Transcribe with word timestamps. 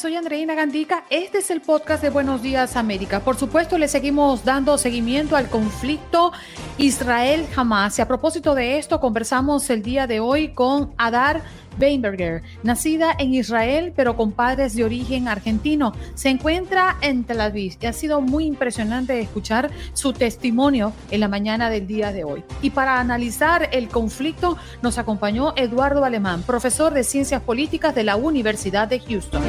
Soy 0.00 0.16
Andreina 0.16 0.54
Gandica. 0.54 1.04
Este 1.10 1.38
es 1.38 1.50
el 1.50 1.60
podcast 1.60 2.02
de 2.02 2.08
Buenos 2.08 2.40
Días 2.40 2.76
América. 2.76 3.20
Por 3.20 3.36
supuesto, 3.36 3.76
le 3.76 3.86
seguimos 3.86 4.46
dando 4.46 4.78
seguimiento 4.78 5.36
al 5.36 5.50
conflicto 5.50 6.32
Israel-Hamas. 6.78 7.98
Y 7.98 8.02
a 8.02 8.08
propósito 8.08 8.54
de 8.54 8.78
esto, 8.78 8.98
conversamos 8.98 9.68
el 9.68 9.82
día 9.82 10.06
de 10.06 10.18
hoy 10.18 10.54
con 10.54 10.94
Adar 10.96 11.42
Weinberger, 11.80 12.42
nacida 12.62 13.14
en 13.18 13.34
Israel 13.34 13.92
pero 13.96 14.16
con 14.16 14.32
padres 14.32 14.74
de 14.74 14.84
origen 14.84 15.28
argentino. 15.28 15.92
Se 16.14 16.28
encuentra 16.28 16.96
en 17.00 17.24
Tel 17.24 17.40
Aviv 17.40 17.76
y 17.80 17.86
ha 17.86 17.92
sido 17.92 18.20
muy 18.20 18.44
impresionante 18.44 19.20
escuchar 19.20 19.70
su 19.92 20.12
testimonio 20.12 20.92
en 21.10 21.20
la 21.20 21.28
mañana 21.28 21.70
del 21.70 21.86
día 21.86 22.12
de 22.12 22.24
hoy. 22.24 22.44
Y 22.62 22.70
para 22.70 23.00
analizar 23.00 23.68
el 23.72 23.88
conflicto 23.88 24.56
nos 24.82 24.98
acompañó 24.98 25.54
Eduardo 25.56 26.04
Alemán, 26.04 26.42
profesor 26.42 26.92
de 26.92 27.04
Ciencias 27.04 27.42
Políticas 27.42 27.94
de 27.94 28.04
la 28.04 28.16
Universidad 28.16 28.88
de 28.88 29.00
Houston. 29.00 29.42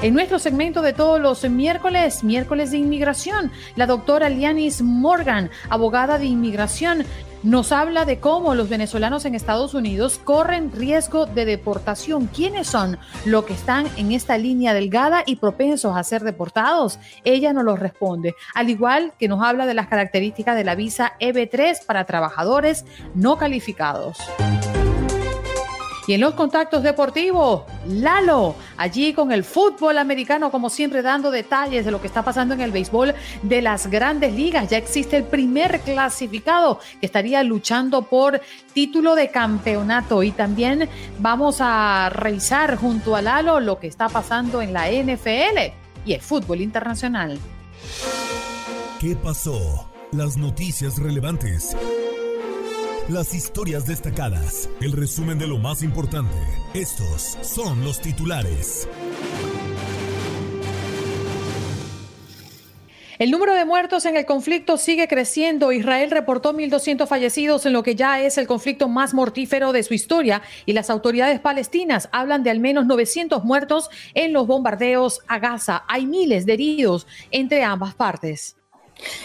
En 0.00 0.14
nuestro 0.14 0.38
segmento 0.38 0.80
de 0.80 0.92
todos 0.92 1.20
los 1.20 1.42
miércoles, 1.50 2.22
miércoles 2.22 2.70
de 2.70 2.78
inmigración, 2.78 3.50
la 3.74 3.86
doctora 3.86 4.28
Lianis 4.28 4.80
Morgan, 4.80 5.50
abogada 5.68 6.18
de 6.18 6.26
inmigración, 6.26 7.04
nos 7.42 7.72
habla 7.72 8.04
de 8.04 8.18
cómo 8.20 8.54
los 8.54 8.68
venezolanos 8.68 9.24
en 9.24 9.34
Estados 9.34 9.74
Unidos 9.74 10.20
corren 10.22 10.72
riesgo 10.72 11.26
de 11.26 11.44
deportación. 11.44 12.26
¿Quiénes 12.26 12.66
son 12.66 12.98
los 13.24 13.44
que 13.44 13.52
están 13.52 13.86
en 13.96 14.12
esta 14.12 14.38
línea 14.38 14.74
delgada 14.74 15.22
y 15.24 15.36
propensos 15.36 15.96
a 15.96 16.02
ser 16.02 16.22
deportados? 16.22 16.98
Ella 17.24 17.52
nos 17.52 17.64
lo 17.64 17.76
responde, 17.76 18.34
al 18.54 18.70
igual 18.70 19.12
que 19.18 19.28
nos 19.28 19.42
habla 19.42 19.66
de 19.66 19.74
las 19.74 19.88
características 19.88 20.56
de 20.56 20.64
la 20.64 20.74
visa 20.74 21.12
EB3 21.20 21.84
para 21.86 22.04
trabajadores 22.04 22.84
no 23.14 23.38
calificados. 23.38 24.18
Y 26.08 26.14
en 26.14 26.22
los 26.22 26.32
contactos 26.32 26.82
deportivos, 26.82 27.64
Lalo, 27.86 28.54
allí 28.78 29.12
con 29.12 29.30
el 29.30 29.44
fútbol 29.44 29.98
americano, 29.98 30.50
como 30.50 30.70
siempre, 30.70 31.02
dando 31.02 31.30
detalles 31.30 31.84
de 31.84 31.90
lo 31.90 32.00
que 32.00 32.06
está 32.06 32.22
pasando 32.24 32.54
en 32.54 32.62
el 32.62 32.72
béisbol 32.72 33.14
de 33.42 33.60
las 33.60 33.88
grandes 33.88 34.32
ligas. 34.32 34.70
Ya 34.70 34.78
existe 34.78 35.18
el 35.18 35.24
primer 35.24 35.80
clasificado 35.80 36.80
que 36.98 37.04
estaría 37.04 37.42
luchando 37.42 38.00
por 38.00 38.40
título 38.72 39.16
de 39.16 39.30
campeonato. 39.30 40.22
Y 40.22 40.30
también 40.30 40.88
vamos 41.18 41.58
a 41.60 42.08
revisar 42.08 42.76
junto 42.76 43.14
a 43.14 43.20
Lalo 43.20 43.60
lo 43.60 43.78
que 43.78 43.88
está 43.88 44.08
pasando 44.08 44.62
en 44.62 44.72
la 44.72 44.90
NFL 44.90 45.74
y 46.06 46.14
el 46.14 46.22
fútbol 46.22 46.62
internacional. 46.62 47.38
¿Qué 48.98 49.14
pasó? 49.14 49.90
Las 50.12 50.38
noticias 50.38 50.96
relevantes. 50.96 51.76
Las 53.08 53.32
historias 53.32 53.86
destacadas, 53.86 54.68
el 54.82 54.92
resumen 54.92 55.38
de 55.38 55.46
lo 55.46 55.56
más 55.56 55.82
importante. 55.82 56.36
Estos 56.74 57.38
son 57.40 57.82
los 57.82 58.02
titulares. 58.02 58.86
El 63.18 63.30
número 63.30 63.54
de 63.54 63.64
muertos 63.64 64.04
en 64.04 64.14
el 64.18 64.26
conflicto 64.26 64.76
sigue 64.76 65.08
creciendo. 65.08 65.72
Israel 65.72 66.10
reportó 66.10 66.52
1.200 66.52 67.06
fallecidos 67.06 67.64
en 67.64 67.72
lo 67.72 67.82
que 67.82 67.94
ya 67.94 68.20
es 68.20 68.36
el 68.36 68.46
conflicto 68.46 68.90
más 68.90 69.14
mortífero 69.14 69.72
de 69.72 69.84
su 69.84 69.94
historia 69.94 70.42
y 70.66 70.74
las 70.74 70.90
autoridades 70.90 71.40
palestinas 71.40 72.10
hablan 72.12 72.42
de 72.42 72.50
al 72.50 72.60
menos 72.60 72.84
900 72.84 73.42
muertos 73.42 73.88
en 74.12 74.34
los 74.34 74.46
bombardeos 74.46 75.22
a 75.28 75.38
Gaza. 75.38 75.82
Hay 75.88 76.04
miles 76.04 76.44
de 76.44 76.52
heridos 76.52 77.06
entre 77.30 77.64
ambas 77.64 77.94
partes. 77.94 78.57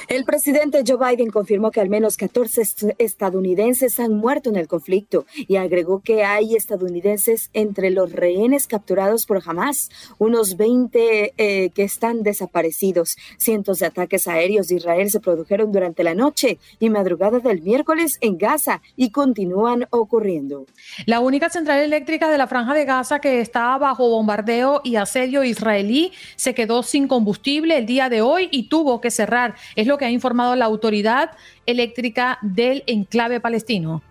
El 0.08 0.26
presidente 0.26 0.84
Joe 0.86 0.98
Biden 0.98 1.30
confirmó 1.30 1.72
que 1.72 1.82
al 1.82 1.90
menos 1.90 2.18
14 2.18 2.62
estadounidenses 2.98 4.00
han 4.00 4.14
muerto 4.14 4.50
en 4.50 4.56
el 4.56 4.68
conflicto 4.68 5.26
y 5.36 5.56
agregó 5.56 6.02
que 6.02 6.24
hay 6.24 6.56
estadounidenses 6.56 7.50
entre 7.54 7.90
los 7.90 8.12
rehenes 8.12 8.68
capturados 8.68 9.26
por 9.26 9.42
Hamas, 9.46 9.90
unos 10.18 10.58
20 10.58 11.34
eh, 11.38 11.70
que 11.72 11.84
están 11.84 12.24
desaparecidos. 12.24 13.16
Cientos 13.38 13.80
de 13.80 13.88
ataques 13.88 14.28
aéreos 14.28 14.68
de 14.68 14.76
Israel 14.76 15.10
se 15.10 15.20
produjeron 15.20 15.72
durante 15.72 16.04
la 16.04 16.16
noche 16.16 16.60
y 16.80 16.90
madrugada 16.90 17.40
del 17.40 17.62
miércoles 17.62 18.18
en 18.22 18.38
Gaza 18.38 18.82
y 18.96 19.12
continúan 19.12 19.88
ocurriendo. 19.90 20.66
La 21.06 21.20
única 21.20 21.50
central 21.50 21.80
eléctrica 21.80 22.30
de 22.30 22.38
la 22.38 22.48
franja 22.48 22.74
de 22.74 22.86
Gaza 22.86 23.20
que 23.20 23.40
está 23.40 23.78
bajo 23.78 24.10
bombardeo 24.10 24.82
y 24.84 24.96
asedio 24.96 25.44
israelí 25.44 26.12
se 26.36 26.54
quedó 26.54 26.84
sin 26.84 27.08
combustible 27.08 27.78
el 27.78 27.86
día 27.86 28.10
de 28.10 28.22
hoy 28.22 28.50
y 28.52 28.70
tuvo 28.70 29.02
que 29.02 29.12
cerrar. 29.12 29.56
Es 29.76 29.88
lo 29.88 29.98
que 29.98 30.06
ha 30.06 30.12
informado 30.12 30.56
la 30.56 30.66
autoridad 30.66 31.32
eléctrica 31.66 32.40
del 32.42 32.84
enclave 32.88 33.40
palestino. 33.40 34.02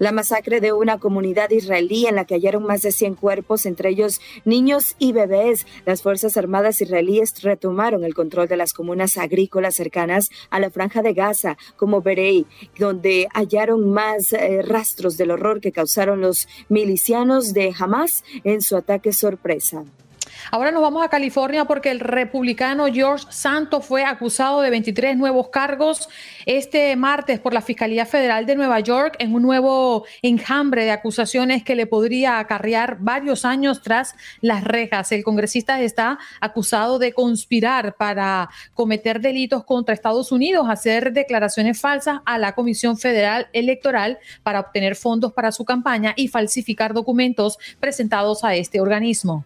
La 0.00 0.12
masacre 0.12 0.62
de 0.62 0.72
una 0.72 0.98
comunidad 0.98 1.50
israelí 1.50 2.06
en 2.06 2.14
la 2.14 2.24
que 2.24 2.32
hallaron 2.32 2.64
más 2.64 2.80
de 2.80 2.90
100 2.90 3.16
cuerpos, 3.16 3.66
entre 3.66 3.90
ellos 3.90 4.22
niños 4.46 4.96
y 4.98 5.12
bebés. 5.12 5.66
Las 5.84 6.00
Fuerzas 6.00 6.38
Armadas 6.38 6.80
israelíes 6.80 7.42
retomaron 7.42 8.02
el 8.04 8.14
control 8.14 8.48
de 8.48 8.56
las 8.56 8.72
comunas 8.72 9.18
agrícolas 9.18 9.74
cercanas 9.74 10.30
a 10.48 10.58
la 10.58 10.70
franja 10.70 11.02
de 11.02 11.12
Gaza, 11.12 11.58
como 11.76 12.00
Berei, 12.00 12.46
donde 12.78 13.28
hallaron 13.34 13.90
más 13.90 14.32
eh, 14.32 14.62
rastros 14.62 15.18
del 15.18 15.32
horror 15.32 15.60
que 15.60 15.70
causaron 15.70 16.22
los 16.22 16.48
milicianos 16.70 17.52
de 17.52 17.74
Hamas 17.78 18.24
en 18.42 18.62
su 18.62 18.78
ataque 18.78 19.12
sorpresa. 19.12 19.84
Ahora 20.50 20.70
nos 20.70 20.82
vamos 20.82 21.04
a 21.04 21.08
California 21.08 21.64
porque 21.64 21.90
el 21.90 22.00
republicano 22.00 22.86
George 22.86 23.26
Santos 23.30 23.84
fue 23.84 24.04
acusado 24.04 24.60
de 24.60 24.70
23 24.70 25.16
nuevos 25.16 25.48
cargos 25.48 26.08
este 26.46 26.96
martes 26.96 27.38
por 27.38 27.52
la 27.52 27.60
Fiscalía 27.60 28.06
Federal 28.06 28.46
de 28.46 28.56
Nueva 28.56 28.80
York 28.80 29.16
en 29.18 29.34
un 29.34 29.42
nuevo 29.42 30.04
enjambre 30.22 30.84
de 30.84 30.90
acusaciones 30.90 31.62
que 31.62 31.74
le 31.74 31.86
podría 31.86 32.38
acarrear 32.38 32.98
varios 33.00 33.44
años 33.44 33.82
tras 33.82 34.14
las 34.40 34.64
rejas. 34.64 35.12
El 35.12 35.24
congresista 35.24 35.80
está 35.80 36.18
acusado 36.40 36.98
de 36.98 37.12
conspirar 37.12 37.96
para 37.96 38.48
cometer 38.74 39.20
delitos 39.20 39.64
contra 39.64 39.94
Estados 39.94 40.32
Unidos, 40.32 40.66
hacer 40.68 41.12
declaraciones 41.12 41.80
falsas 41.80 42.20
a 42.24 42.38
la 42.38 42.54
Comisión 42.54 42.98
Federal 42.98 43.48
Electoral 43.52 44.18
para 44.42 44.60
obtener 44.60 44.96
fondos 44.96 45.32
para 45.32 45.52
su 45.52 45.64
campaña 45.64 46.14
y 46.16 46.28
falsificar 46.28 46.94
documentos 46.94 47.58
presentados 47.80 48.44
a 48.44 48.54
este 48.54 48.80
organismo. 48.80 49.44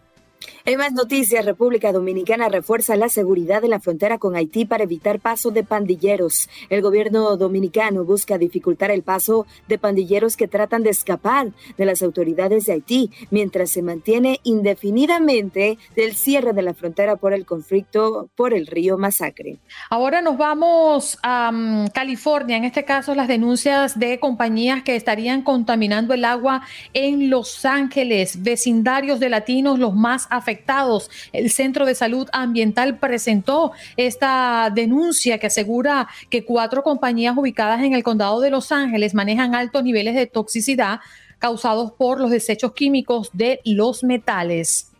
En 0.65 0.79
más 0.79 0.93
noticias, 0.93 1.45
República 1.45 1.91
Dominicana 1.91 2.49
refuerza 2.49 2.95
la 2.95 3.09
seguridad 3.09 3.63
en 3.63 3.69
la 3.69 3.79
frontera 3.79 4.17
con 4.17 4.35
Haití 4.35 4.65
para 4.65 4.83
evitar 4.83 5.19
paso 5.19 5.51
de 5.51 5.63
pandilleros. 5.63 6.49
El 6.69 6.81
gobierno 6.81 7.37
dominicano 7.37 8.03
busca 8.03 8.37
dificultar 8.37 8.91
el 8.91 9.03
paso 9.03 9.45
de 9.67 9.77
pandilleros 9.77 10.35
que 10.37 10.47
tratan 10.47 10.83
de 10.83 10.89
escapar 10.89 11.51
de 11.77 11.85
las 11.85 12.01
autoridades 12.01 12.65
de 12.65 12.73
Haití, 12.73 13.11
mientras 13.29 13.71
se 13.71 13.81
mantiene 13.81 14.39
indefinidamente 14.43 15.77
el 15.95 16.15
cierre 16.15 16.53
de 16.53 16.61
la 16.61 16.73
frontera 16.73 17.15
por 17.15 17.33
el 17.33 17.45
conflicto 17.45 18.29
por 18.35 18.53
el 18.53 18.67
río 18.67 18.97
Masacre. 18.97 19.57
Ahora 19.89 20.21
nos 20.21 20.37
vamos 20.37 21.17
a 21.23 21.51
um, 21.53 21.87
California, 21.89 22.57
en 22.57 22.65
este 22.65 22.85
caso 22.85 23.15
las 23.15 23.27
denuncias 23.27 23.99
de 23.99 24.19
compañías 24.19 24.83
que 24.83 24.95
estarían 24.95 25.43
contaminando 25.43 26.13
el 26.13 26.25
agua 26.25 26.61
en 26.93 27.29
Los 27.29 27.65
Ángeles, 27.65 28.41
vecindarios 28.41 29.19
de 29.19 29.29
latinos 29.29 29.79
los 29.79 29.93
más 29.93 30.27
afectados. 30.35 31.09
El 31.33 31.51
Centro 31.51 31.85
de 31.85 31.95
Salud 31.95 32.27
Ambiental 32.31 32.97
presentó 32.97 33.71
esta 33.97 34.71
denuncia 34.73 35.37
que 35.37 35.47
asegura 35.47 36.07
que 36.29 36.45
cuatro 36.45 36.83
compañías 36.83 37.37
ubicadas 37.37 37.81
en 37.81 37.93
el 37.93 38.03
condado 38.03 38.39
de 38.41 38.49
Los 38.49 38.71
Ángeles 38.71 39.13
manejan 39.13 39.55
altos 39.55 39.83
niveles 39.83 40.15
de 40.15 40.27
toxicidad 40.27 40.99
causados 41.39 41.91
por 41.91 42.19
los 42.19 42.31
desechos 42.31 42.73
químicos 42.73 43.29
de 43.33 43.59
los 43.65 44.03
metales. 44.03 44.94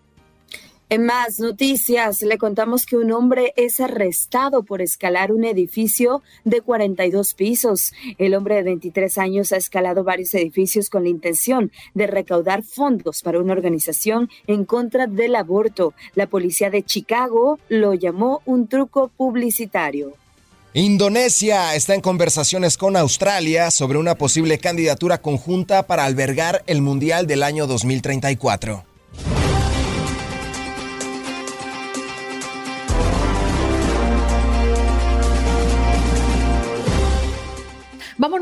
En 0.88 1.04
más 1.04 1.40
noticias, 1.40 2.22
le 2.22 2.38
contamos 2.38 2.86
que 2.86 2.96
un 2.96 3.12
hombre 3.12 3.54
es 3.58 3.80
arrestado 3.80 4.62
por 4.62 4.84
escalar 4.84 5.32
un 5.32 5.44
edificio 5.44 6.22
de 6.44 6.62
42 6.62 7.34
pisos. 7.34 7.92
El 8.20 8.36
hombre 8.36 8.56
de 8.58 8.64
23 8.64 9.18
años 9.18 9.52
ha 9.52 9.58
escalado 9.58 10.04
varios 10.04 10.32
edificios 10.36 10.92
con 10.92 11.02
la 11.02 11.10
intención 11.10 11.72
de 11.96 12.06
recaudar 12.06 12.62
fondos 12.62 13.24
para 13.24 13.40
una 13.40 13.54
organización 13.54 14.30
en 14.46 14.64
contra 14.64 15.08
del 15.08 15.36
aborto. 15.36 15.96
La 16.14 16.28
policía 16.28 16.70
de 16.70 16.84
Chicago 16.84 17.58
lo 17.68 17.96
llamó 17.96 18.44
un 18.46 18.68
truco 18.68 19.08
publicitario. 19.08 20.14
Indonesia 20.76 21.74
está 21.74 21.96
en 21.96 22.02
conversaciones 22.02 22.78
con 22.78 22.96
Australia 22.96 23.72
sobre 23.72 23.98
una 23.98 24.16
posible 24.16 24.60
candidatura 24.60 25.18
conjunta 25.20 25.88
para 25.88 26.06
albergar 26.06 26.64
el 26.68 26.84
Mundial 26.84 27.26
del 27.26 27.42
año 27.42 27.66
2034. 27.66 28.95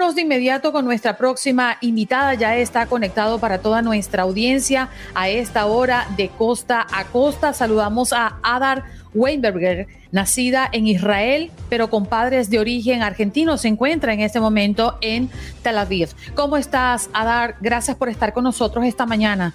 Vámonos 0.04 0.16
de 0.18 0.24
inmediato 0.24 0.74
con 0.74 0.84
nuestra 0.84 1.16
próxima 1.16 1.78
invitada. 1.80 2.34
Ya 2.34 2.58
está 2.58 2.88
conectado 2.88 3.40
para 3.40 3.60
toda 3.60 3.82
nuestra 3.82 4.24
audiencia 4.24 4.90
a 5.16 5.30
esta 5.30 5.66
hora 5.66 6.10
de 6.18 6.28
costa 6.28 6.86
a 6.92 7.06
costa. 7.06 7.54
Saludamos 7.54 8.12
a 8.12 8.38
Adar 8.44 8.84
Weinberger, 9.14 9.88
nacida 10.12 10.68
en 10.74 10.88
Israel, 10.88 11.52
pero 11.70 11.90
con 11.90 12.06
padres 12.06 12.50
de 12.50 12.60
origen 12.60 13.02
argentino. 13.02 13.58
Se 13.58 13.70
encuentra 13.70 14.14
en 14.14 14.20
este 14.20 14.42
momento 14.42 14.98
en 15.00 15.30
Tel 15.62 15.78
Aviv. 15.78 16.10
¿Cómo 16.36 16.58
estás, 16.58 17.10
Adar? 17.14 17.56
Gracias 17.62 17.96
por 17.96 18.10
estar 18.10 18.34
con 18.34 18.44
nosotros 18.44 18.84
esta 18.84 19.06
mañana. 19.06 19.54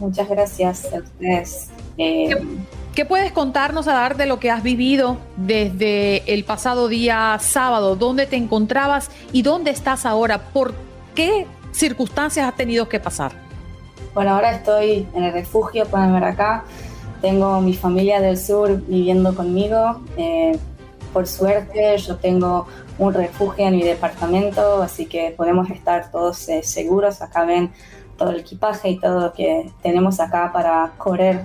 Muchas 0.00 0.28
gracias 0.28 0.92
a 0.92 0.98
ustedes. 0.98 1.68
Eh, 1.98 2.36
¿Qué 2.96 3.04
puedes 3.04 3.30
contarnos, 3.30 3.88
a 3.88 3.92
dar 3.92 4.16
de 4.16 4.24
lo 4.24 4.40
que 4.40 4.50
has 4.50 4.62
vivido 4.62 5.18
desde 5.36 6.32
el 6.32 6.44
pasado 6.44 6.88
día 6.88 7.36
sábado? 7.40 7.94
¿Dónde 7.94 8.24
te 8.24 8.36
encontrabas 8.36 9.10
y 9.32 9.42
dónde 9.42 9.70
estás 9.70 10.06
ahora? 10.06 10.38
¿Por 10.38 10.72
qué 11.14 11.46
circunstancias 11.72 12.48
has 12.48 12.56
tenido 12.56 12.88
que 12.88 12.98
pasar? 12.98 13.32
Bueno, 14.14 14.30
ahora 14.30 14.52
estoy 14.52 15.06
en 15.12 15.24
el 15.24 15.32
refugio, 15.34 15.84
pueden 15.84 16.10
ver 16.14 16.24
acá. 16.24 16.64
Tengo 17.20 17.60
mi 17.60 17.74
familia 17.74 18.22
del 18.22 18.38
sur 18.38 18.80
viviendo 18.86 19.34
conmigo. 19.34 20.00
Eh, 20.16 20.58
por 21.12 21.26
suerte, 21.26 21.98
yo 21.98 22.16
tengo 22.16 22.66
un 22.96 23.12
refugio 23.12 23.66
en 23.66 23.76
mi 23.76 23.82
departamento, 23.82 24.80
así 24.80 25.04
que 25.04 25.34
podemos 25.36 25.68
estar 25.68 26.10
todos 26.10 26.48
eh, 26.48 26.62
seguros. 26.62 27.20
Acá 27.20 27.44
ven 27.44 27.72
todo 28.16 28.30
el 28.30 28.40
equipaje 28.40 28.88
y 28.88 28.98
todo 28.98 29.20
lo 29.20 29.32
que 29.34 29.70
tenemos 29.82 30.18
acá 30.18 30.50
para 30.50 30.92
correr 30.96 31.44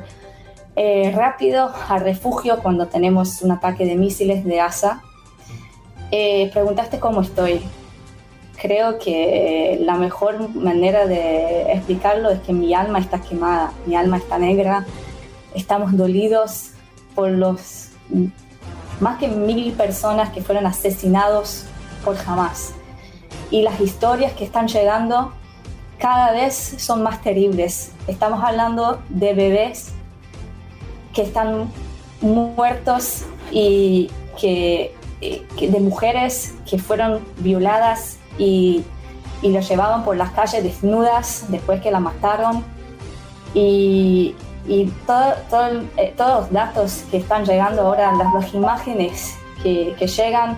eh, 0.76 1.12
rápido 1.16 1.72
al 1.90 2.02
refugio 2.02 2.60
cuando 2.60 2.88
tenemos 2.88 3.42
un 3.42 3.52
ataque 3.52 3.86
de 3.86 3.96
misiles 3.96 4.46
de 4.46 4.62
ASA. 4.62 5.02
Eh, 6.12 6.50
preguntaste 6.54 7.00
cómo 7.00 7.22
estoy. 7.22 7.62
Creo 8.62 9.00
que 9.00 9.80
la 9.82 9.96
mejor 9.96 10.54
manera 10.56 11.08
de 11.08 11.72
explicarlo 11.74 12.30
es 12.30 12.40
que 12.42 12.54
mi 12.54 12.74
alma 12.76 13.00
está 13.00 13.20
quemada, 13.20 13.72
mi 13.88 13.96
alma 13.96 14.18
está 14.18 14.38
negra, 14.38 14.86
estamos 15.56 15.98
dolidos 15.98 16.72
por 17.16 17.32
los 17.32 17.90
más 19.00 19.18
que 19.18 19.28
mil 19.28 19.74
personas 19.74 20.30
que 20.30 20.42
fueron 20.42 20.68
asesinados 20.68 21.66
por 22.06 22.16
jamás. 22.16 22.74
Y 23.50 23.64
las 23.64 23.82
historias 23.82 24.34
que 24.34 24.46
están 24.46 24.68
llegando 24.68 25.34
cada 25.98 26.32
vez 26.32 26.76
son 26.78 27.04
más 27.04 27.22
terribles. 27.22 27.92
Estamos 28.08 28.44
hablando 28.44 29.02
de 29.10 29.34
bebés 29.34 29.94
que 31.14 31.22
están 31.24 31.70
muertos 32.22 33.26
y 33.52 34.10
que, 34.40 34.96
de 35.60 35.80
mujeres 35.80 36.56
que 36.70 36.78
fueron 36.78 37.20
violadas 37.38 38.18
y, 38.38 38.84
y 39.42 39.52
lo 39.52 39.60
llevaban 39.60 40.04
por 40.04 40.18
las 40.18 40.32
calles 40.32 40.64
desnudas 40.64 41.46
después 41.50 41.82
que 41.82 41.92
la 41.92 42.00
mataron. 42.00 42.64
Y, 43.54 44.36
y 44.68 44.84
eh, 44.84 46.14
todos 46.16 46.40
los 46.40 46.52
datos 46.52 47.04
que 47.10 47.18
están 47.18 47.46
llegando 47.46 47.82
ahora, 47.82 48.12
las, 48.14 48.34
las 48.34 48.54
imágenes 48.54 49.36
que, 49.64 49.96
que, 49.98 50.08
llegan 50.08 50.58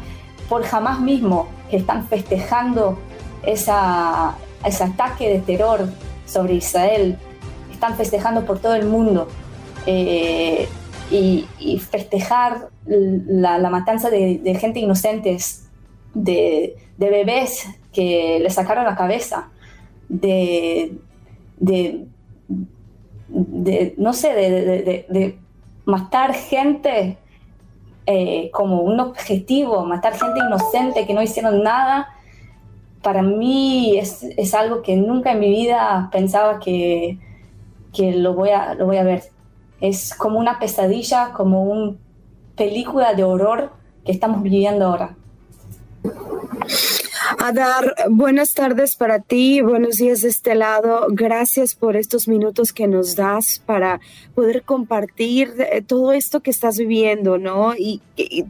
por 0.50 0.64
jamás 0.64 1.00
mismo, 1.00 1.48
que 1.70 1.78
están 1.78 2.08
festejando 2.08 2.98
esa, 3.44 4.36
ese 4.64 4.84
ataque 4.84 5.30
de 5.30 5.40
terror 5.40 5.88
sobre 6.26 6.56
Israel, 6.56 7.18
están 7.72 7.96
festejando 7.96 8.46
por 8.46 8.60
todo 8.60 8.76
el 8.76 8.86
mundo. 8.86 9.28
Eh, 9.86 10.68
y, 11.12 11.80
festejar 11.80 12.70
la, 12.86 13.70
matanza 13.70 14.10
de, 14.10 14.58
gente 14.60 14.80
inocentes, 14.80 15.70
de, 16.14 16.76
bebés 16.98 17.68
que 17.92 18.40
le 18.42 18.50
sacaron 18.50 18.86
la 18.86 18.96
cabeza, 18.96 19.52
de, 20.10 20.98
no 23.98 24.14
sé, 24.14 24.34
de, 24.34 25.38
matar 25.86 26.34
gente 26.34 27.18
eh, 28.06 28.50
como 28.52 28.82
un 28.82 29.00
objetivo, 29.00 29.86
matar 29.86 30.14
gente 30.14 30.40
inocente 30.48 31.06
que 31.06 31.14
no 31.14 31.22
hicieron 31.22 31.62
nada, 31.62 32.08
para 33.04 33.22
mí 33.22 34.00
es, 34.00 34.24
es 34.24 34.54
algo 34.54 34.82
que 34.82 34.96
nunca 34.96 35.34
en 35.34 35.40
mi 35.40 35.50
vida 35.50 36.10
pensaba 36.12 36.60
que, 36.60 37.20
que 37.94 38.14
lo, 38.14 38.34
voy 38.34 38.50
a, 38.50 38.74
lo 38.74 38.86
voy 38.86 38.98
a 38.98 39.04
ver 39.04 39.33
es 39.84 40.16
como 40.16 40.40
una 40.40 40.60
pesadilla, 40.60 41.34
como 41.34 41.64
una 41.64 41.98
película 42.56 43.14
de 43.14 43.26
horror 43.26 43.74
que 44.06 44.14
estamos 44.14 44.42
viviendo 44.42 44.86
ahora. 44.86 45.18
Adar, 47.46 47.94
buenas 48.10 48.54
tardes 48.54 48.96
para 48.96 49.20
ti, 49.20 49.60
buenos 49.60 49.98
días 49.98 50.22
de 50.22 50.30
este 50.30 50.56
lado. 50.56 51.08
Gracias 51.10 51.76
por 51.76 51.98
estos 51.98 52.30
minutos 52.30 52.72
que 52.72 52.88
nos 52.88 53.18
das 53.18 53.62
para 53.66 54.00
poder 54.34 54.64
compartir 54.64 55.54
eh, 55.60 55.82
todo 55.82 56.14
esto 56.14 56.40
que 56.40 56.52
estás 56.52 56.78
viviendo, 56.78 57.38
¿no? 57.38 57.76
Y, 57.76 58.00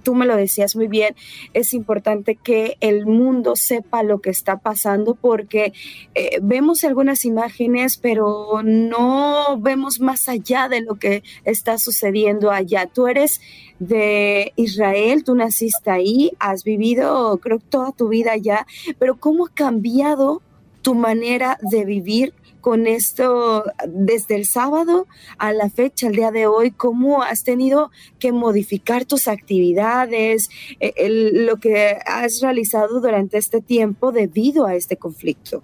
tú 0.03 0.13
me 0.13 0.25
lo 0.27 0.35
decías 0.35 0.75
muy 0.75 0.87
bien, 0.87 1.15
es 1.53 1.73
importante 1.73 2.35
que 2.35 2.75
el 2.81 3.05
mundo 3.05 3.55
sepa 3.55 4.03
lo 4.03 4.19
que 4.19 4.29
está 4.29 4.57
pasando 4.57 5.15
porque 5.15 5.71
eh, 6.13 6.37
vemos 6.41 6.83
algunas 6.83 7.23
imágenes, 7.25 7.97
pero 7.97 8.61
no 8.61 9.57
vemos 9.57 10.01
más 10.01 10.27
allá 10.27 10.67
de 10.67 10.81
lo 10.81 10.95
que 10.95 11.23
está 11.45 11.77
sucediendo 11.77 12.51
allá. 12.51 12.87
Tú 12.87 13.07
eres 13.07 13.39
de 13.79 14.53
Israel, 14.55 15.23
tú 15.23 15.33
naciste 15.35 15.89
ahí, 15.89 16.31
has 16.39 16.63
vivido 16.63 17.37
creo 17.37 17.59
toda 17.59 17.91
tu 17.91 18.09
vida 18.09 18.33
allá, 18.33 18.65
pero 18.99 19.19
¿cómo 19.19 19.45
ha 19.45 19.53
cambiado 19.53 20.41
tu 20.81 20.95
manera 20.95 21.57
de 21.61 21.85
vivir 21.85 22.33
con 22.61 22.87
esto 22.87 23.65
desde 23.87 24.35
el 24.35 24.45
sábado 24.45 25.05
a 25.37 25.51
la 25.51 25.69
fecha, 25.69 26.07
el 26.07 26.15
día 26.15 26.31
de 26.31 26.47
hoy? 26.47 26.71
¿Cómo 26.71 27.21
has 27.21 27.43
tenido 27.43 27.91
que 28.19 28.31
modificar 28.31 29.05
tus 29.05 29.27
actividades, 29.27 30.49
eh, 30.79 30.93
lo 31.09 31.57
que 31.57 31.97
has 32.05 32.39
realizado 32.41 33.01
durante 33.01 33.37
este 33.37 33.61
tiempo 33.61 34.11
debido 34.11 34.65
a 34.65 34.75
este 34.75 34.97
conflicto? 34.97 35.61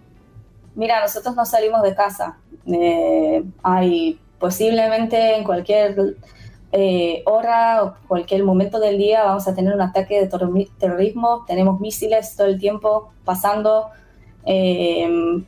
Mira, 0.76 1.02
nosotros 1.02 1.36
no 1.36 1.46
salimos 1.46 1.82
de 1.84 1.96
casa. 1.96 2.38
Eh, 2.66 3.44
hay 3.64 4.20
posiblemente 4.40 5.36
en 5.36 5.44
cualquier 5.44 6.16
eh, 6.72 7.24
hora 7.26 7.84
o 7.84 7.96
cualquier 8.08 8.44
momento 8.44 8.80
del 8.80 9.00
día 9.00 9.24
vamos 9.24 9.48
a 9.48 9.56
tener 9.56 9.74
un 9.74 9.82
ataque 9.82 10.20
de 10.20 10.66
terrorismo. 10.80 11.44
Tenemos 11.48 11.80
misiles 11.80 12.36
todo 12.36 12.48
el 12.48 12.60
tiempo 12.60 13.12
pasando 13.26 13.88
em, 14.46 15.44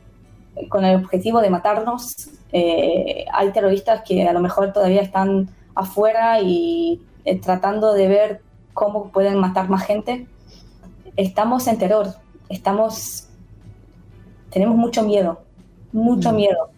con 0.68 0.84
el 0.84 0.96
objetivo 0.96 1.40
de 1.40 1.50
matarnos. 1.50 2.28
Eh, 2.52 3.24
hay 3.32 3.52
terroristas 3.52 4.02
que 4.06 4.26
a 4.26 4.32
lo 4.32 4.40
mejor 4.40 4.72
todavía 4.72 5.02
están 5.02 5.48
afuera 5.74 6.40
y 6.40 7.00
eh, 7.24 7.38
tratando 7.38 7.94
de 7.94 8.08
ver 8.08 8.40
cómo 8.74 9.10
pueden 9.10 9.38
matar 9.38 9.68
más 9.68 9.84
gente. 9.84 10.26
Estamos 11.16 11.68
en 11.68 11.78
terror, 11.78 12.08
estamos, 12.48 13.28
tenemos 14.50 14.76
mucho 14.76 15.04
miedo, 15.04 15.40
mucho 15.92 16.32
mm. 16.32 16.36
miedo. 16.36 16.70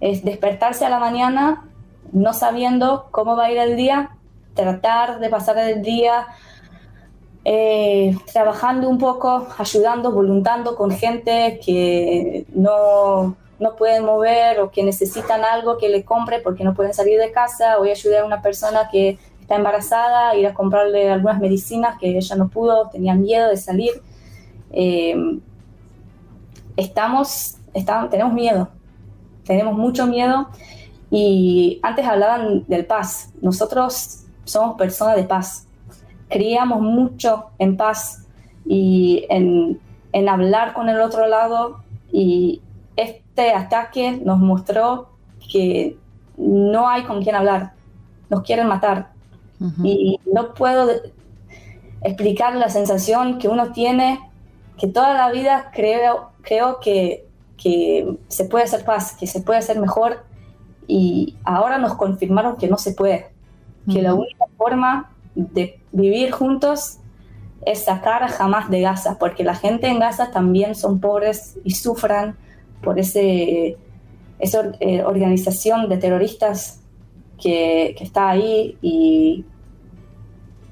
Es 0.00 0.24
despertarse 0.24 0.86
a 0.86 0.90
la 0.90 0.98
mañana 0.98 1.69
no 2.12 2.32
sabiendo 2.32 3.08
cómo 3.10 3.36
va 3.36 3.46
a 3.46 3.52
ir 3.52 3.58
el 3.58 3.76
día, 3.76 4.16
tratar 4.54 5.20
de 5.20 5.28
pasar 5.28 5.58
el 5.58 5.82
día 5.82 6.26
eh, 7.44 8.16
trabajando 8.32 8.88
un 8.88 8.98
poco, 8.98 9.46
ayudando, 9.56 10.12
voluntando 10.12 10.76
con 10.76 10.90
gente 10.90 11.58
que 11.64 12.44
no, 12.54 13.36
no 13.58 13.76
pueden 13.76 14.04
mover 14.04 14.60
o 14.60 14.70
que 14.70 14.82
necesitan 14.82 15.42
algo 15.44 15.78
que 15.78 15.88
le 15.88 16.04
compre 16.04 16.40
porque 16.40 16.64
no 16.64 16.74
pueden 16.74 16.92
salir 16.92 17.18
de 17.18 17.32
casa. 17.32 17.78
Voy 17.78 17.88
a 17.88 17.92
ayudar 17.92 18.22
a 18.22 18.26
una 18.26 18.42
persona 18.42 18.88
que 18.90 19.18
está 19.40 19.56
embarazada, 19.56 20.34
ir 20.36 20.46
a 20.46 20.54
comprarle 20.54 21.10
algunas 21.10 21.40
medicinas 21.40 21.98
que 21.98 22.18
ella 22.18 22.36
no 22.36 22.48
pudo, 22.48 22.88
tenía 22.90 23.14
miedo 23.14 23.48
de 23.48 23.56
salir. 23.56 24.02
Eh, 24.72 25.16
estamos, 26.76 27.56
tenemos 28.10 28.32
miedo, 28.32 28.68
tenemos 29.44 29.74
mucho 29.74 30.06
miedo 30.06 30.48
Y 31.10 31.80
antes 31.82 32.06
hablaban 32.06 32.64
del 32.68 32.86
paz. 32.86 33.32
Nosotros 33.40 34.24
somos 34.44 34.76
personas 34.76 35.16
de 35.16 35.24
paz. 35.24 35.66
Creíamos 36.28 36.80
mucho 36.80 37.46
en 37.58 37.76
paz 37.76 38.26
y 38.64 39.26
en, 39.28 39.80
en 40.12 40.28
hablar 40.28 40.72
con 40.72 40.88
el 40.88 41.00
otro 41.00 41.26
lado. 41.26 41.82
Y 42.12 42.62
este 42.96 43.52
ataque 43.52 44.20
nos 44.24 44.38
mostró 44.38 45.10
que 45.52 45.96
no 46.36 46.88
hay 46.88 47.02
con 47.02 47.22
quién 47.22 47.34
hablar. 47.34 47.72
Nos 48.28 48.42
quieren 48.42 48.68
matar. 48.68 49.10
Y 49.84 50.18
no 50.24 50.54
puedo 50.54 50.88
explicar 52.02 52.56
la 52.56 52.70
sensación 52.70 53.38
que 53.38 53.48
uno 53.48 53.72
tiene, 53.72 54.18
que 54.78 54.86
toda 54.86 55.12
la 55.12 55.30
vida 55.30 55.70
creo, 55.74 56.30
creo 56.40 56.80
que, 56.80 57.26
que 57.58 58.16
se 58.28 58.46
puede 58.46 58.64
hacer 58.64 58.86
paz, 58.86 59.14
que 59.18 59.26
se 59.26 59.42
puede 59.42 59.58
hacer 59.58 59.78
mejor 59.78 60.24
y 60.90 61.36
ahora 61.44 61.78
nos 61.78 61.94
confirmaron 61.94 62.56
que 62.56 62.66
no 62.66 62.76
se 62.76 62.92
puede, 62.92 63.28
que 63.90 64.02
la 64.02 64.12
única 64.12 64.44
forma 64.56 65.12
de 65.36 65.78
vivir 65.92 66.32
juntos 66.32 66.98
es 67.64 67.84
sacar 67.84 68.28
jamás 68.28 68.68
de 68.70 68.80
Gaza, 68.80 69.16
porque 69.18 69.44
la 69.44 69.54
gente 69.54 69.86
en 69.86 70.00
Gaza 70.00 70.32
también 70.32 70.74
son 70.74 70.98
pobres 70.98 71.56
y 71.62 71.72
sufran 71.72 72.36
por 72.82 72.98
ese, 72.98 73.76
esa 74.40 74.72
eh, 74.80 75.04
organización 75.04 75.88
de 75.88 75.98
terroristas 75.98 76.80
que, 77.40 77.94
que, 77.96 78.02
está 78.02 78.30
ahí 78.30 78.76
y, 78.82 79.44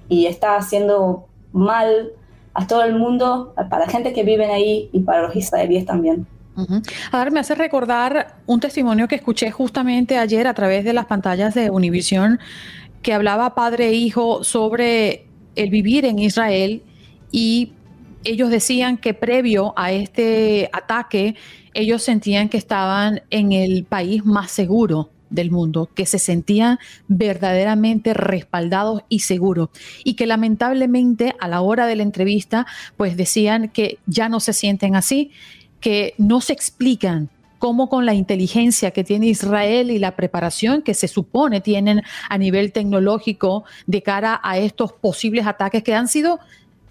y 0.08 0.26
está 0.26 0.56
haciendo 0.56 1.26
mal 1.52 2.10
a 2.54 2.66
todo 2.66 2.82
el 2.82 2.96
mundo, 2.96 3.54
para 3.70 3.84
la 3.84 3.90
gente 3.90 4.12
que 4.12 4.24
vive 4.24 4.46
ahí 4.46 4.90
y 4.92 5.00
para 5.00 5.22
los 5.22 5.36
israelíes 5.36 5.86
también. 5.86 6.26
A 7.12 7.18
ver, 7.18 7.30
me 7.30 7.40
hace 7.40 7.54
recordar 7.54 8.38
un 8.46 8.60
testimonio 8.60 9.06
que 9.06 9.14
escuché 9.14 9.50
justamente 9.50 10.18
ayer 10.18 10.46
a 10.46 10.54
través 10.54 10.84
de 10.84 10.92
las 10.92 11.06
pantallas 11.06 11.54
de 11.54 11.70
Univision, 11.70 12.40
que 13.02 13.12
hablaba 13.12 13.54
padre 13.54 13.88
e 13.88 13.94
hijo 13.94 14.42
sobre 14.42 15.26
el 15.54 15.70
vivir 15.70 16.04
en 16.04 16.18
Israel 16.18 16.82
y 17.30 17.72
ellos 18.24 18.50
decían 18.50 18.96
que 18.96 19.14
previo 19.14 19.72
a 19.76 19.92
este 19.92 20.68
ataque, 20.72 21.36
ellos 21.74 22.02
sentían 22.02 22.48
que 22.48 22.56
estaban 22.56 23.22
en 23.30 23.52
el 23.52 23.84
país 23.84 24.24
más 24.24 24.50
seguro 24.50 25.10
del 25.30 25.50
mundo, 25.50 25.88
que 25.94 26.06
se 26.06 26.18
sentían 26.18 26.78
verdaderamente 27.06 28.14
respaldados 28.14 29.02
y 29.08 29.20
seguros 29.20 29.68
y 30.02 30.14
que 30.14 30.26
lamentablemente 30.26 31.34
a 31.38 31.48
la 31.48 31.60
hora 31.60 31.86
de 31.86 31.96
la 31.96 32.02
entrevista 32.02 32.66
pues 32.96 33.16
decían 33.16 33.68
que 33.68 33.98
ya 34.06 34.28
no 34.28 34.40
se 34.40 34.52
sienten 34.52 34.96
así 34.96 35.30
que 35.80 36.14
no 36.18 36.40
se 36.40 36.52
explican 36.52 37.30
cómo 37.58 37.88
con 37.88 38.06
la 38.06 38.14
inteligencia 38.14 38.92
que 38.92 39.04
tiene 39.04 39.26
Israel 39.26 39.90
y 39.90 39.98
la 39.98 40.16
preparación 40.16 40.82
que 40.82 40.94
se 40.94 41.08
supone 41.08 41.60
tienen 41.60 42.02
a 42.28 42.38
nivel 42.38 42.72
tecnológico 42.72 43.64
de 43.86 44.02
cara 44.02 44.40
a 44.42 44.58
estos 44.58 44.92
posibles 44.92 45.46
ataques 45.46 45.82
que 45.82 45.94
han 45.94 46.08
sido 46.08 46.38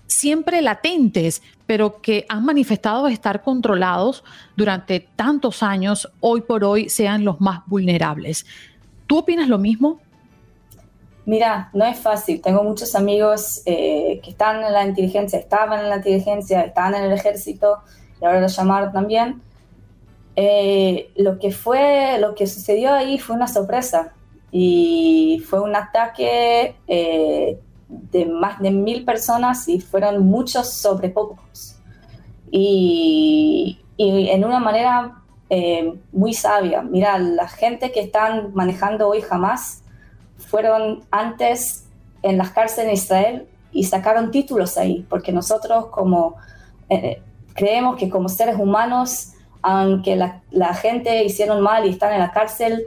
siempre 0.07 0.61
latentes, 0.61 1.41
pero 1.65 2.01
que 2.01 2.25
han 2.29 2.45
manifestado 2.45 3.07
estar 3.07 3.43
controlados 3.43 4.23
durante 4.55 5.01
tantos 5.15 5.63
años, 5.63 6.09
hoy 6.21 6.41
por 6.41 6.63
hoy 6.63 6.89
sean 6.89 7.25
los 7.25 7.41
más 7.41 7.61
vulnerables. 7.65 8.45
¿Tú 9.05 9.19
opinas 9.19 9.47
lo 9.47 9.57
mismo? 9.57 9.99
Mira, 11.25 11.69
no 11.73 11.85
es 11.85 11.99
fácil. 11.99 12.41
Tengo 12.41 12.63
muchos 12.63 12.95
amigos 12.95 13.61
eh, 13.65 14.21
que 14.23 14.29
están 14.29 14.63
en 14.63 14.71
la 14.71 14.85
inteligencia, 14.85 15.37
estaban 15.37 15.81
en 15.81 15.89
la 15.89 15.97
inteligencia, 15.97 16.61
están 16.61 16.95
en 16.95 17.03
el 17.03 17.11
ejército, 17.11 17.79
y 18.21 18.25
ahora 18.25 18.41
lo 18.41 18.47
llamaron 18.47 18.91
también. 18.91 19.41
Eh, 20.35 21.11
lo 21.15 21.39
que 21.39 21.51
fue, 21.51 22.17
lo 22.19 22.35
que 22.35 22.45
sucedió 22.45 22.93
ahí 22.93 23.17
fue 23.17 23.35
una 23.35 23.47
sorpresa 23.47 24.13
y 24.51 25.43
fue 25.47 25.59
un 25.61 25.75
ataque 25.75 26.75
eh, 26.87 27.59
de 27.89 28.25
más 28.25 28.59
de 28.59 28.69
mil 28.71 29.03
personas 29.03 29.67
y 29.67 29.79
fueron 29.79 30.25
muchos 30.25 30.71
sobre 30.71 31.09
pocos. 31.09 31.79
Y, 32.51 33.79
y 33.97 34.29
en 34.29 34.45
una 34.45 34.59
manera 34.59 35.23
eh, 35.49 35.93
muy 36.11 36.33
sabia. 36.33 36.81
Mira, 36.81 37.17
la 37.17 37.47
gente 37.47 37.91
que 37.91 38.01
están 38.01 38.53
manejando 38.53 39.07
hoy 39.07 39.21
jamás 39.21 39.81
fueron 40.37 41.03
antes 41.09 41.85
en 42.21 42.37
las 42.37 42.51
cárceles 42.51 42.87
en 42.87 42.93
Israel 42.93 43.47
y 43.71 43.85
sacaron 43.85 44.31
títulos 44.31 44.77
ahí, 44.77 45.05
porque 45.09 45.31
nosotros 45.31 45.87
como 45.87 46.35
creemos 47.57 47.97
que 47.97 48.07
como 48.07 48.29
seres 48.29 48.55
humanos, 48.57 49.33
aunque 49.63 50.15
la, 50.15 50.73
gente 50.75 51.25
hicieron 51.25 51.59
mal 51.61 51.85
y 51.85 51.89
están 51.89 52.13
en 52.13 52.19
la 52.19 52.31
cárcel, 52.31 52.85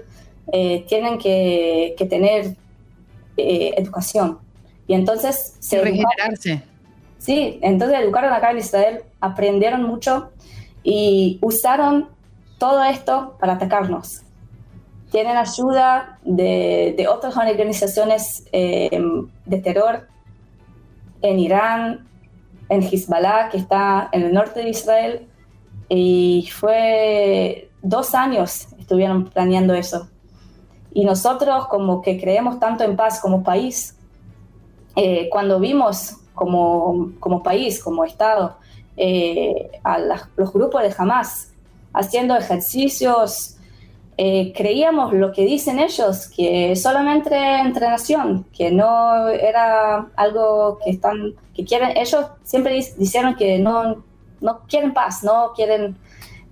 eh, 0.52 0.84
tienen 0.88 1.18
que, 1.18 1.94
tener 2.08 2.54
eh, 3.36 3.74
educación. 3.76 4.38
Y 4.86 4.94
entonces 4.94 5.56
se... 5.58 5.82
regenerarse. 5.82 6.62
Sí, 7.18 7.58
entonces 7.62 7.98
educaron 8.00 8.32
acá 8.32 8.52
en 8.52 8.58
Israel, 8.58 9.02
aprendieron 9.20 9.82
mucho 9.82 10.30
y 10.82 11.38
usaron 11.42 12.08
todo 12.56 12.82
esto 12.84 13.36
para 13.40 13.54
atacarnos. 13.54 14.22
Tienen 15.10 15.36
ayuda 15.36 16.18
de, 16.22 17.06
otras 17.10 17.36
organizaciones 17.36 18.44
eh, 18.52 19.02
de 19.44 19.58
terror 19.58 20.06
en 21.22 21.40
Irán, 21.40 22.09
en 22.70 22.82
Hezbollah, 22.82 23.50
que 23.50 23.58
está 23.58 24.08
en 24.12 24.22
el 24.22 24.32
norte 24.32 24.60
de 24.62 24.70
Israel, 24.70 25.28
y 25.88 26.48
fue 26.52 27.68
dos 27.82 28.14
años 28.14 28.68
estuvieron 28.78 29.26
planeando 29.26 29.74
eso. 29.74 30.08
Y 30.92 31.04
nosotros 31.04 31.68
como 31.68 32.02
que 32.02 32.20
creemos 32.20 32.58
tanto 32.58 32.82
en 32.82 32.96
paz 32.96 33.20
como 33.20 33.44
país, 33.44 33.96
eh, 34.96 35.28
cuando 35.30 35.60
vimos 35.60 36.16
como, 36.34 37.12
como, 37.20 37.42
país, 37.42 37.82
como 37.82 38.04
Estado, 38.04 38.56
eh, 38.96 39.70
a 39.84 39.98
los 40.36 40.52
grupos 40.52 40.82
de 40.82 40.94
Hamas 40.96 41.52
haciendo 41.92 42.36
ejercicios 42.36 43.56
eh, 44.22 44.52
creíamos 44.54 45.14
lo 45.14 45.32
que 45.32 45.46
dicen 45.46 45.78
ellos, 45.78 46.26
que 46.36 46.76
solamente 46.76 47.34
entrenación, 47.60 48.44
que 48.52 48.70
no 48.70 49.28
era 49.30 50.10
algo 50.14 50.78
que 50.84 50.90
están, 50.90 51.36
que 51.54 51.64
quieren, 51.64 51.96
ellos 51.96 52.26
siempre 52.42 52.84
dijeron 52.98 53.34
que 53.34 53.58
no, 53.58 54.04
no 54.42 54.60
quieren 54.68 54.92
paz, 54.92 55.24
no 55.24 55.52
quieren 55.56 55.96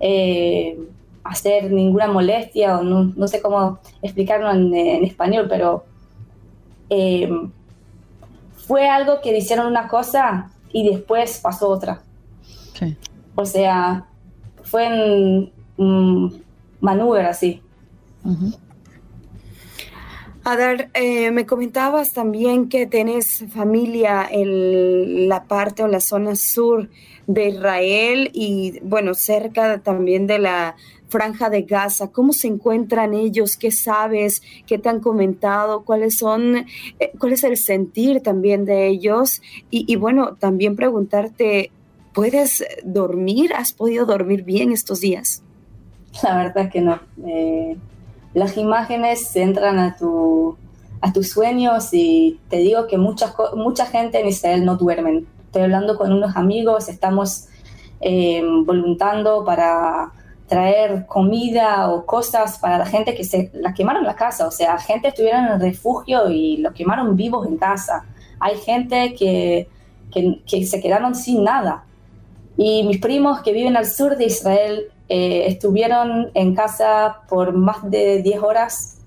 eh, 0.01 0.79
hacer 1.25 1.71
ninguna 1.71 2.09
molestia, 2.09 2.79
o 2.79 2.83
no, 2.83 3.29
sé 3.29 3.43
cómo 3.43 3.81
explicarlo 4.01 4.51
en, 4.51 5.05
español, 5.05 5.45
pero 5.47 5.85
eh, 6.89 7.29
fue 8.67 8.89
algo 8.89 9.21
que 9.21 9.35
dijeron 9.35 9.67
una 9.67 9.89
cosa 9.89 10.53
y 10.73 10.89
después 10.89 11.39
pasó 11.43 11.69
otra. 11.69 12.01
O 13.35 13.45
sea, 13.45 14.07
fue 14.63 14.87
en, 14.87 15.53
Manúver 16.81 17.27
así. 17.27 17.63
Adar, 20.45 20.91
eh, 20.95 21.31
me 21.31 21.45
comentabas 21.45 22.13
también 22.13 22.69
que 22.69 22.87
tenés 22.87 23.45
familia 23.51 24.27
en 24.31 25.29
la 25.29 25.45
parte 25.45 25.83
o 25.83 25.89
la 25.89 26.01
zona 26.01 26.37
sur 26.37 26.89
de 27.27 27.49
Israel 27.51 28.31
y, 28.33 28.81
bueno, 28.81 29.13
cerca 29.13 29.79
también 29.81 30.27
de 30.27 30.39
la 30.39 30.77
franja 31.09 31.51
de 31.51 31.63
Gaza. 31.63 32.13
¿Cómo 32.13 32.33
se 32.33 32.49
encuentran 32.49 33.13
ellos? 33.13 33.59
¿Qué 33.59 33.71
sabes? 33.71 34.41
¿Qué 34.67 34.79
te 34.79 34.89
han 34.89 35.01
comentado? 35.01 35.85
¿Cuáles 35.85 36.17
son, 36.17 36.57
eh, 36.57 37.13
cuál 37.19 37.35
es 37.35 37.45
el 37.45 37.59
sentir 37.59 38.23
también 38.23 38.65
de 38.65 38.87
ellos? 38.87 39.43
Y, 39.71 39.95
bueno, 39.97 40.37
también 40.37 40.77
preguntarte, 40.77 41.71
¿puedes 42.15 42.65
dormir? 42.85 43.53
¿Has 43.55 43.75
podido 43.75 44.07
dormir 44.07 44.45
bien 44.45 44.73
estos 44.73 45.01
días? 45.01 45.43
La 46.23 46.37
verdad 46.37 46.71
que 46.71 46.81
no. 46.81 46.99
Eh, 47.27 47.77
las 48.35 48.57
imágenes 48.57 49.35
entran 49.37 49.79
a, 49.79 49.97
tu, 49.97 50.57
a 51.01 51.13
tus 51.13 51.31
sueños 51.31 51.89
y 51.93 52.41
te 52.49 52.59
digo 52.59 52.87
que 52.87 52.99
mucha, 52.99 53.35
mucha 53.55 53.87
gente 53.87 54.21
en 54.21 54.29
Israel 54.29 54.65
no 54.65 54.77
duermen. 54.77 55.27
Estoy 55.47 55.63
hablando 55.63 55.97
con 55.97 56.13
unos 56.13 56.37
amigos, 56.37 56.89
estamos 56.89 57.47
eh, 58.01 58.43
voluntando 58.65 59.45
para 59.45 60.13
traer 60.47 61.07
comida 61.07 61.91
o 61.91 62.07
cosas 62.07 62.59
para 62.59 62.79
la 62.79 62.87
gente 62.87 63.15
que 63.15 63.25
se 63.25 63.51
la 63.55 63.75
quemaron 63.75 64.05
la 64.05 64.17
casa, 64.17 64.47
o 64.47 64.51
sea, 64.51 64.79
gente 64.79 65.09
estuvieron 65.09 65.45
en 65.45 65.53
el 65.53 65.61
refugio 65.61 66.31
y 66.31 66.57
lo 66.59 66.73
quemaron 66.73 67.17
vivos 67.17 67.47
en 67.47 67.57
casa. 67.57 68.05
Hay 68.41 68.57
gente 68.57 69.15
que, 69.15 69.69
que, 70.13 70.41
que 70.47 70.65
se 70.65 70.81
quedaron 70.81 71.15
sin 71.15 71.45
nada. 71.45 71.85
Y 72.57 72.83
mis 72.85 72.99
primos 72.99 73.41
que 73.41 73.53
viven 73.53 73.77
al 73.77 73.87
sur 73.87 74.17
de 74.17 74.27
Israel 74.27 74.91
eh, 75.09 75.47
estuvieron 75.47 76.31
en 76.35 76.55
casa 76.55 77.23
por 77.29 77.53
más 77.53 77.89
de 77.91 78.23
10 78.23 78.43
horas 78.43 78.99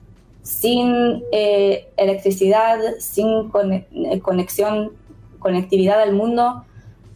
sin 0.42 1.24
eh, 1.32 1.92
electricidad, 1.98 2.78
sin 3.00 3.52
eh, 3.94 4.20
conexión, 4.22 4.94
conectividad 5.40 6.02
al 6.02 6.14
mundo, 6.14 6.66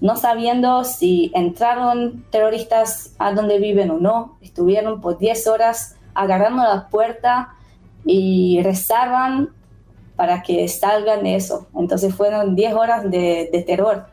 no 0.02 0.16
sabiendo 0.18 0.84
si 0.84 1.32
entraron 1.34 2.26
terroristas 2.30 3.16
a 3.18 3.32
donde 3.34 3.60
viven 3.60 3.90
o 3.92 3.98
no. 3.98 4.38
Estuvieron 4.42 5.02
por 5.02 5.18
10 5.18 5.48
horas 5.48 5.96
agarrando 6.14 6.64
la 6.64 6.88
puerta 6.90 7.56
y 8.06 8.62
rezaban 8.62 9.50
para 10.16 10.44
que 10.44 10.68
salgan 10.68 11.24
de 11.24 11.36
eso. 11.36 11.68
Entonces 11.76 12.14
fueron 12.14 12.56
10 12.56 12.74
horas 12.74 13.10
de, 13.10 13.64
terror. 13.66 14.06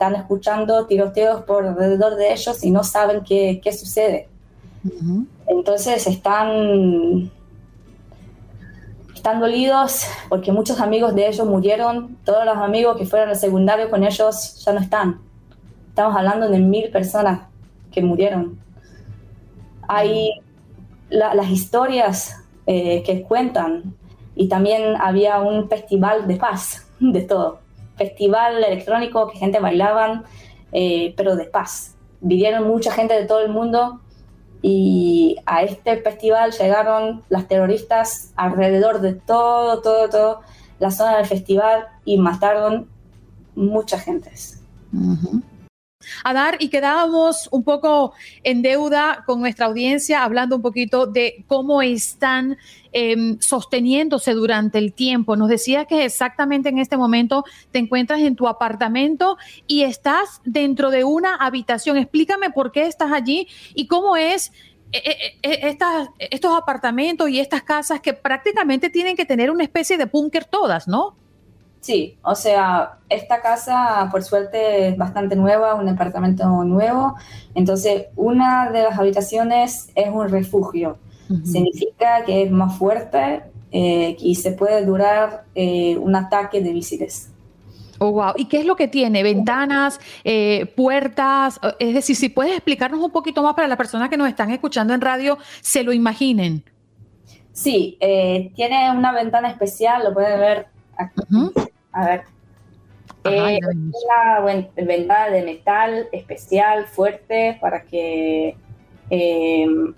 Están 0.00 0.14
escuchando 0.14 0.86
tiroteos 0.86 1.42
por 1.42 1.66
alrededor 1.66 2.16
de 2.16 2.32
ellos 2.32 2.64
y 2.64 2.70
no 2.70 2.82
saben 2.82 3.22
qué, 3.22 3.60
qué 3.62 3.70
sucede. 3.70 4.30
Entonces 5.46 6.06
están, 6.06 7.30
están 9.14 9.40
dolidos 9.40 10.06
porque 10.30 10.52
muchos 10.52 10.80
amigos 10.80 11.14
de 11.14 11.28
ellos 11.28 11.46
murieron. 11.46 12.16
Todos 12.24 12.46
los 12.46 12.56
amigos 12.56 12.96
que 12.96 13.04
fueron 13.04 13.28
al 13.28 13.36
secundario 13.36 13.90
con 13.90 14.02
ellos 14.02 14.64
ya 14.64 14.72
no 14.72 14.80
están. 14.80 15.20
Estamos 15.90 16.16
hablando 16.16 16.48
de 16.48 16.60
mil 16.60 16.88
personas 16.90 17.42
que 17.92 18.00
murieron. 18.00 18.58
Hay 19.86 20.30
las 21.10 21.50
historias 21.50 22.42
eh, 22.64 23.02
que 23.02 23.20
cuentan 23.20 23.94
y 24.34 24.48
también 24.48 24.96
había 24.98 25.40
un 25.40 25.68
festival 25.68 26.26
de 26.26 26.36
paz, 26.36 26.90
de 27.00 27.20
todo. 27.20 27.60
Festival 28.00 28.64
electrónico 28.64 29.28
que 29.28 29.38
gente 29.38 29.60
bailaban, 29.60 30.24
eh, 30.72 31.12
pero 31.18 31.36
de 31.36 31.44
paz. 31.44 31.96
Vinieron 32.22 32.66
mucha 32.66 32.90
gente 32.92 33.12
de 33.12 33.26
todo 33.26 33.40
el 33.40 33.50
mundo 33.50 34.00
y 34.62 35.36
a 35.44 35.62
este 35.62 36.00
festival 36.00 36.52
llegaron 36.52 37.22
las 37.28 37.46
terroristas 37.46 38.32
alrededor 38.36 39.02
de 39.02 39.12
todo, 39.12 39.82
todo, 39.82 40.08
todo 40.08 40.40
la 40.78 40.90
zona 40.90 41.18
del 41.18 41.26
festival 41.26 41.86
y 42.06 42.16
mataron 42.16 42.88
mucha 43.54 43.98
gente. 46.20 46.30
Adar, 46.30 46.56
y 46.60 46.68
quedábamos 46.68 47.48
un 47.50 47.64
poco 47.64 48.12
en 48.42 48.62
deuda 48.62 49.24
con 49.26 49.40
nuestra 49.40 49.66
audiencia 49.66 50.22
hablando 50.22 50.56
un 50.56 50.62
poquito 50.62 51.06
de 51.06 51.44
cómo 51.46 51.82
están 51.82 52.56
em, 52.92 53.38
sosteniéndose 53.40 54.32
durante 54.32 54.78
el 54.78 54.92
tiempo. 54.92 55.36
Nos 55.36 55.48
decías 55.48 55.86
que 55.86 56.04
exactamente 56.04 56.68
en 56.68 56.78
este 56.78 56.96
momento 56.96 57.44
te 57.70 57.78
encuentras 57.78 58.20
en 58.20 58.36
tu 58.36 58.48
apartamento 58.48 59.36
y 59.66 59.82
estás 59.82 60.40
dentro 60.44 60.90
de 60.90 61.04
una 61.04 61.36
habitación. 61.36 61.96
Explícame 61.96 62.50
por 62.50 62.72
qué 62.72 62.86
estás 62.86 63.12
allí 63.12 63.48
y 63.74 63.86
cómo 63.86 64.16
es 64.16 64.52
eh, 64.92 65.38
eh, 65.42 65.76
eh, 65.78 66.28
estos 66.30 66.58
apartamentos 66.58 67.28
y 67.28 67.38
estas 67.38 67.62
casas 67.62 68.00
que 68.00 68.12
prácticamente 68.12 68.90
tienen 68.90 69.14
que 69.14 69.24
tener 69.24 69.50
una 69.50 69.62
especie 69.62 69.96
de 69.96 70.06
búnker 70.06 70.44
todas, 70.44 70.88
¿no? 70.88 71.16
Sí, 71.80 72.18
o 72.22 72.34
sea, 72.34 72.98
esta 73.08 73.40
casa 73.40 74.08
por 74.10 74.22
suerte 74.22 74.88
es 74.88 74.96
bastante 74.98 75.34
nueva, 75.34 75.74
un 75.74 75.86
departamento 75.86 76.46
nuevo, 76.64 77.14
entonces 77.54 78.06
una 78.16 78.70
de 78.70 78.82
las 78.82 78.98
habitaciones 78.98 79.90
es 79.94 80.08
un 80.08 80.28
refugio. 80.28 80.98
Significa 81.44 82.24
que 82.24 82.42
es 82.42 82.50
más 82.50 82.76
fuerte 82.76 83.42
eh, 83.70 84.16
y 84.18 84.34
se 84.34 84.50
puede 84.50 84.84
durar 84.84 85.44
eh, 85.54 85.96
un 85.96 86.16
ataque 86.16 86.60
de 86.60 86.72
misiles. 86.72 87.30
Oh, 87.98 88.10
wow. 88.10 88.32
¿Y 88.36 88.46
qué 88.46 88.58
es 88.58 88.66
lo 88.66 88.74
que 88.74 88.88
tiene? 88.88 89.22
¿Ventanas, 89.22 90.00
eh, 90.24 90.66
puertas? 90.74 91.60
Es 91.78 91.94
decir, 91.94 92.16
si 92.16 92.30
puedes 92.30 92.52
explicarnos 92.54 93.00
un 93.00 93.12
poquito 93.12 93.42
más 93.42 93.54
para 93.54 93.68
las 93.68 93.76
personas 93.76 94.08
que 94.08 94.16
nos 94.16 94.28
están 94.28 94.50
escuchando 94.50 94.92
en 94.92 95.00
radio, 95.00 95.38
se 95.60 95.84
lo 95.84 95.92
imaginen. 95.92 96.64
Sí, 97.52 97.96
tiene 98.00 98.90
una 98.90 99.12
ventana 99.12 99.50
especial, 99.50 100.02
lo 100.02 100.14
pueden 100.14 100.40
ver 100.40 100.66
aquí. 100.96 101.69
A 101.92 102.06
ver. 102.06 102.22
Eh, 103.24 103.58
una 103.66 104.40
ventana 104.76 105.28
de 105.28 105.42
metal 105.42 106.08
especial, 106.12 106.86
fuerte, 106.86 107.58
para 107.60 107.82
que 107.82 108.56
em, 109.10 109.94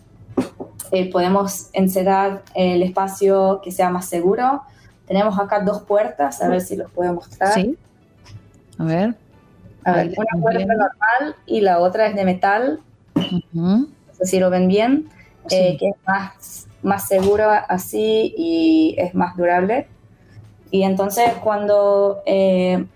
eh, 0.91 1.11
podemos 1.11 1.71
encerrar 1.73 2.43
el 2.55 2.83
espacio 2.83 3.61
que 3.63 3.71
sea 3.71 3.91
más 3.91 4.07
seguro. 4.07 4.63
Tenemos 5.07 5.39
acá 5.39 5.61
dos 5.61 5.83
puertas, 5.83 6.43
a 6.43 6.49
ver 6.49 6.61
si 6.63 6.77
los 6.77 6.91
puedo 6.91 7.13
mostrar. 7.13 7.53
Sí. 7.53 7.77
A 8.79 8.85
ver. 8.85 9.15
A 9.85 9.93
ver, 9.93 10.15
una 10.17 10.43
puerta 10.43 10.65
normal 10.65 11.37
y 11.47 11.61
la 11.61 11.81
otra 11.81 12.07
es 12.07 12.17
de 12.17 12.25
metal. 12.25 12.81
No 13.53 13.87
sé 14.13 14.27
si 14.27 14.41
lo 14.41 14.51
ven 14.51 14.69
bien. 14.69 15.09
Eh, 15.51 15.77
que 15.79 15.89
es 15.89 15.97
más, 16.07 16.69
más 16.83 17.09
seguro 17.09 17.51
así 17.51 18.33
y 18.37 18.95
es 18.99 19.15
más 19.15 19.37
durable. 19.37 19.89
Y 20.73 20.85
entonces 20.85 21.35
cuando 21.45 22.23
eh, 22.25 22.87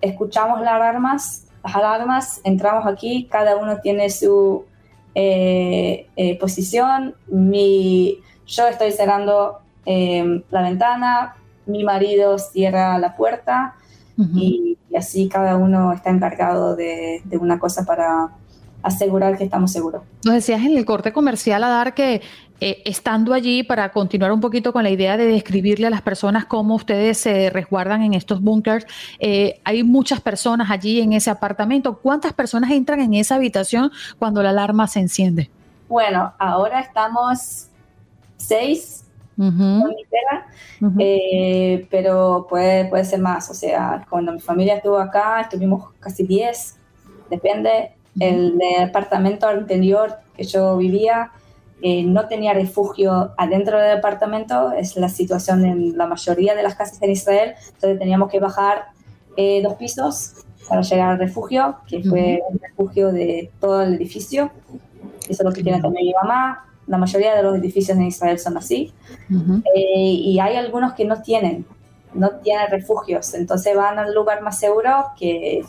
escuchamos 0.00 0.60
las 0.60 0.74
alarmas, 0.74 1.46
las 1.64 1.74
alarmas, 1.74 2.40
entramos 2.44 2.86
aquí, 2.86 3.26
cada 3.28 3.56
uno 3.56 3.80
tiene 3.80 4.08
su 4.08 4.64
eh, 5.16 6.06
eh, 6.14 6.38
posición. 6.38 7.16
Mi, 7.26 8.20
yo 8.46 8.68
estoy 8.68 8.92
cerrando 8.92 9.58
la 9.84 10.62
ventana, 10.62 11.34
mi 11.66 11.84
marido 11.84 12.38
cierra 12.38 12.96
la 12.98 13.16
puerta 13.16 13.74
y, 14.16 14.78
así 14.96 15.28
cada 15.28 15.56
uno 15.56 15.92
está 15.92 16.10
encargado 16.10 16.76
de, 16.76 17.20
de 17.24 17.36
una 17.36 17.58
cosa 17.58 17.84
para 17.84 18.30
asegurar 18.84 19.36
que 19.36 19.44
estamos 19.44 19.72
seguros. 19.72 20.02
Nos 20.24 20.34
decías 20.34 20.62
en 20.62 20.76
el 20.76 20.84
corte 20.84 21.12
comercial 21.12 21.64
a 21.64 21.68
dar 21.68 21.94
que 21.94 22.22
eh, 22.66 22.80
estando 22.86 23.34
allí 23.34 23.62
para 23.62 23.90
continuar 23.90 24.32
un 24.32 24.40
poquito 24.40 24.72
con 24.72 24.84
la 24.84 24.88
idea 24.88 25.18
de 25.18 25.26
describirle 25.26 25.86
a 25.86 25.90
las 25.90 26.00
personas 26.00 26.46
cómo 26.46 26.76
ustedes 26.76 27.18
se 27.18 27.50
resguardan 27.50 28.02
en 28.02 28.14
estos 28.14 28.40
búnkers, 28.40 28.86
eh, 29.18 29.60
hay 29.64 29.82
muchas 29.82 30.22
personas 30.22 30.70
allí 30.70 31.02
en 31.02 31.12
ese 31.12 31.28
apartamento. 31.28 31.98
¿Cuántas 31.98 32.32
personas 32.32 32.70
entran 32.70 33.00
en 33.00 33.12
esa 33.12 33.34
habitación 33.34 33.90
cuando 34.18 34.42
la 34.42 34.48
alarma 34.48 34.88
se 34.88 35.00
enciende? 35.00 35.50
Bueno, 35.90 36.32
ahora 36.38 36.80
estamos 36.80 37.68
seis 38.38 39.04
con 39.36 39.88
mi 39.90 40.06
perra, 40.06 40.46
eh, 41.00 41.86
pero 41.90 42.46
puede, 42.48 42.86
puede 42.86 43.04
ser 43.04 43.20
más. 43.20 43.50
O 43.50 43.54
sea, 43.54 44.06
cuando 44.08 44.32
mi 44.32 44.40
familia 44.40 44.76
estuvo 44.76 44.96
acá, 44.96 45.42
estuvimos 45.42 45.92
casi 46.00 46.26
diez, 46.26 46.78
depende. 47.28 47.92
El 48.18 48.56
departamento 48.56 49.46
anterior 49.48 50.14
que 50.34 50.44
yo 50.44 50.78
vivía, 50.78 51.30
eh, 51.82 52.02
no 52.04 52.28
tenía 52.28 52.54
refugio 52.54 53.32
adentro 53.36 53.78
del 53.78 53.96
departamento, 53.96 54.72
es 54.72 54.96
la 54.96 55.08
situación 55.08 55.64
en 55.64 55.98
la 55.98 56.06
mayoría 56.06 56.54
de 56.54 56.62
las 56.62 56.76
casas 56.76 57.00
en 57.02 57.10
Israel, 57.10 57.54
entonces 57.66 57.98
teníamos 57.98 58.30
que 58.30 58.40
bajar 58.40 58.86
eh, 59.36 59.60
dos 59.62 59.74
pisos 59.74 60.34
para 60.68 60.82
llegar 60.82 61.10
al 61.10 61.18
refugio, 61.18 61.76
que 61.86 62.02
fue 62.02 62.40
un 62.48 62.58
refugio 62.58 63.12
de 63.12 63.50
todo 63.60 63.82
el 63.82 63.94
edificio. 63.94 64.50
Eso 65.28 65.42
es 65.42 65.44
lo 65.44 65.52
que 65.52 65.62
tiene 65.62 65.80
también 65.80 66.06
mi 66.06 66.14
mamá. 66.14 66.66
La 66.86 66.96
mayoría 66.96 67.34
de 67.34 67.42
los 67.42 67.56
edificios 67.58 67.98
en 67.98 68.04
Israel 68.04 68.38
son 68.38 68.56
así. 68.56 68.92
Eh, 69.74 69.82
y 69.84 70.38
hay 70.38 70.56
algunos 70.56 70.94
que 70.94 71.04
no 71.04 71.20
tienen, 71.20 71.66
no 72.14 72.30
tienen 72.42 72.70
refugios, 72.70 73.34
entonces 73.34 73.76
van 73.76 73.98
al 73.98 74.14
lugar 74.14 74.40
más 74.42 74.58
seguro 74.58 75.06
que 75.18 75.64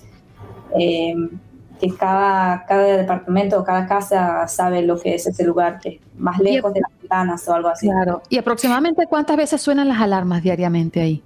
que 1.79 1.95
cada, 1.95 2.65
cada 2.65 2.83
departamento 2.97 3.59
o 3.59 3.63
cada 3.63 3.85
casa 3.87 4.47
sabe 4.47 4.81
lo 4.81 4.99
que 4.99 5.15
es 5.15 5.27
ese 5.27 5.43
lugar, 5.43 5.79
que 5.79 5.89
es 5.89 5.99
más 6.17 6.39
lejos 6.39 6.73
de 6.73 6.81
las 6.81 6.91
ventanas 6.99 7.47
o 7.47 7.53
algo 7.53 7.69
así. 7.69 7.87
Claro. 7.87 8.21
¿Y 8.29 8.37
aproximadamente 8.37 9.05
cuántas 9.07 9.37
veces 9.37 9.61
suenan 9.61 9.89
las 9.89 9.99
alarmas 9.99 10.43
diariamente 10.43 11.01
ahí? 11.01 11.23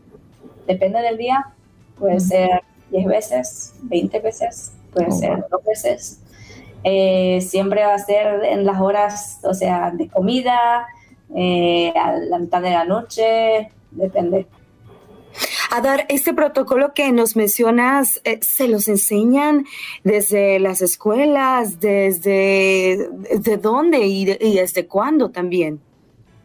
Depende 0.68 1.02
del 1.02 1.18
día. 1.18 1.46
Puede 1.98 2.20
ser 2.20 2.62
10 2.92 3.06
veces, 3.06 3.74
20 3.84 4.20
veces, 4.20 4.72
puede 4.94 5.08
oh, 5.10 5.12
ser 5.12 5.46
dos 5.50 5.64
veces. 5.64 6.22
Eh, 6.84 7.42
siempre 7.42 7.86
va 7.86 7.94
a 7.94 8.00
ser 8.00 8.44
en 8.46 8.66
las 8.66 8.80
horas, 8.80 9.40
o 9.44 9.54
sea, 9.54 9.92
de 9.92 10.08
comida, 10.08 10.88
eh, 11.36 11.92
a 11.96 12.14
la 12.14 12.40
mitad 12.40 12.62
de 12.62 12.72
la 12.72 12.86
noche, 12.86 13.70
depende. 13.92 14.48
Adar, 15.72 16.06
este 16.10 16.34
protocolo 16.34 16.94
que 16.96 17.12
nos 17.12 17.36
mencionas, 17.36 18.22
eh, 18.24 18.40
¿se 18.42 18.68
los 18.68 18.88
enseñan 18.88 19.66
desde 20.04 20.60
las 20.60 20.82
escuelas? 20.82 21.80
¿Desde 21.80 23.08
de 23.40 23.58
dónde 23.58 24.00
y, 24.00 24.26
desde 24.26 24.88
cuándo 24.88 25.30
también? 25.30 25.80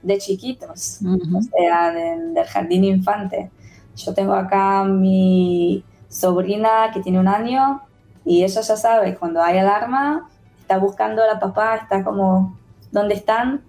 De 0.03 0.19
chiquitos, 0.19 1.01
o 1.03 1.41
sea, 1.41 1.91
del 1.91 2.45
jardín 2.47 2.85
infante. 2.85 3.51
Yo 3.97 4.13
tengo 4.13 4.35
acá 4.35 4.85
mi 4.85 5.83
sobrina 6.09 6.91
que 6.93 7.01
tiene 7.01 7.19
un 7.19 7.29
año 7.29 7.81
y 8.27 8.45
ella 8.45 8.61
ya 8.61 8.77
sabe, 8.77 9.15
cuando 9.15 9.43
hay 9.43 9.57
alarma, 9.57 10.29
está 10.61 10.77
buscando 10.77 11.23
a 11.23 11.27
la 11.27 11.41
papá, 11.41 11.77
está 11.77 12.05
como, 12.05 12.59
¿dónde 12.93 13.15
están? 13.15 13.63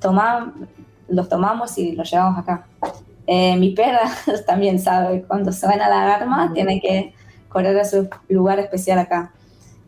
Toma, 0.00 0.52
los 1.08 1.30
tomamos 1.30 1.78
y 1.78 1.92
los 1.92 2.10
llevamos 2.10 2.38
acá. 2.38 2.66
Eh, 3.26 3.56
mi 3.56 3.70
perra 3.70 4.10
también 4.46 4.78
sabe, 4.78 5.22
cuando 5.22 5.52
suena 5.52 5.88
la 5.88 6.02
alarma, 6.02 6.52
tiene 6.52 6.80
que 6.80 7.14
correr 7.48 7.78
a 7.78 7.84
su 7.84 8.08
lugar 8.28 8.58
especial 8.58 8.98
acá. 8.98 9.32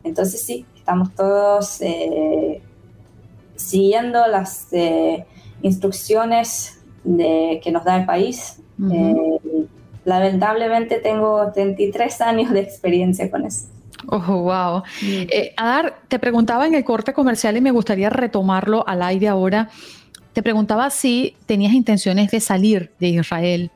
Entonces 0.04 0.42
sí, 0.42 0.64
estamos 0.76 1.14
todos 1.14 1.80
eh, 1.80 2.62
siguiendo 3.56 4.26
las 4.28 4.72
eh, 4.72 5.26
instrucciones 5.62 6.80
de, 7.04 7.60
que 7.62 7.70
nos 7.70 7.84
da 7.84 7.96
el 7.96 8.06
país. 8.06 8.62
lamentablemente 10.04 11.00
tengo 11.00 11.50
33 11.52 12.20
años 12.20 12.52
de 12.52 12.60
experiencia 12.60 13.28
con 13.30 13.44
eso. 13.44 13.66
Oh, 14.08 14.18
wow. 14.18 14.82
Adar, 15.56 16.02
te 16.06 16.20
preguntaba 16.20 16.66
en 16.66 16.74
el 16.74 16.84
corte 16.84 17.12
comercial 17.12 17.56
y 17.56 17.60
me 17.60 17.72
gustaría 17.72 18.08
retomarlo 18.08 18.86
al 18.86 19.02
aire 19.02 19.26
ahora. 19.26 19.68
Te 20.36 20.42
preguntaba 20.42 20.90
si 20.90 21.34
tenías 21.46 21.72
intenciones 21.72 22.30
de 22.30 22.40
salir 22.40 22.92
de 23.00 23.08
Israel, 23.08 23.70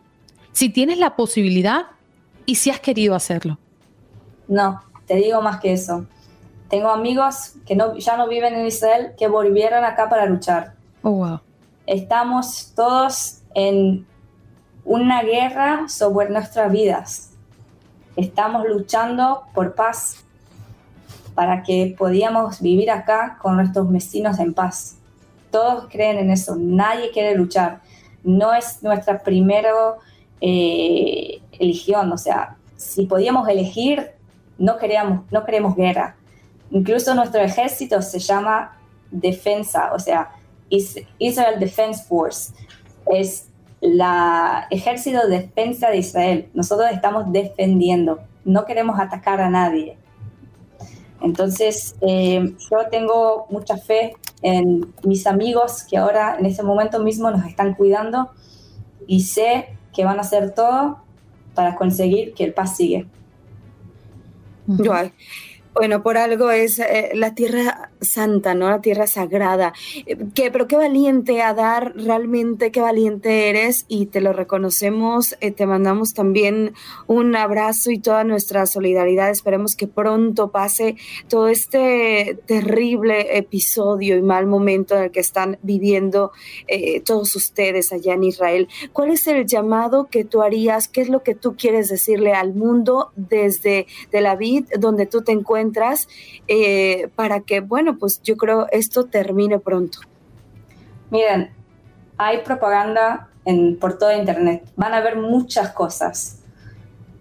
si 0.53 0.69
tienes 0.69 0.99
la 0.99 1.17
posibilidad 1.17 1.87
y 2.45 2.57
si 2.57 2.69
has 2.69 2.81
querido 2.81 3.15
hacerlo. 3.15 3.57
No, 4.47 4.83
te 5.07 5.15
digo 5.15 5.41
más 5.41 5.59
que 5.59 5.73
eso. 5.73 6.05
Tengo 6.69 6.91
amigos 6.91 7.55
que 7.65 7.77
no, 7.77 7.97
ya 7.97 8.19
no 8.19 8.29
viven 8.29 8.53
en 8.53 8.67
Israel 8.67 9.13
que 9.19 9.27
volvieron 9.27 9.87
acá 9.87 10.11
para 10.11 10.27
luchar. 10.27 10.75
Oh, 11.01 11.13
wow. 11.13 11.41
Estamos 11.87 12.75
todos 12.77 13.39
en 13.55 14.07
una 14.85 15.23
guerra 15.23 15.89
sobre 15.89 16.29
nuestras 16.29 16.71
vidas. 16.71 17.31
Estamos 18.17 18.67
luchando 18.69 19.45
por 19.55 19.75
paz 19.75 20.27
para 21.35 21.63
que 21.63 21.95
podíamos 21.97 22.61
vivir 22.61 22.91
acá 22.91 23.39
con 23.41 23.57
nuestros 23.57 23.91
vecinos 23.91 24.39
en 24.39 24.53
paz. 24.53 25.00
Todos 25.51 25.89
creen 25.91 26.19
en 26.19 26.31
eso, 26.31 26.57
nadie 26.57 27.11
quiere 27.11 27.35
luchar. 27.35 27.81
No 28.23 28.53
es 28.55 28.83
nuestra 28.83 29.23
primera 29.23 29.71
eh, 30.41 31.41
o 32.13 32.17
sea, 32.17 32.57
si 32.77 33.07
podíamos 33.07 33.49
elegir, 33.49 34.13
no 34.59 34.79
queríamos, 34.79 35.21
no 35.31 35.45
queremos 35.45 35.77
guerra. 35.77 36.17
Incluso 36.71 37.15
nuestro 37.15 37.41
ejército 37.41 38.01
se 38.01 38.19
llama 38.19 38.77
defensa, 39.11 39.93
o 39.93 39.99
sea, 39.99 40.31
Israel 41.19 41.59
Defense 41.59 42.05
Force. 42.05 42.53
Es 43.07 43.49
la 43.81 44.67
ejército 44.71 45.27
de 45.27 45.41
defensa 45.41 45.91
de 45.91 45.99
Israel. 45.99 46.49
Nosotros 46.55 46.89
estamos 46.93 47.31
defendiendo, 47.33 48.21
no 48.45 48.65
queremos 48.65 48.99
atacar 48.99 49.41
a 49.41 49.51
nadie. 49.51 49.97
Entonces, 51.23 51.97
eh, 52.01 52.55
yo 52.71 52.79
tengo 52.91 53.47
mucha 53.51 53.77
fe 53.77 54.15
en 54.43 54.93
mis 55.05 55.27
amigos 55.27 55.85
que 55.89 55.97
ahora 55.97 56.37
en 56.39 56.47
este 56.47 56.63
momento 56.63 57.01
mismo 57.01 57.31
nos 57.31 57.47
están 57.47 57.75
cuidando 57.75 58.31
y 59.07 59.23
sé 59.23 59.77
que 59.93 60.05
van 60.05 60.19
a 60.19 60.23
hacer 60.23 60.55
todo 60.55 60.99
para 61.55 61.77
conseguir 61.77 62.33
que 62.35 62.45
el 62.45 62.55
paz 62.55 62.77
siga. 62.77 63.05
Bueno, 65.75 66.03
por 66.03 66.17
algo 66.17 66.51
es 66.51 66.79
eh, 66.79 67.11
la 67.15 67.35
tierra 67.35 67.90
santa, 68.01 68.55
¿no? 68.55 68.69
La 68.69 68.81
tierra 68.81 69.07
sagrada. 69.07 69.73
Eh, 70.07 70.17
que, 70.35 70.51
pero 70.51 70.67
qué 70.67 70.77
valiente, 70.77 71.43
Adar, 71.43 71.93
realmente 71.97 72.71
qué 72.71 72.81
valiente 72.81 73.49
eres 73.49 73.85
y 73.89 74.07
te 74.07 74.21
lo 74.21 74.33
reconocemos. 74.33 75.37
Eh, 75.41 75.51
te 75.51 75.67
mandamos 75.67 76.15
también 76.15 76.75
un 77.07 77.37
abrazo 77.37 77.91
y 77.91 77.99
toda 77.99 78.25
nuestra 78.25 78.67
solidaridad. 78.67 79.31
Esperemos 79.31 79.77
que 79.77 79.87
pronto 79.87 80.51
pase 80.51 80.97
todo 81.29 81.49
este 81.49 82.39
terrible 82.47 83.37
episodio 83.37 84.17
y 84.17 84.23
mal 84.23 84.47
momento 84.47 84.97
en 84.97 85.05
el 85.05 85.11
que 85.11 85.21
están 85.21 85.59
viviendo 85.63 86.33
todos 87.05 87.35
ustedes 87.37 87.93
allá 87.93 88.15
en 88.15 88.25
Israel. 88.25 88.69
¿Cuál 88.93 89.11
es 89.11 89.27
el 89.27 89.47
llamado 89.47 90.09
que 90.11 90.25
tú 90.25 90.43
harías? 90.43 90.89
¿Qué 90.89 91.01
es 91.01 91.09
lo 91.09 91.23
que 91.23 91.35
tú 91.35 91.57
quieres 91.57 91.89
decirle 91.89 92.33
al 92.33 92.55
mundo 92.55 93.11
desde 93.17 93.87
de 94.11 94.21
la 94.21 94.37
vid 94.37 94.67
donde 94.79 95.07
tú 95.07 95.23
te 95.23 95.33
encuentras 95.33 96.09
para 97.15 97.41
que, 97.41 97.61
bueno, 97.61 97.90
pues 97.99 98.21
yo 98.23 98.37
creo 98.37 98.67
esto 98.71 99.05
termine 99.07 99.59
pronto. 99.59 100.01
Miren, 101.11 101.51
hay 102.17 102.39
propaganda 102.43 103.29
en, 103.45 103.79
por 103.79 103.99
todo 103.99 104.13
Internet, 104.13 104.65
van 104.77 104.95
a 104.95 105.01
ver 105.01 105.17
muchas 105.17 105.71
cosas, 105.73 106.41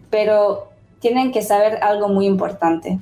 pero 0.09 0.69
tienen 0.99 1.31
que 1.31 1.41
saber 1.41 1.79
algo 1.81 2.09
muy 2.09 2.25
importante. 2.25 2.99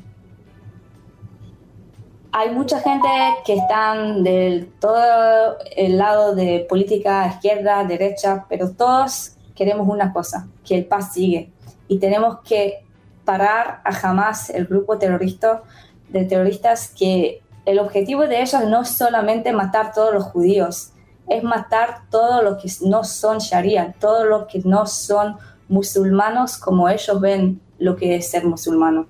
Hay 2.32 2.52
mucha 2.52 2.80
gente 2.80 3.08
que 3.46 3.56
están 3.56 4.24
del 4.24 4.68
todo 4.80 5.58
el 5.76 5.98
lado 5.98 6.36
de 6.36 6.66
política 6.70 7.28
izquierda, 7.28 7.84
derecha, 7.84 8.46
pero 8.48 8.72
todos 8.72 9.34
queremos 9.56 9.88
una 9.88 10.14
cosa, 10.14 10.48
que 10.64 10.76
el 10.76 10.86
paz 10.86 11.14
sigue. 11.14 11.50
Y 11.88 11.98
tenemos 11.98 12.40
que 12.42 12.86
parar 13.26 13.82
a 13.84 13.92
jamás 13.92 14.52
el 14.52 14.68
grupo 14.68 15.00
terrorista 15.00 15.64
de 16.10 16.26
terroristas 16.26 16.90
que 16.90 17.42
el 17.68 17.80
objetivo 17.80 18.26
de 18.28 18.42
ellos 18.42 18.64
no 18.70 18.84
es 18.84 18.90
solamente 18.92 19.52
matar 19.52 19.92
todos 19.94 20.14
los 20.14 20.24
judíos, 20.24 20.94
es 21.28 21.44
matar 21.44 22.04
todos 22.10 22.42
los 22.42 22.64
que 22.64 22.72
no 22.88 23.04
son 23.04 23.40
sharia, 23.40 23.94
todos 24.00 24.26
los 24.26 24.48
que 24.48 24.62
no 24.64 24.88
son 24.88 25.36
musulmanos 25.68 26.58
como 26.58 26.88
ellos 26.88 27.20
ven 27.20 27.60
lo 27.78 27.98
que 27.98 28.16
es 28.16 28.32
ser 28.32 28.46
musulmano. 28.46 29.08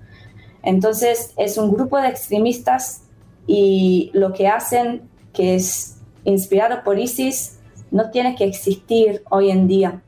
Entonces 0.63 1.33
es 1.37 1.59
un 1.59 1.71
grupo 1.71 1.99
de 1.99 2.07
extremistas 2.07 3.03
y 3.45 4.09
lo 4.15 4.33
que 4.33 4.47
hacen, 4.47 5.07
que 5.33 5.53
es 5.53 5.99
inspirado 6.23 6.83
por 6.83 6.97
ISIS, 6.97 7.59
no 7.91 8.09
tiene 8.09 8.33
que 8.35 8.45
existir 8.45 9.21
hoy 9.29 9.51
en 9.51 9.67
día. 9.67 10.01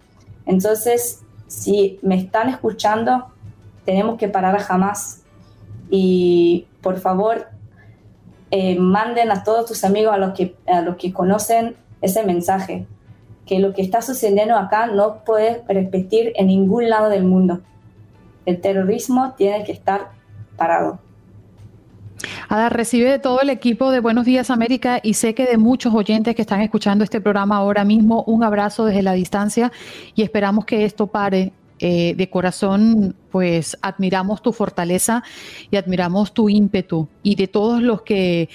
Entonces, 0.48 1.22
si 1.46 2.00
me 2.02 2.16
están 2.16 2.50
escuchando, 2.50 3.28
tenemos 3.86 4.18
que 4.18 4.28
parar 4.28 4.56
a 4.56 4.60
jamás. 4.60 5.22
Y 5.92 6.66
por 6.82 7.00
favor, 7.00 7.48
eh, 8.52 8.78
manden 8.80 9.32
a 9.32 9.44
todos 9.44 9.66
tus 9.66 9.84
amigos, 9.84 10.14
a 10.14 10.18
los, 10.18 10.34
que, 10.34 10.56
a 10.68 10.82
los 10.82 10.96
que 10.96 11.14
conocen 11.14 11.76
ese 12.02 12.24
mensaje, 12.24 12.88
que 13.46 13.60
lo 13.60 13.74
que 13.74 13.82
está 13.82 14.02
sucediendo 14.02 14.56
acá 14.56 14.88
no 14.88 15.24
puede 15.24 15.64
repetir 15.68 16.34
en 16.36 16.48
ningún 16.48 16.90
lado 16.90 17.10
del 17.10 17.24
mundo. 17.24 17.62
El 18.46 18.62
terrorismo 18.62 19.34
tiene 19.38 19.64
que 19.64 19.72
estar 19.72 20.12
parado. 20.58 21.00
Ada, 22.50 22.70
recibe 22.70 23.10
de 23.10 23.20
todo 23.20 23.42
el 23.42 23.50
equipo 23.50 23.92
de 23.92 24.00
Buenos 24.00 24.26
Días 24.26 24.50
América 24.50 25.00
y 25.02 25.14
sé 25.14 25.36
que 25.36 25.46
de 25.46 25.58
muchos 25.58 25.94
oyentes 25.94 26.36
que 26.36 26.42
están 26.42 26.62
escuchando 26.62 27.04
este 27.04 27.22
programa 27.22 27.58
ahora 27.58 27.86
mismo, 27.86 28.24
un 28.24 28.44
abrazo 28.44 28.86
desde 28.86 29.04
la 29.04 29.14
distancia 29.14 29.72
y 30.16 30.24
esperamos 30.24 30.66
que 30.66 30.84
esto 30.84 31.08
pare 31.08 31.54
eh, 31.80 32.14
de 32.16 32.30
corazón, 32.30 33.16
pues 33.32 33.78
admiramos 33.82 34.42
tu 34.42 34.52
fortaleza 34.52 35.24
y 35.72 35.78
admiramos 35.78 36.34
tu 36.34 36.50
ímpetu 36.50 37.08
y 37.24 37.36
de 37.36 37.48
todos 37.48 37.82
los 37.82 38.02
que 38.02 38.50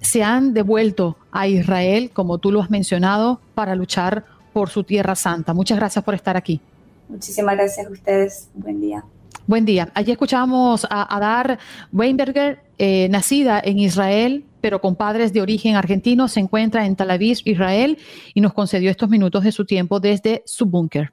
se 0.00 0.22
han 0.22 0.52
devuelto 0.52 1.16
a 1.30 1.46
Israel, 1.46 2.10
como 2.12 2.38
tú 2.38 2.50
lo 2.50 2.60
has 2.60 2.70
mencionado, 2.70 3.40
para 3.54 3.74
luchar 3.74 4.24
por 4.52 4.68
su 4.68 4.84
tierra 4.84 5.14
santa. 5.14 5.54
Muchas 5.54 5.78
gracias 5.78 6.04
por 6.04 6.14
estar 6.14 6.36
aquí. 6.36 6.60
Muchísimas 7.08 7.56
gracias 7.56 7.86
a 7.86 7.90
ustedes. 7.90 8.48
Buen 8.54 8.80
día. 8.80 9.04
Buen 9.46 9.64
día. 9.64 9.90
Allí 9.94 10.12
escuchamos 10.12 10.86
a 10.88 11.16
Adar 11.16 11.58
Weinberger, 11.92 12.60
eh, 12.78 13.08
nacida 13.10 13.60
en 13.62 13.78
Israel, 13.78 14.44
pero 14.60 14.80
con 14.80 14.96
padres 14.96 15.32
de 15.32 15.40
origen 15.40 15.74
argentino, 15.74 16.28
se 16.28 16.40
encuentra 16.40 16.86
en 16.86 16.96
Tel 16.96 17.10
Aviv, 17.10 17.38
Israel, 17.44 17.98
y 18.34 18.40
nos 18.40 18.52
concedió 18.52 18.90
estos 18.90 19.08
minutos 19.08 19.42
de 19.44 19.52
su 19.52 19.64
tiempo 19.64 20.00
desde 20.00 20.42
su 20.46 20.66
búnker. 20.66 21.12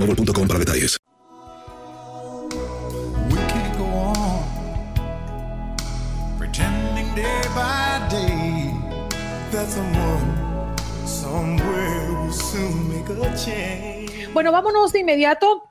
mobile.com 0.01 0.47
para 0.47 0.59
detalles. 0.59 0.97
Bueno, 14.33 14.51
vámonos 14.51 14.91
de 14.91 14.99
inmediato 14.99 15.70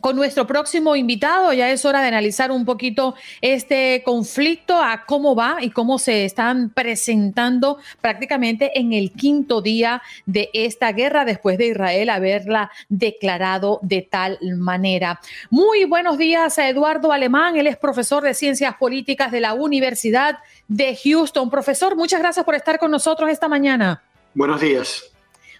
con 0.00 0.16
nuestro 0.16 0.46
próximo 0.46 0.96
invitado. 0.96 1.52
Ya 1.52 1.70
es 1.70 1.84
hora 1.84 2.00
de 2.00 2.08
analizar 2.08 2.50
un 2.50 2.64
poquito 2.64 3.14
este 3.40 4.02
conflicto, 4.04 4.80
a 4.80 5.04
cómo 5.06 5.34
va 5.34 5.58
y 5.60 5.70
cómo 5.70 5.98
se 5.98 6.24
están 6.24 6.70
presentando 6.70 7.78
prácticamente 8.00 8.78
en 8.78 8.92
el 8.92 9.12
quinto 9.12 9.62
día 9.62 10.02
de 10.26 10.50
esta 10.52 10.92
guerra 10.92 11.24
después 11.24 11.58
de 11.58 11.68
Israel 11.68 12.10
haberla 12.10 12.70
declarado 12.88 13.80
de 13.82 14.02
tal 14.02 14.38
manera. 14.56 15.20
Muy 15.50 15.84
buenos 15.84 16.18
días 16.18 16.58
a 16.58 16.68
Eduardo 16.68 17.12
Alemán. 17.12 17.56
Él 17.56 17.66
es 17.66 17.76
profesor 17.76 18.22
de 18.22 18.34
Ciencias 18.34 18.74
Políticas 18.76 19.32
de 19.32 19.40
la 19.40 19.54
Universidad 19.54 20.38
de 20.68 20.96
Houston. 21.02 21.50
Profesor, 21.50 21.96
muchas 21.96 22.20
gracias 22.20 22.44
por 22.44 22.54
estar 22.54 22.78
con 22.78 22.90
nosotros 22.90 23.30
esta 23.30 23.48
mañana. 23.48 24.02
Buenos 24.34 24.60
días. 24.60 25.17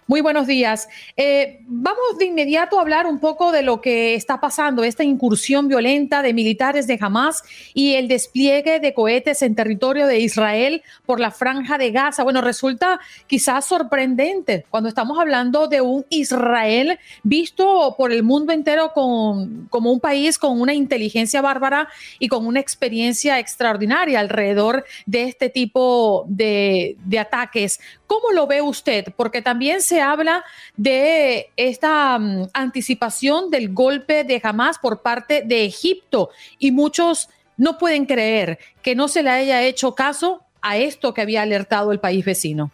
Muy 0.09 0.21
buenos 0.21 0.47
días. 0.47 0.89
Eh, 1.17 1.59
vamos 1.67 2.17
de 2.17 2.25
inmediato 2.25 2.79
a 2.79 2.81
hablar 2.81 3.05
un 3.05 3.19
poco 3.19 3.51
de 3.51 3.61
lo 3.61 3.79
que 3.79 4.15
está 4.15 4.41
pasando, 4.41 4.83
esta 4.83 5.03
incursión 5.03 5.67
violenta 5.67 6.23
de 6.23 6.33
militares 6.33 6.87
de 6.87 6.97
Hamas 6.99 7.43
y 7.75 7.93
el 7.93 8.07
despliegue 8.07 8.79
de 8.79 8.95
cohetes 8.95 9.43
en 9.43 9.53
territorio 9.53 10.07
de 10.07 10.17
Israel 10.17 10.81
por 11.05 11.19
la 11.19 11.29
franja 11.29 11.77
de 11.77 11.91
Gaza. 11.91 12.23
Bueno, 12.23 12.41
resulta 12.41 12.99
quizás 13.27 13.65
sorprendente 13.65 14.65
cuando 14.71 14.89
estamos 14.89 15.19
hablando 15.19 15.67
de 15.67 15.81
un 15.81 16.03
Israel 16.09 16.97
visto 17.21 17.93
por 17.95 18.11
el 18.11 18.23
mundo 18.23 18.51
entero 18.51 18.93
con, 18.93 19.67
como 19.69 19.91
un 19.91 19.99
país 19.99 20.39
con 20.39 20.59
una 20.59 20.73
inteligencia 20.73 21.43
bárbara 21.43 21.87
y 22.17 22.29
con 22.29 22.47
una 22.47 22.59
experiencia 22.59 23.37
extraordinaria 23.37 24.21
alrededor 24.21 24.85
de 25.05 25.25
este 25.25 25.51
tipo 25.51 26.25
de, 26.27 26.97
de 27.05 27.19
ataques. 27.19 27.79
¿Cómo 28.07 28.31
lo 28.31 28.47
ve 28.47 28.63
usted? 28.63 29.13
Porque 29.15 29.43
también 29.43 29.81
se 29.83 29.98
habla 30.01 30.43
de 30.75 31.51
esta 31.55 32.17
mm, 32.17 32.49
anticipación 32.53 33.49
del 33.49 33.73
golpe 33.73 34.23
de 34.23 34.41
Hamas 34.43 34.77
por 34.79 35.01
parte 35.01 35.43
de 35.45 35.65
Egipto 35.65 36.29
y 36.57 36.71
muchos 36.71 37.29
no 37.57 37.77
pueden 37.77 38.05
creer 38.05 38.59
que 38.81 38.95
no 38.95 39.07
se 39.07 39.21
le 39.21 39.29
haya 39.29 39.63
hecho 39.63 39.93
caso 39.93 40.41
a 40.61 40.77
esto 40.77 41.13
que 41.13 41.21
había 41.21 41.41
alertado 41.41 41.91
el 41.91 41.99
país 41.99 42.23
vecino. 42.25 42.71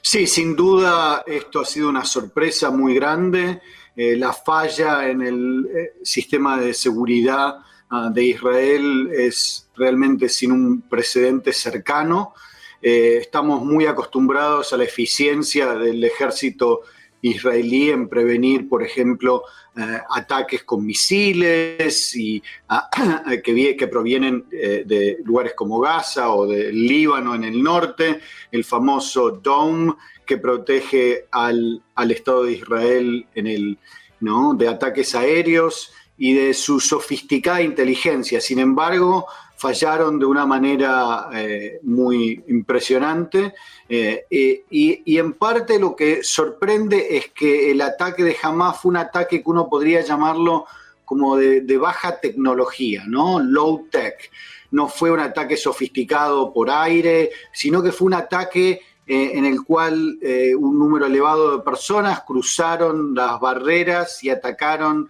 Sí, 0.00 0.26
sin 0.26 0.56
duda 0.56 1.22
esto 1.26 1.60
ha 1.60 1.64
sido 1.64 1.88
una 1.88 2.04
sorpresa 2.04 2.70
muy 2.70 2.94
grande. 2.94 3.60
Eh, 3.94 4.16
la 4.16 4.32
falla 4.32 5.08
en 5.08 5.22
el 5.22 5.66
eh, 5.66 5.92
sistema 6.02 6.58
de 6.58 6.74
seguridad 6.74 7.58
ah, 7.90 8.10
de 8.12 8.24
Israel 8.24 9.10
es 9.12 9.68
realmente 9.76 10.28
sin 10.28 10.52
un 10.52 10.82
precedente 10.82 11.52
cercano. 11.52 12.34
Eh, 12.82 13.18
estamos 13.20 13.64
muy 13.64 13.86
acostumbrados 13.86 14.72
a 14.72 14.76
la 14.76 14.84
eficiencia 14.84 15.74
del 15.74 16.02
ejército 16.02 16.80
israelí 17.22 17.90
en 17.90 18.08
prevenir, 18.08 18.68
por 18.68 18.82
ejemplo, 18.82 19.44
eh, 19.76 20.00
ataques 20.10 20.64
con 20.64 20.84
misiles 20.84 22.14
y, 22.16 22.42
ah, 22.68 22.90
que, 23.44 23.76
que, 23.76 23.86
provienen 23.86 24.46
eh, 24.50 24.82
de 24.84 25.18
lugares 25.24 25.54
como 25.54 25.78
Gaza 25.78 26.34
o 26.34 26.46
del 26.46 26.86
Líbano 26.86 27.36
en 27.36 27.44
el 27.44 27.62
norte, 27.62 28.20
el 28.50 28.64
famoso 28.64 29.30
Dome 29.30 29.94
que 30.26 30.38
protege 30.38 31.26
al, 31.30 31.80
al 31.94 32.10
Estado 32.10 32.44
de 32.44 32.52
Israel 32.52 33.26
en 33.34 33.46
el, 33.46 33.78
¿no? 34.18 34.54
de 34.54 34.66
ataques 34.66 35.14
aéreos 35.14 35.92
y 36.18 36.34
de 36.34 36.52
su 36.54 36.80
sofisticada 36.80 37.62
inteligencia. 37.62 38.40
Sin 38.40 38.58
embargo, 38.58 39.26
fallaron 39.62 40.18
de 40.18 40.26
una 40.26 40.44
manera 40.44 41.28
eh, 41.32 41.78
muy 41.84 42.42
impresionante 42.48 43.54
eh, 43.88 44.26
y, 44.28 45.16
en 45.16 45.34
parte 45.34 45.78
lo 45.78 45.94
que 45.94 46.24
sorprende 46.24 47.16
es 47.16 47.28
que 47.28 47.70
el 47.70 47.80
ataque 47.80 48.24
de 48.24 48.36
Hamas 48.42 48.80
fue 48.80 48.90
un 48.90 48.96
ataque 48.96 49.40
que 49.40 49.48
uno 49.48 49.68
podría 49.68 50.00
llamarlo 50.00 50.66
como 51.04 51.36
de, 51.36 51.76
baja 51.78 52.18
tecnología, 52.18 53.04
¿no? 53.06 53.38
Low 53.38 53.86
tech. 53.88 54.32
No 54.72 54.88
fue 54.88 55.12
un 55.12 55.20
ataque 55.20 55.56
sofisticado 55.56 56.52
por 56.52 56.68
aire, 56.68 57.30
sino 57.52 57.84
que 57.84 57.92
fue 57.92 58.06
un 58.06 58.14
ataque 58.14 58.80
eh, 59.06 59.30
en 59.34 59.44
el 59.44 59.62
cual 59.62 60.18
un 60.58 60.76
número 60.76 61.06
elevado 61.06 61.56
de 61.56 61.62
personas 61.62 62.22
cruzaron 62.26 63.14
las 63.14 63.38
barreras 63.38 64.24
y 64.24 64.30
atacaron 64.30 65.08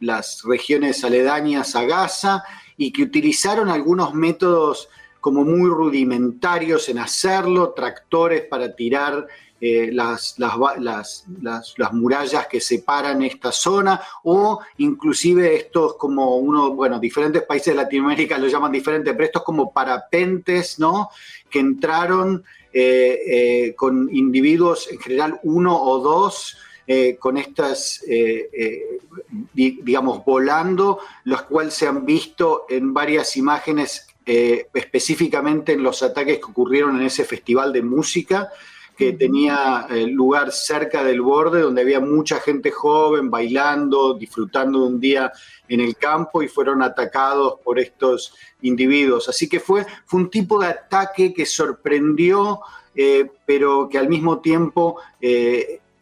las 0.00 0.42
regiones 0.44 1.04
aledañas 1.04 1.76
a 1.76 1.84
Gaza 1.84 2.44
y 2.78 2.90
que 2.92 3.02
utilizaron 3.02 3.68
algunos 3.68 4.14
métodos 4.14 4.88
como 5.20 5.44
muy 5.44 5.68
rudimentarios 5.68 6.88
en 6.88 6.98
hacerlo, 7.00 7.74
tractores 7.74 8.46
para 8.46 8.74
tirar 8.74 9.26
eh, 9.60 9.90
las, 9.92 10.36
las, 10.38 11.24
las, 11.42 11.92
murallas 11.92 12.46
que 12.46 12.60
separan 12.60 13.22
esta 13.22 13.50
zona 13.50 14.00
o 14.22 14.60
inclusive 14.76 15.56
estos 15.56 15.96
como 15.96 16.36
uno, 16.36 16.74
bueno, 16.74 17.00
diferentes 17.00 17.42
países 17.42 17.74
de 17.74 17.82
Latinoamérica 17.82 18.38
lo 18.38 18.46
llaman 18.46 18.70
diferente, 18.70 19.12
pero 19.12 19.24
estos 19.24 19.42
como 19.42 19.72
parapentes, 19.72 20.78
¿no? 20.78 21.10
Que 21.50 21.58
entraron 21.58 22.44
eh, 22.72 23.18
eh, 23.26 23.74
con 23.74 24.08
individuos, 24.14 24.88
en 24.92 25.00
general 25.00 25.40
uno 25.42 25.76
o 25.76 25.98
dos, 25.98 26.56
eh, 26.90 27.18
con 27.18 27.36
estas, 27.36 28.02
eh, 28.08 28.48
eh, 28.50 28.82
digamos, 29.52 30.24
volando, 30.24 31.00
las 31.24 31.42
cuales 31.42 31.74
se 31.74 31.86
han 31.86 32.06
visto 32.06 32.64
en 32.66 32.94
varias 32.94 33.36
imágenes, 33.36 34.06
específicamente 34.24 35.72
en 35.72 35.82
los 35.82 36.02
ataques 36.02 36.38
que 36.38 36.44
ocurrieron 36.44 36.96
en 36.96 37.02
ese 37.02 37.24
festival 37.24 37.74
de 37.74 37.82
música 37.82 38.48
que 38.96 39.12
tenía 39.12 39.86
lugar 40.06 40.50
cerca 40.52 41.02
del 41.02 41.22
borde, 41.22 41.60
donde 41.62 41.82
había 41.82 42.00
mucha 42.00 42.40
gente 42.40 42.70
joven 42.70 43.30
bailando, 43.30 44.14
disfrutando 44.14 44.80
de 44.80 44.86
un 44.86 45.00
día 45.00 45.32
en 45.68 45.80
el 45.80 45.96
campo 45.96 46.42
y 46.42 46.48
fueron 46.48 46.82
atacados 46.82 47.54
por 47.64 47.78
estos 47.78 48.34
individuos. 48.62 49.28
Así 49.30 49.48
que 49.48 49.60
fue, 49.60 49.86
fue 50.04 50.20
un 50.20 50.30
tipo 50.30 50.58
de 50.58 50.68
ataque 50.68 51.32
que 51.32 51.46
sorprendió, 51.46 52.60
pero 53.46 53.88
que 53.90 53.98
al 53.98 54.08
mismo 54.08 54.40
tiempo 54.40 55.00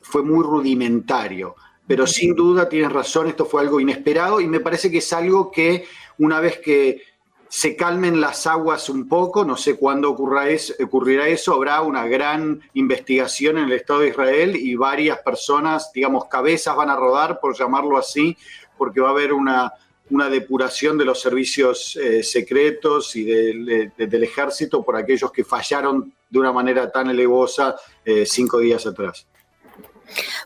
fue 0.07 0.23
muy 0.23 0.43
rudimentario. 0.45 1.57
Pero 1.87 2.07
sin 2.07 2.35
duda 2.35 2.69
tienes 2.69 2.93
razón, 2.93 3.29
esto 3.29 3.45
fue 3.45 3.63
algo 3.63 3.81
inesperado 3.81 4.41
y 4.41 4.47
me 4.47 4.61
parece 4.61 4.91
que 4.91 4.99
es 4.99 5.13
algo 5.13 5.51
que 5.51 5.85
una 6.19 6.41
vez 6.41 6.59
que 6.59 7.03
se 7.49 7.77
calmen 7.77 8.21
las 8.21 8.47
aguas 8.47 8.89
un 8.89 9.09
poco, 9.09 9.45
no 9.45 9.57
sé 9.57 9.77
cuándo 9.77 10.11
ocurra 10.11 10.49
eso, 10.49 10.75
ocurrirá 10.83 11.29
eso, 11.29 11.55
habrá 11.55 11.81
una 11.83 12.07
gran 12.07 12.61
investigación 12.75 13.59
en 13.59 13.65
el 13.65 13.73
Estado 13.73 14.01
de 14.01 14.09
Israel 14.09 14.57
y 14.57 14.75
varias 14.75 15.19
personas, 15.21 15.93
digamos, 15.93 16.25
cabezas 16.27 16.75
van 16.75 16.91
a 16.91 16.97
rodar, 16.97 17.39
por 17.39 17.57
llamarlo 17.57 17.99
así, 17.99 18.37
porque 18.77 19.01
va 19.01 19.09
a 19.09 19.13
haber 19.13 19.33
una, 19.33 19.73
una 20.11 20.29
depuración 20.29 20.99
de 20.99 21.05
los 21.05 21.21
servicios 21.21 21.97
eh, 21.97 22.23
secretos 22.25 23.15
y 23.15 23.25
del 23.25 24.23
ejército 24.25 24.83
por 24.83 24.97
aquellos 24.97 25.31
que 25.31 25.45
fallaron 25.45 26.13
de 26.29 26.39
una 26.39 26.53
manera 26.53 26.91
tan 26.91 27.09
elevosa 27.11 27.77
eh, 28.05 28.27
cinco 28.27 28.59
días 28.59 28.87
atrás. 28.87 29.27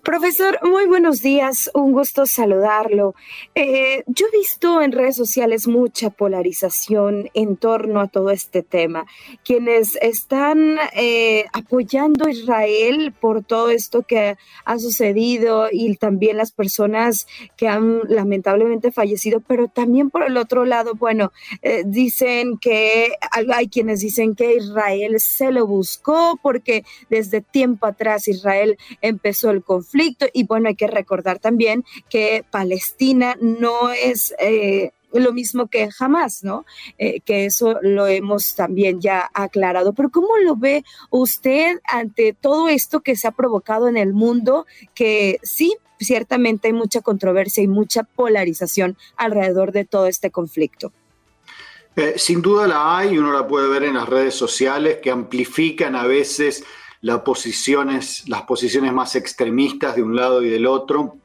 Profesor, 0.02 0.58
muy 0.62 0.86
buenos 0.86 1.20
días, 1.20 1.70
un 1.74 1.92
gusto 1.92 2.24
saludarlo. 2.24 3.14
Eh, 3.54 4.02
yo 4.06 4.26
he 4.26 4.38
visto 4.38 4.80
en 4.80 4.92
redes 4.92 5.16
sociales 5.16 5.66
mucha 5.66 6.08
polarización 6.10 7.28
en 7.34 7.56
torno 7.56 8.00
a 8.00 8.06
todo 8.06 8.30
este 8.30 8.62
tema. 8.62 9.04
Quienes 9.44 9.96
están 9.96 10.78
eh, 10.94 11.44
apoyando 11.52 12.26
a 12.26 12.30
Israel 12.30 13.12
por 13.20 13.44
todo 13.44 13.70
esto 13.70 14.02
que 14.02 14.36
ha 14.64 14.78
sucedido 14.78 15.68
y 15.70 15.94
también 15.96 16.38
las 16.38 16.52
personas 16.52 17.26
que 17.56 17.68
han 17.68 18.00
lamentablemente 18.08 18.92
fallecido, 18.92 19.40
pero 19.40 19.68
también 19.68 20.08
por 20.10 20.22
el 20.22 20.36
otro 20.38 20.64
lado, 20.64 20.94
bueno, 20.94 21.32
eh, 21.62 21.82
dicen 21.84 22.56
que 22.58 23.12
hay 23.54 23.68
quienes 23.68 24.00
dicen 24.00 24.34
que 24.34 24.54
Israel 24.54 25.20
se 25.20 25.52
lo 25.52 25.66
buscó 25.66 26.38
porque 26.42 26.84
desde 27.10 27.42
tiempo 27.42 27.86
atrás 27.86 28.26
Israel 28.26 28.78
empezó 29.02 29.49
el 29.50 29.62
conflicto 29.62 30.26
y 30.32 30.44
bueno, 30.44 30.68
hay 30.68 30.76
que 30.76 30.86
recordar 30.86 31.38
también 31.38 31.84
que 32.08 32.44
Palestina 32.50 33.36
no 33.40 33.90
es... 33.90 34.34
Eh, 34.38 34.92
lo 35.12 35.32
mismo 35.32 35.66
que 35.66 35.90
jamás, 35.90 36.44
¿no? 36.44 36.64
Eh, 36.98 37.20
que 37.20 37.46
eso 37.46 37.78
lo 37.82 38.06
hemos 38.06 38.54
también 38.54 39.00
ya 39.00 39.28
aclarado. 39.34 39.92
Pero 39.92 40.10
¿cómo 40.10 40.36
lo 40.44 40.56
ve 40.56 40.84
usted 41.10 41.80
ante 41.84 42.32
todo 42.32 42.68
esto 42.68 43.00
que 43.00 43.16
se 43.16 43.26
ha 43.26 43.32
provocado 43.32 43.88
en 43.88 43.96
el 43.96 44.12
mundo? 44.12 44.66
Que 44.94 45.38
sí, 45.42 45.76
ciertamente 45.98 46.68
hay 46.68 46.74
mucha 46.74 47.00
controversia 47.00 47.62
y 47.62 47.68
mucha 47.68 48.04
polarización 48.04 48.96
alrededor 49.16 49.72
de 49.72 49.84
todo 49.84 50.06
este 50.06 50.30
conflicto. 50.30 50.92
Eh, 51.96 52.14
sin 52.16 52.40
duda 52.40 52.68
la 52.68 52.98
hay, 52.98 53.18
uno 53.18 53.32
la 53.32 53.46
puede 53.48 53.68
ver 53.68 53.82
en 53.82 53.94
las 53.94 54.08
redes 54.08 54.34
sociales 54.34 54.98
que 55.02 55.10
amplifican 55.10 55.96
a 55.96 56.06
veces 56.06 56.64
las 57.02 57.20
posiciones, 57.20 58.28
las 58.28 58.42
posiciones 58.42 58.92
más 58.92 59.16
extremistas 59.16 59.96
de 59.96 60.02
un 60.02 60.14
lado 60.16 60.42
y 60.42 60.50
del 60.50 60.66
otro. 60.66 61.16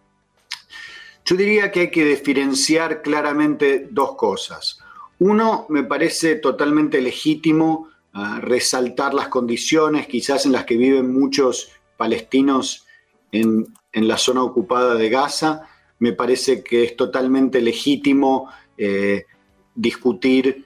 Yo 1.26 1.36
diría 1.36 1.72
que 1.72 1.82
hay 1.82 1.92
que 1.92 2.06
diferenciar 2.06 3.02
claramente 3.02 3.88
dos 3.92 4.16
cosas. 4.16 4.80
Uno, 5.20 5.66
me 5.70 5.84
parece 5.84 6.36
totalmente 6.36 7.02
legítimo 7.02 7.90
ah, 8.14 8.40
resaltar 8.42 9.14
las 9.14 9.30
condiciones 9.30 10.08
quizás 10.08 10.46
en 10.46 10.52
las 10.52 10.66
que 10.66 10.78
viven 10.78 11.14
muchos 11.14 11.70
palestinos 11.98 12.86
en, 13.32 13.74
la 13.94 14.18
zona 14.18 14.44
ocupada 14.44 14.96
de 14.96 15.10
Gaza. 15.10 15.64
Me 16.00 16.12
parece 16.14 16.64
que 16.64 16.84
es 16.84 16.96
totalmente 16.96 17.62
legítimo 17.62 18.50
eh, 18.78 19.26
discutir 19.74 20.66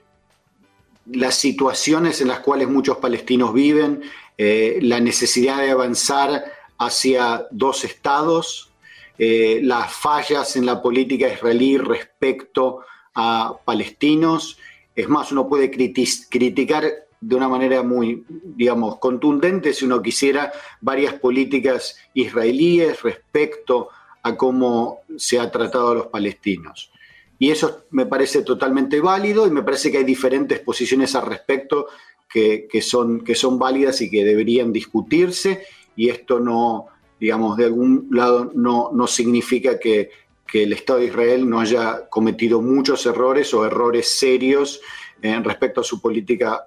las 1.06 1.36
situaciones 1.36 2.22
en 2.22 2.28
las 2.28 2.40
cuales 2.40 2.68
muchos 2.68 2.98
palestinos 2.98 3.54
viven, 3.54 4.02
eh, 4.42 4.80
la 4.82 5.02
necesidad 5.02 5.58
de 5.58 5.72
avanzar 5.72 6.46
hacia 6.78 7.46
dos 7.52 7.84
estados, 7.84 8.72
eh, 9.18 9.60
las 9.62 9.92
fallas 9.92 10.56
en 10.56 10.66
la 10.66 10.82
política 10.82 11.28
israelí 11.28 11.78
respecto 11.78 12.80
a 13.14 13.58
palestinos. 13.66 14.58
Es 14.96 15.10
más, 15.10 15.34
uno 15.34 15.50
puede 15.50 15.70
criticar 15.70 16.86
de 17.20 17.36
una 17.36 17.50
manera 17.50 17.84
muy, 17.84 18.24
digamos, 18.30 18.98
contundente, 19.00 19.74
si 19.74 19.84
uno 19.84 20.02
quisiera, 20.02 20.54
varias 20.80 21.16
políticas 21.16 21.98
israelíes 22.14 23.02
respecto 23.02 23.90
a 24.24 24.38
cómo 24.38 25.02
se 25.18 25.38
ha 25.38 25.52
tratado 25.52 25.92
a 25.92 25.96
los 25.96 26.08
palestinos. 26.08 26.94
Y 27.40 27.52
eso 27.52 27.84
me 27.92 28.06
parece 28.06 28.44
totalmente 28.44 29.02
válido 29.02 29.46
y 29.46 29.52
me 29.52 29.64
parece 29.64 29.92
que 29.92 29.98
hay 29.98 30.06
diferentes 30.06 30.60
posiciones 30.60 31.14
al 31.16 31.26
respecto 31.26 31.88
que, 32.30 32.68
son, 32.82 33.22
que 33.22 33.36
son 33.36 33.58
válidas 33.58 34.02
y 34.02 34.10
que 34.10 34.24
deberían 34.24 34.72
discutirse. 34.72 35.64
Y 35.96 36.10
esto 36.10 36.40
no, 36.40 36.88
digamos, 37.20 37.58
de 37.58 37.66
algún 37.66 38.08
lado 38.12 38.52
no, 38.54 38.92
no 38.94 39.08
significa 39.08 39.80
que, 39.80 40.12
que 40.48 40.64
el 40.64 40.74
Estado 40.74 41.00
de 41.00 41.06
Israel 41.06 41.50
no 41.50 41.60
haya 41.60 42.08
cometido 42.10 42.62
muchos 42.62 43.06
errores 43.06 43.54
o 43.54 43.66
errores 43.66 44.18
serios 44.18 44.80
en 45.22 45.44
respecto 45.44 45.82
a 45.82 45.84
su 45.84 46.02
política 46.02 46.66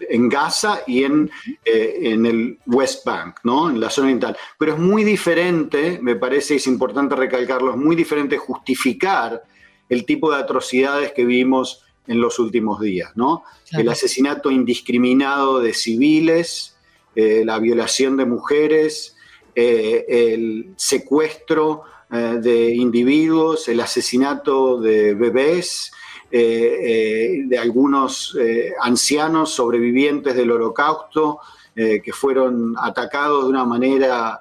en 0.00 0.28
Gaza 0.28 0.80
y 0.86 1.04
en, 1.04 1.30
eh, 1.64 1.98
en, 2.02 2.26
el 2.26 2.58
West 2.66 3.04
Bank, 3.04 3.40
¿no? 3.44 3.68
en 3.68 3.80
la 3.80 3.90
zona 3.90 4.06
oriental. 4.06 4.36
Pero 4.58 4.74
es 4.74 4.78
muy 4.78 5.04
diferente, 5.04 5.98
me 6.00 6.16
parece, 6.16 6.56
es 6.56 6.66
importante 6.66 7.14
recalcarlo, 7.14 7.72
es 7.72 7.76
muy 7.76 7.96
diferente 7.96 8.38
justificar 8.38 9.42
el 9.88 10.04
tipo 10.04 10.30
de 10.30 10.38
atrocidades 10.38 11.12
que 11.12 11.24
vimos 11.24 11.84
en 12.08 12.20
los 12.20 12.38
últimos 12.38 12.80
días. 12.80 13.12
¿no? 13.14 13.44
El 13.72 13.88
asesinato 13.88 14.50
indiscriminado 14.50 15.60
de 15.60 15.74
civiles, 15.74 16.76
eh, 17.14 17.42
la 17.44 17.58
violación 17.58 18.16
de 18.16 18.24
mujeres, 18.24 19.16
eh, 19.54 20.04
el 20.08 20.72
secuestro 20.76 21.82
de 22.10 22.74
individuos, 22.74 23.68
el 23.68 23.80
asesinato 23.80 24.80
de 24.80 25.12
bebés, 25.12 25.92
eh, 26.30 26.76
eh, 26.82 27.42
de 27.46 27.58
algunos 27.58 28.36
eh, 28.38 28.74
ancianos 28.82 29.54
sobrevivientes 29.54 30.36
del 30.36 30.50
holocausto 30.50 31.40
que 31.74 32.12
fueron 32.12 32.74
atacados 32.76 33.44
de 33.44 33.50
una 33.50 33.64
manera 33.64 34.40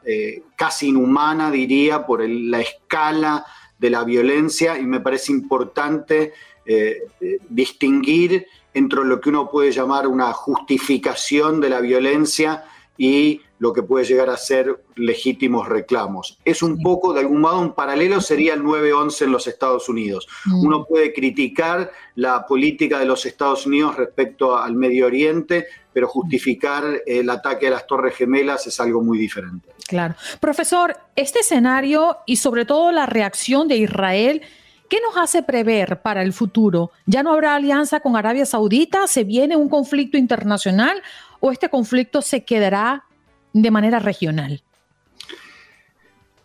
casi 0.56 0.88
inhumana, 0.88 1.52
diría, 1.52 2.04
por 2.04 2.28
la 2.28 2.62
escala 2.62 3.46
de 3.78 3.92
la 3.92 4.04
violencia 4.04 4.80
y 4.80 4.88
me 4.88 5.02
parece 5.02 5.34
importante 5.34 6.34
distinguir 7.50 8.46
entre 8.74 9.04
lo 9.04 9.20
que 9.20 9.30
uno 9.30 9.50
puede 9.50 9.72
llamar 9.72 10.08
una 10.08 10.34
justificación 10.34 11.60
de 11.60 11.70
la 11.70 11.80
violencia 11.80 12.66
y 12.98 13.42
lo 13.60 13.74
que 13.74 13.84
puede 13.84 14.06
llegar 14.06 14.30
a 14.30 14.38
ser 14.38 14.84
legítimos 14.96 15.68
reclamos. 15.68 16.38
Es 16.46 16.62
un 16.62 16.80
poco, 16.82 17.14
de 17.14 17.22
algún 17.22 17.42
modo, 17.42 17.60
un 17.60 17.74
paralelo 17.74 18.22
sería 18.22 18.54
el 18.54 18.62
9-11 18.62 19.24
en 19.24 19.32
los 19.32 19.48
Estados 19.48 19.90
Unidos. 19.90 20.28
Mm. 20.46 20.66
Uno 20.66 20.86
puede 20.86 21.14
criticar 21.14 21.92
la 22.16 22.46
política 22.46 23.00
de 23.00 23.06
los 23.06 23.26
Estados 23.26 23.66
Unidos 23.66 23.96
respecto 23.96 24.58
al 24.58 24.76
Medio 24.76 25.08
Oriente, 25.08 25.66
pero 25.92 26.08
justificar 26.08 27.02
el 27.06 27.30
ataque 27.30 27.68
a 27.68 27.72
las 27.72 27.88
Torres 27.88 28.16
Gemelas 28.16 28.68
es 28.68 28.80
algo 28.80 29.02
muy 29.02 29.18
diferente. 29.18 29.70
Claro. 29.88 30.16
Profesor, 30.40 30.96
este 31.16 31.40
escenario 31.40 32.20
y 32.28 32.36
sobre 32.36 32.66
todo 32.66 32.92
la 32.92 33.08
reacción 33.08 33.68
de 33.68 33.78
Israel, 33.78 34.44
¿qué 34.90 35.00
nos 35.02 35.18
hace 35.18 35.44
prever 35.44 36.02
para 36.02 36.22
el 36.22 36.34
futuro? 36.34 36.92
¿Ya 37.06 37.24
no 37.24 37.34
habrá 37.34 37.56
alianza 37.56 38.00
con 38.00 38.16
Arabia 38.16 38.46
Saudita? 38.46 39.08
¿Se 39.08 39.24
viene 39.24 39.56
un 39.56 39.70
conflicto 39.70 40.18
internacional? 40.18 41.02
¿O 41.40 41.52
este 41.52 41.70
conflicto 41.70 42.22
se 42.22 42.44
quedará 42.44 43.06
de 43.54 43.72
manera 43.72 44.00
regional? 44.00 44.62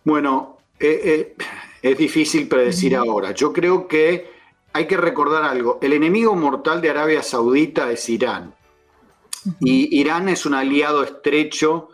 Bueno, 0.04 0.58
eh, 0.78 1.34
eh, 1.38 1.44
es 1.82 1.98
difícil 1.98 2.48
predecir 2.48 2.96
ahora. 2.96 3.32
Yo 3.32 3.52
creo 3.52 3.86
que 3.86 4.30
hay 4.72 4.86
que 4.86 4.96
recordar 4.96 5.44
algo. 5.44 5.78
El 5.82 5.92
enemigo 5.92 6.34
mortal 6.34 6.80
de 6.80 6.90
Arabia 6.90 7.22
Saudita 7.22 7.90
es 7.90 8.08
Irán. 8.08 8.54
Y 9.60 9.98
Irán 10.00 10.28
es 10.28 10.46
un 10.46 10.54
aliado 10.54 11.02
estrecho 11.02 11.88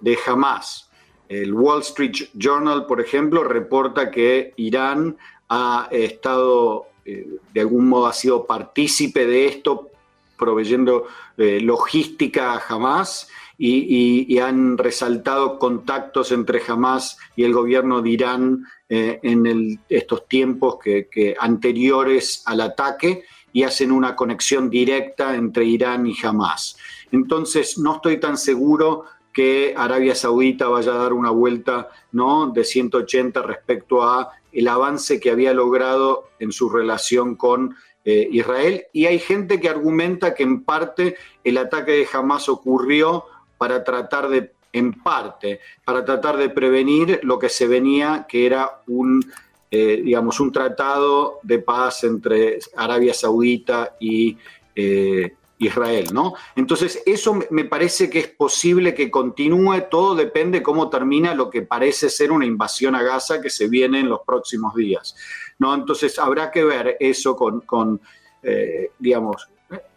de 0.00 0.18
Hamas. 0.26 0.90
El 1.28 1.52
Wall 1.54 1.80
Street 1.80 2.28
Journal, 2.34 2.86
por 2.86 3.00
ejemplo, 3.00 3.44
reporta 3.44 4.10
que 4.10 4.52
Irán 4.56 5.16
ha 5.54 5.88
estado, 5.90 6.86
eh, 7.04 7.26
de 7.52 7.60
algún 7.60 7.88
modo, 7.88 8.06
ha 8.06 8.12
sido 8.12 8.46
partícipe 8.46 9.26
de 9.26 9.46
esto, 9.46 9.90
proveyendo 10.36 11.06
logística 11.36 12.52
a 12.52 12.62
Hamas 12.68 13.28
y, 13.58 14.38
han 14.38 14.78
resaltado 14.78 15.58
contactos 15.58 16.32
entre 16.32 16.60
Hamas 16.66 17.18
y 17.36 17.44
el 17.44 17.52
gobierno 17.52 18.02
de 18.02 18.10
Irán 18.10 18.66
eh, 18.88 19.20
en 19.22 19.80
estos 19.88 20.28
tiempos 20.28 20.78
que, 20.82 21.36
anteriores 21.38 22.42
al 22.46 22.60
ataque 22.60 23.24
y 23.52 23.62
hacen 23.62 23.92
una 23.92 24.16
conexión 24.16 24.68
directa 24.68 25.34
entre 25.36 25.64
Irán 25.64 26.06
y 26.06 26.16
Hamas. 26.22 26.76
Entonces, 27.12 27.78
no 27.78 27.96
estoy 27.96 28.18
tan 28.18 28.36
seguro 28.36 29.04
que 29.32 29.74
Arabia 29.76 30.14
Saudita 30.14 30.68
vaya 30.68 30.92
a 30.92 30.98
dar 30.98 31.12
una 31.12 31.30
vuelta 31.30 31.88
¿no? 32.12 32.48
de 32.50 32.64
180 32.64 33.42
respecto 33.42 34.02
a 34.02 34.30
el 34.54 34.68
avance 34.68 35.20
que 35.20 35.30
había 35.30 35.52
logrado 35.52 36.28
en 36.38 36.52
su 36.52 36.68
relación 36.68 37.36
con 37.36 37.76
eh, 38.04 38.28
Israel. 38.30 38.84
Y 38.92 39.06
hay 39.06 39.18
gente 39.18 39.60
que 39.60 39.68
argumenta 39.68 40.34
que 40.34 40.42
en 40.42 40.62
parte 40.62 41.16
el 41.42 41.58
ataque 41.58 41.92
de 41.92 42.08
Hamas 42.12 42.48
ocurrió 42.48 43.24
para 43.58 43.82
tratar 43.82 44.28
de, 44.28 44.52
en 44.72 44.92
parte, 44.92 45.60
para 45.84 46.04
tratar 46.04 46.36
de 46.36 46.50
prevenir 46.50 47.20
lo 47.22 47.38
que 47.38 47.48
se 47.48 47.66
venía, 47.66 48.26
que 48.28 48.44
era 48.44 48.82
un, 48.88 49.24
eh, 49.70 50.02
digamos, 50.04 50.40
un 50.40 50.52
tratado 50.52 51.38
de 51.42 51.60
paz 51.60 52.04
entre 52.04 52.58
Arabia 52.76 53.14
Saudita 53.14 53.96
y 53.98 54.36
eh, 54.74 55.34
Israel, 55.58 56.08
¿no? 56.12 56.34
Entonces, 56.56 57.02
eso 57.06 57.38
me 57.50 57.64
parece 57.64 58.10
que 58.10 58.18
es 58.18 58.28
posible 58.28 58.94
que 58.94 59.10
continúe, 59.10 59.82
todo 59.90 60.14
depende 60.14 60.62
cómo 60.62 60.90
termina 60.90 61.34
lo 61.34 61.48
que 61.50 61.62
parece 61.62 62.10
ser 62.10 62.32
una 62.32 62.44
invasión 62.44 62.94
a 62.94 63.02
Gaza 63.02 63.40
que 63.40 63.50
se 63.50 63.68
viene 63.68 64.00
en 64.00 64.08
los 64.08 64.20
próximos 64.26 64.74
días, 64.74 65.14
¿no? 65.58 65.74
Entonces, 65.74 66.18
habrá 66.18 66.50
que 66.50 66.64
ver 66.64 66.96
eso 66.98 67.36
con, 67.36 68.00
eh, 68.42 68.90
digamos, 68.98 69.48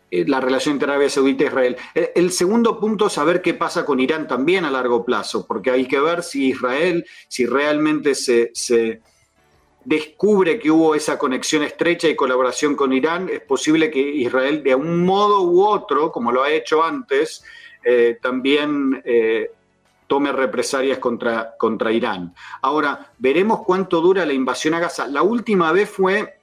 eh, 0.09 0.25
la 0.25 0.39
relación 0.39 0.75
entre 0.75 0.89
Arabia 0.89 1.09
Saudita 1.09 1.43
e 1.43 1.47
Israel. 1.47 1.77
El, 2.15 2.31
segundo 2.31 2.79
punto 2.79 3.07
es 3.07 3.13
saber 3.13 3.41
qué 3.41 3.53
pasa 3.53 3.83
con 3.83 3.99
Irán 3.99 4.27
también 4.27 4.63
a 4.63 4.71
largo 4.71 5.03
plazo, 5.03 5.45
porque 5.45 5.71
hay 5.71 5.85
que 5.85 5.99
ver 5.99 6.23
si 6.23 6.49
Israel, 6.49 7.05
si 7.27 7.45
realmente 7.45 8.15
se, 8.15 9.01
descubre 9.87 10.59
que 10.59 10.69
hubo 10.69 10.95
esa 10.95 11.17
conexión 11.17 11.63
estrecha 11.63 12.09
y 12.09 12.15
colaboración 12.15 12.75
con 12.75 12.91
Irán, 12.91 13.29
es 13.31 13.39
posible 13.39 13.89
que 13.89 14.01
Israel 14.01 14.61
de 14.61 14.75
un 14.75 15.05
modo 15.05 15.43
u 15.43 15.63
otro, 15.65 16.11
como 16.11 16.29
lo 16.33 16.43
ha 16.43 16.51
hecho 16.51 16.83
antes, 16.83 17.41
eh, 17.85 18.19
también 18.21 19.01
eh, 19.05 19.49
tome 20.05 20.33
represalias 20.33 20.97
contra, 20.97 21.55
contra 21.57 21.93
Irán. 21.93 22.35
Ahora, 22.63 23.13
veremos 23.17 23.61
cuánto 23.65 24.01
dura 24.01 24.25
la 24.25 24.33
invasión 24.33 24.73
a 24.73 24.81
Gaza. 24.81 25.07
La 25.07 25.21
última 25.21 25.71
vez 25.71 25.89
fue 25.89 26.41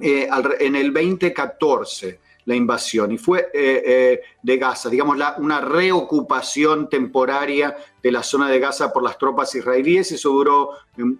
en 0.00 0.74
el 0.74 0.92
2014 0.92 2.18
la 2.44 2.54
invasión 2.54 3.12
y 3.12 3.18
fue 3.18 3.50
eh, 3.52 3.82
eh, 3.86 4.20
de 4.42 4.56
Gaza, 4.56 4.88
digamos, 4.88 5.16
la, 5.16 5.36
una 5.38 5.60
reocupación 5.60 6.88
temporaria 6.88 7.76
de 8.02 8.12
la 8.12 8.22
zona 8.22 8.48
de 8.48 8.58
Gaza 8.58 8.92
por 8.92 9.02
las 9.02 9.16
tropas 9.18 9.54
israelíes. 9.54 10.10
Eso 10.12 10.30
duró 10.30 10.70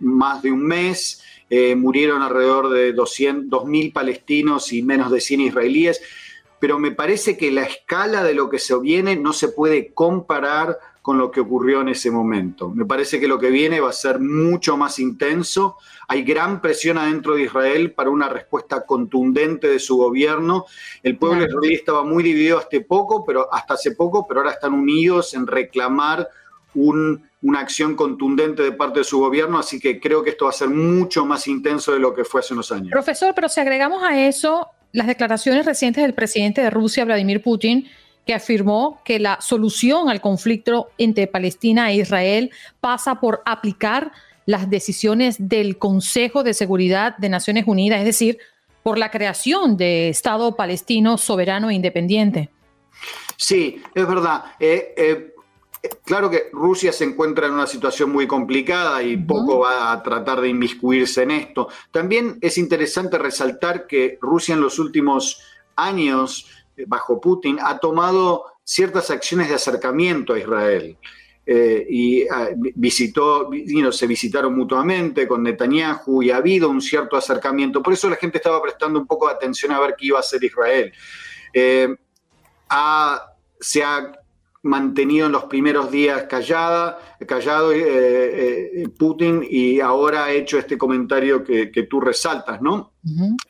más 0.00 0.42
de 0.42 0.50
un 0.50 0.64
mes, 0.64 1.22
eh, 1.50 1.74
murieron 1.76 2.22
alrededor 2.22 2.70
de 2.70 2.94
2.000 2.94 3.92
palestinos 3.92 4.72
y 4.72 4.82
menos 4.82 5.10
de 5.10 5.20
100 5.20 5.40
israelíes, 5.40 6.00
pero 6.58 6.78
me 6.78 6.92
parece 6.92 7.36
que 7.36 7.50
la 7.50 7.62
escala 7.62 8.22
de 8.22 8.34
lo 8.34 8.48
que 8.48 8.58
se 8.58 8.78
viene 8.78 9.16
no 9.16 9.32
se 9.32 9.48
puede 9.48 9.92
comparar 9.92 10.78
con 11.02 11.18
lo 11.18 11.32
que 11.32 11.40
ocurrió 11.40 11.80
en 11.80 11.88
ese 11.88 12.12
momento. 12.12 12.70
Me 12.70 12.86
parece 12.86 13.18
que 13.18 13.26
lo 13.26 13.38
que 13.38 13.50
viene 13.50 13.80
va 13.80 13.90
a 13.90 13.92
ser 13.92 14.20
mucho 14.20 14.76
más 14.76 15.00
intenso. 15.00 15.76
Hay 16.06 16.22
gran 16.22 16.62
presión 16.62 16.96
adentro 16.96 17.34
de 17.34 17.42
Israel 17.42 17.92
para 17.92 18.08
una 18.08 18.28
respuesta 18.28 18.86
contundente 18.86 19.66
de 19.66 19.80
su 19.80 19.96
gobierno. 19.96 20.66
El 21.02 21.18
pueblo 21.18 21.44
israelí 21.44 21.74
estaba 21.74 22.04
muy 22.04 22.22
dividido 22.22 22.58
hasta 22.58 22.78
poco, 22.86 23.24
pero 23.24 23.52
hasta 23.52 23.74
hace 23.74 23.96
poco, 23.96 24.24
pero 24.26 24.40
ahora 24.40 24.52
están 24.52 24.74
unidos 24.74 25.34
en 25.34 25.48
reclamar 25.48 26.28
una 26.74 27.60
acción 27.60 27.94
contundente 27.94 28.62
de 28.62 28.72
parte 28.72 29.00
de 29.00 29.04
su 29.04 29.18
gobierno, 29.18 29.58
así 29.58 29.78
que 29.78 30.00
creo 30.00 30.22
que 30.22 30.30
esto 30.30 30.46
va 30.46 30.50
a 30.50 30.54
ser 30.54 30.68
mucho 30.68 31.26
más 31.26 31.46
intenso 31.46 31.92
de 31.92 31.98
lo 31.98 32.14
que 32.14 32.24
fue 32.24 32.40
hace 32.40 32.54
unos 32.54 32.72
años. 32.72 32.90
Profesor, 32.90 33.34
pero 33.34 33.48
si 33.48 33.60
agregamos 33.60 34.02
a 34.02 34.18
eso 34.18 34.68
las 34.92 35.06
declaraciones 35.06 35.66
recientes 35.66 36.02
del 36.02 36.14
presidente 36.14 36.60
de 36.60 36.70
Rusia, 36.70 37.04
Vladimir 37.04 37.42
Putin, 37.42 37.88
que 38.26 38.34
afirmó 38.34 39.00
que 39.04 39.18
la 39.18 39.40
solución 39.40 40.08
al 40.08 40.20
conflicto 40.20 40.90
entre 40.98 41.26
Palestina 41.26 41.90
e 41.90 41.96
Israel 41.96 42.50
pasa 42.80 43.16
por 43.20 43.42
aplicar 43.44 44.12
las 44.46 44.70
decisiones 44.70 45.36
del 45.38 45.78
Consejo 45.78 46.42
de 46.42 46.54
Seguridad 46.54 47.16
de 47.16 47.28
Naciones 47.28 47.64
Unidas, 47.66 48.00
es 48.00 48.04
decir, 48.04 48.38
por 48.82 48.98
la 48.98 49.10
creación 49.10 49.76
de 49.76 50.08
Estado 50.08 50.56
palestino 50.56 51.18
soberano 51.18 51.70
e 51.70 51.74
independiente. 51.74 52.50
Sí, 53.36 53.80
es 53.94 54.06
verdad. 54.06 54.44
Eh, 54.58 54.94
eh, 54.96 55.31
claro 56.04 56.30
que 56.30 56.50
Rusia 56.52 56.92
se 56.92 57.04
encuentra 57.04 57.46
en 57.46 57.54
una 57.54 57.66
situación 57.66 58.10
muy 58.10 58.26
complicada 58.26 59.02
y 59.02 59.16
poco 59.16 59.60
va 59.60 59.92
a 59.92 60.02
tratar 60.02 60.40
de 60.40 60.48
inmiscuirse 60.48 61.22
en 61.22 61.30
esto. 61.32 61.68
También 61.90 62.38
es 62.40 62.58
interesante 62.58 63.18
resaltar 63.18 63.86
que 63.86 64.18
Rusia 64.20 64.54
en 64.54 64.60
los 64.60 64.78
últimos 64.78 65.40
años 65.76 66.46
bajo 66.86 67.20
Putin, 67.20 67.58
ha 67.62 67.78
tomado 67.78 68.44
ciertas 68.64 69.10
acciones 69.10 69.48
de 69.48 69.54
acercamiento 69.54 70.34
a 70.34 70.38
Israel. 70.38 70.96
Eh, 71.44 71.86
y 71.90 72.28
ah, 72.28 72.50
visitó, 72.76 73.50
se 73.90 74.06
visitaron 74.06 74.56
mutuamente 74.56 75.26
con 75.26 75.42
Netanyahu 75.42 76.22
y 76.22 76.30
ha 76.30 76.36
habido 76.36 76.68
un 76.68 76.80
cierto 76.80 77.16
acercamiento. 77.16 77.82
Por 77.82 77.92
eso 77.92 78.08
la 78.08 78.16
gente 78.16 78.38
estaba 78.38 78.62
prestando 78.62 79.00
un 79.00 79.06
poco 79.06 79.26
de 79.26 79.34
atención 79.34 79.72
a 79.72 79.80
ver 79.80 79.94
qué 79.98 80.06
iba 80.06 80.18
a 80.18 80.20
hacer 80.20 80.42
Israel. 80.44 80.92
Eh, 81.52 81.96
se 83.60 83.82
ha 83.82 84.12
mantenido 84.62 85.26
en 85.26 85.32
los 85.32 85.44
primeros 85.44 85.90
días 85.90 86.24
callada, 86.28 86.98
callado 87.26 87.72
eh, 87.72 88.88
Putin 88.98 89.44
y 89.48 89.80
ahora 89.80 90.24
ha 90.26 90.32
hecho 90.32 90.58
este 90.58 90.78
comentario 90.78 91.42
que, 91.42 91.86
tú 91.88 92.00
resaltas, 92.00 92.62
¿no? 92.62 92.92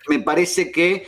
Me 0.09 0.21
parece 0.21 0.73
que 0.73 1.07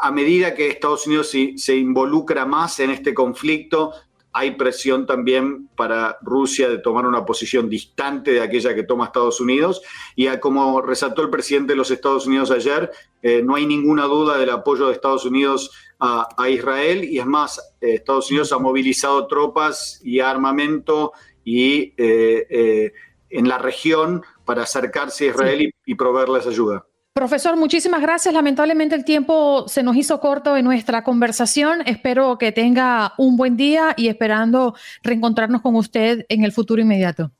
a 0.00 0.10
medida 0.10 0.54
que 0.54 0.68
Estados 0.68 1.06
Unidos 1.06 1.30
se, 1.56 1.76
involucra 1.76 2.44
más 2.44 2.80
en 2.80 2.90
este 2.90 3.14
conflicto, 3.14 3.92
hay 4.32 4.52
presión 4.52 5.06
también 5.06 5.68
para 5.76 6.18
Rusia 6.22 6.68
de 6.68 6.78
tomar 6.78 7.06
una 7.06 7.24
posición 7.24 7.68
distante 7.68 8.32
de 8.32 8.40
aquella 8.40 8.74
que 8.74 8.82
toma 8.82 9.06
Estados 9.06 9.40
Unidos. 9.40 9.82
Y 10.16 10.26
como 10.38 10.80
resaltó 10.80 11.22
el 11.22 11.30
presidente 11.30 11.74
de 11.74 11.76
los 11.76 11.90
Estados 11.90 12.26
Unidos 12.26 12.50
ayer, 12.50 12.90
eh, 13.22 13.42
no 13.42 13.56
hay 13.56 13.66
ninguna 13.66 14.04
duda 14.04 14.38
del 14.38 14.50
apoyo 14.50 14.86
de 14.86 14.94
Estados 14.94 15.26
Unidos 15.26 15.70
a, 15.98 16.48
Israel. 16.48 17.04
Y 17.04 17.18
es 17.18 17.26
más, 17.26 17.58
eh, 17.80 17.94
Estados 17.94 18.30
Unidos 18.30 18.52
ha 18.52 18.58
movilizado 18.58 19.26
tropas 19.26 20.00
y 20.02 20.20
armamento 20.20 21.12
y, 21.44 21.92
eh, 21.96 22.92
en 23.28 23.48
la 23.48 23.58
región 23.58 24.22
para 24.44 24.62
acercarse 24.62 25.26
a 25.26 25.28
Israel 25.28 25.62
y, 25.62 25.74
y 25.84 25.94
proveerles 25.94 26.46
ayuda. 26.46 26.86
Profesor, 27.12 27.56
muchísimas 27.56 28.00
gracias. 28.00 28.32
Lamentablemente 28.32 28.94
el 28.94 29.04
tiempo 29.04 29.68
se 29.68 29.82
nos 29.82 29.96
hizo 29.96 30.18
corto 30.18 30.56
en 30.56 30.64
nuestra 30.64 31.04
conversación. 31.04 31.82
Espero 31.84 32.38
que 32.38 32.52
tenga 32.52 33.12
un 33.18 33.36
buen 33.36 33.56
día 33.56 33.92
y 33.98 34.08
esperando 34.08 34.74
reencontrarnos 35.02 35.60
con 35.60 35.76
usted 35.76 36.24
en 36.30 36.42
el 36.42 36.52
futuro 36.52 36.80
inmediato. 36.80 37.30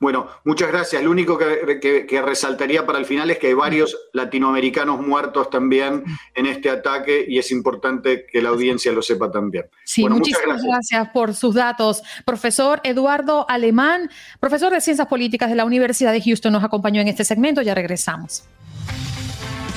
Bueno, 0.00 0.28
muchas 0.44 0.68
gracias. 0.68 1.02
Lo 1.02 1.10
único 1.10 1.38
que, 1.38 2.22
resaltaría 2.24 2.84
para 2.84 2.98
el 2.98 3.06
final 3.06 3.30
es 3.30 3.38
que 3.38 3.48
hay 3.48 3.54
varios 3.54 3.96
latinoamericanos 4.12 5.00
muertos 5.00 5.48
también 5.48 6.04
en 6.34 6.46
este 6.46 6.70
ataque 6.70 7.24
y 7.26 7.38
es 7.38 7.50
importante 7.50 8.26
que 8.30 8.42
la 8.42 8.50
audiencia 8.50 8.92
lo 8.92 9.02
sepa 9.02 9.30
también. 9.30 9.66
Sí, 9.84 10.06
muchísimas 10.08 10.62
gracias. 10.62 11.08
por 11.10 11.34
sus 11.34 11.54
datos. 11.54 12.02
Profesor 12.24 12.80
Eduardo 12.84 13.46
Alemán, 13.48 14.10
profesor 14.40 14.72
de 14.72 14.80
Ciencias 14.80 15.08
Políticas 15.08 15.48
de 15.48 15.56
la 15.56 15.64
Universidad 15.64 16.12
de 16.12 16.20
Houston, 16.20 16.52
nos 16.52 16.64
acompañó 16.64 17.00
en 17.00 17.08
este 17.08 17.24
segmento. 17.24 17.62
Ya 17.62 17.74
regresamos. 17.74 18.44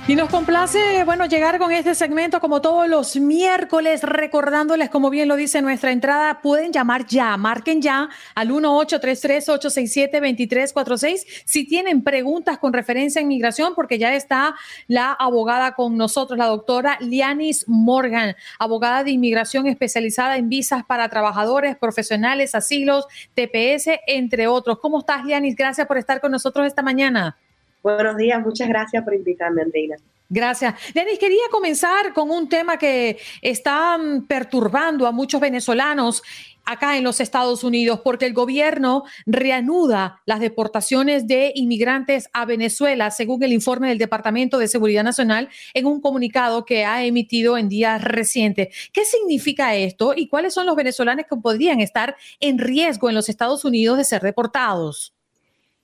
Y 0.09 0.15
nos 0.15 0.29
complace, 0.29 1.03
bueno, 1.03 1.25
llegar 1.25 1.59
con 1.59 1.73
este 1.73 1.93
segmento 1.93 2.39
como 2.39 2.61
todos 2.61 2.87
los 2.87 3.17
miércoles, 3.17 4.03
recordándoles, 4.03 4.89
como 4.89 5.09
bien 5.09 5.27
lo 5.27 5.35
dice 5.35 5.61
nuestra 5.61 5.91
entrada, 5.91 6.39
pueden 6.41 6.71
llamar 6.71 7.05
ya, 7.07 7.35
marquen 7.35 7.81
ya 7.81 8.07
al 8.33 8.49
1833-867-2346 8.51 11.25
si 11.43 11.67
tienen 11.67 12.05
preguntas 12.05 12.57
con 12.57 12.71
referencia 12.71 13.19
a 13.19 13.23
inmigración, 13.23 13.75
porque 13.75 13.99
ya 13.99 14.15
está 14.15 14.55
la 14.87 15.11
abogada 15.11 15.75
con 15.75 15.97
nosotros, 15.97 16.39
la 16.39 16.45
doctora 16.45 16.97
Lianis 17.01 17.65
Morgan, 17.67 18.37
abogada 18.59 19.03
de 19.03 19.11
inmigración 19.11 19.67
especializada 19.67 20.37
en 20.37 20.47
visas 20.47 20.85
para 20.85 21.09
trabajadores, 21.09 21.75
profesionales, 21.75 22.55
asilos, 22.55 23.07
TPS, 23.33 23.99
entre 24.07 24.47
otros. 24.47 24.79
¿Cómo 24.79 24.99
estás, 24.99 25.25
Lianis? 25.25 25.57
Gracias 25.57 25.85
por 25.85 25.97
estar 25.97 26.21
con 26.21 26.31
nosotros 26.31 26.65
esta 26.65 26.81
mañana. 26.81 27.35
Buenos 27.84 28.17
días, 28.17 28.41
muchas 28.41 28.67
gracias 28.67 29.03
por 29.03 29.13
invitarme, 29.13 29.61
Andreina. 29.61 29.95
Gracias. 30.30 30.75
Denis, 30.93 31.19
quería 31.19 31.43
comenzar 31.49 32.13
con 32.13 32.30
un 32.30 32.49
tema 32.49 32.78
que 32.78 33.17
está 33.41 33.97
perturbando 34.28 35.07
a 35.07 35.11
muchos 35.11 35.39
venezolanos 35.39 36.21
acá 36.65 36.97
en 36.97 37.05
los 37.05 37.21
Estados 37.21 37.63
Unidos, 37.63 38.01
porque 38.03 38.25
el 38.25 38.34
gobierno 38.34 39.05
reanuda 39.25 40.21
las 40.25 40.41
deportaciones 40.41 41.25
de 41.25 41.53
inmigrantes 41.55 42.30
a 42.34 42.43
Venezuela, 42.43 43.09
según 43.09 43.41
el 43.43 43.53
informe 43.53 43.88
del 43.88 43.97
Departamento 43.97 44.57
de 44.57 44.67
Seguridad 44.67 45.05
Nacional 45.05 45.47
en 45.73 45.86
un 45.86 46.01
comunicado 46.01 46.65
que 46.65 46.84
ha 46.84 47.05
emitido 47.05 47.57
en 47.57 47.69
días 47.69 48.03
recientes. 48.03 48.89
¿Qué 48.91 49.05
significa 49.05 49.75
esto 49.75 50.13
y 50.13 50.28
cuáles 50.28 50.53
son 50.53 50.65
los 50.65 50.75
venezolanos 50.75 51.25
que 51.30 51.38
podrían 51.38 51.80
estar 51.80 52.17
en 52.41 52.57
riesgo 52.57 53.07
en 53.07 53.15
los 53.15 53.30
Estados 53.30 53.63
Unidos 53.63 53.97
de 53.97 54.03
ser 54.03 54.21
deportados? 54.21 55.13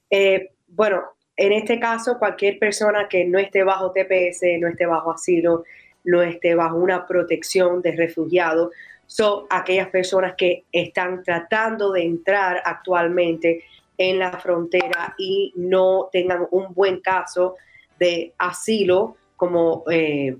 Eh, 0.10 0.52
bueno, 0.68 1.02
en 1.36 1.52
este 1.52 1.80
caso, 1.80 2.20
cualquier 2.20 2.60
persona 2.60 3.08
que 3.10 3.26
no 3.26 3.40
esté 3.40 3.64
bajo 3.64 3.92
TPS, 3.92 4.44
no 4.60 4.68
esté 4.68 4.86
bajo 4.86 5.12
asilo, 5.12 5.64
no 6.04 6.22
esté 6.22 6.54
bajo 6.54 6.78
una 6.78 7.08
protección 7.08 7.82
de 7.82 7.94
refugiado, 7.94 8.72
son 9.08 9.46
aquellas 9.50 9.90
personas 9.90 10.36
que 10.38 10.64
están 10.72 11.24
tratando 11.24 11.92
de 11.92 12.04
entrar 12.04 12.62
actualmente 12.66 13.64
en 13.98 14.20
la 14.20 14.40
frontera 14.40 15.14
y 15.18 15.54
no 15.56 16.10
tengan 16.12 16.48
un 16.52 16.74
buen 16.74 17.00
caso 17.00 17.56
de 18.00 18.34
asilo, 18.38 19.18
como 19.36 19.84
eh, 19.92 20.36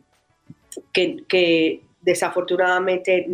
que, 0.92 1.82
desafortunadamente 2.02 3.26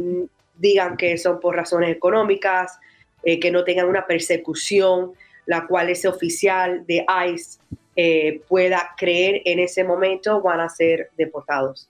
digan 0.55 0.95
que 0.97 1.17
son 1.17 1.39
por 1.39 1.55
razones 1.55 1.95
económicas, 1.95 2.77
eh, 3.23 3.39
que 3.39 3.49
no 3.49 3.63
tengan 3.63 3.87
una 3.87 4.05
persecución 4.05 5.13
la 5.49 5.65
cual 5.65 5.89
ese 5.89 6.07
oficial 6.07 6.85
de 6.85 7.03
ICE 7.33 7.59
eh, 7.95 8.41
pueda 8.47 8.91
creer 8.95 9.41
en 9.45 9.57
ese 9.57 9.83
momento 9.83 10.43
van 10.43 10.59
a 10.59 10.69
ser 10.69 11.09
deportados. 11.17 11.89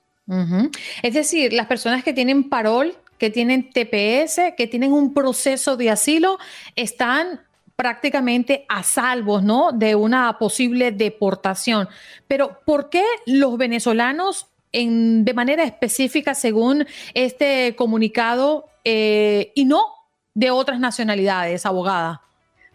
Es 1.03 1.13
decir, 1.13 1.51
las 1.51 1.67
personas 1.67 2.01
que 2.01 2.13
tienen 2.13 2.47
parol, 2.47 2.95
que 3.17 3.29
tienen 3.29 3.69
TPS, 3.69 4.53
que 4.55 4.67
tienen 4.67 4.93
un 4.93 5.13
proceso 5.13 5.75
de 5.75 5.89
asilo, 5.89 6.37
están 6.77 7.41
prácticamente 7.75 8.65
a 8.69 8.81
salvo, 8.83 9.41
¿no? 9.41 9.73
De 9.73 9.93
una 9.95 10.37
posible 10.37 10.93
deportación. 10.93 11.89
Pero 12.29 12.61
¿por 12.65 12.89
qué 12.89 13.03
los 13.25 13.57
venezolanos 13.57 14.47
en, 14.71 15.25
de 15.25 15.33
manera 15.33 15.63
específica, 15.63 16.33
según 16.33 16.87
este 17.13 17.75
comunicado, 17.75 18.69
eh, 18.85 19.51
y 19.53 19.65
no 19.65 19.81
de 20.33 20.49
otras 20.49 20.79
nacionalidades, 20.79 21.65
abogada? 21.65 22.21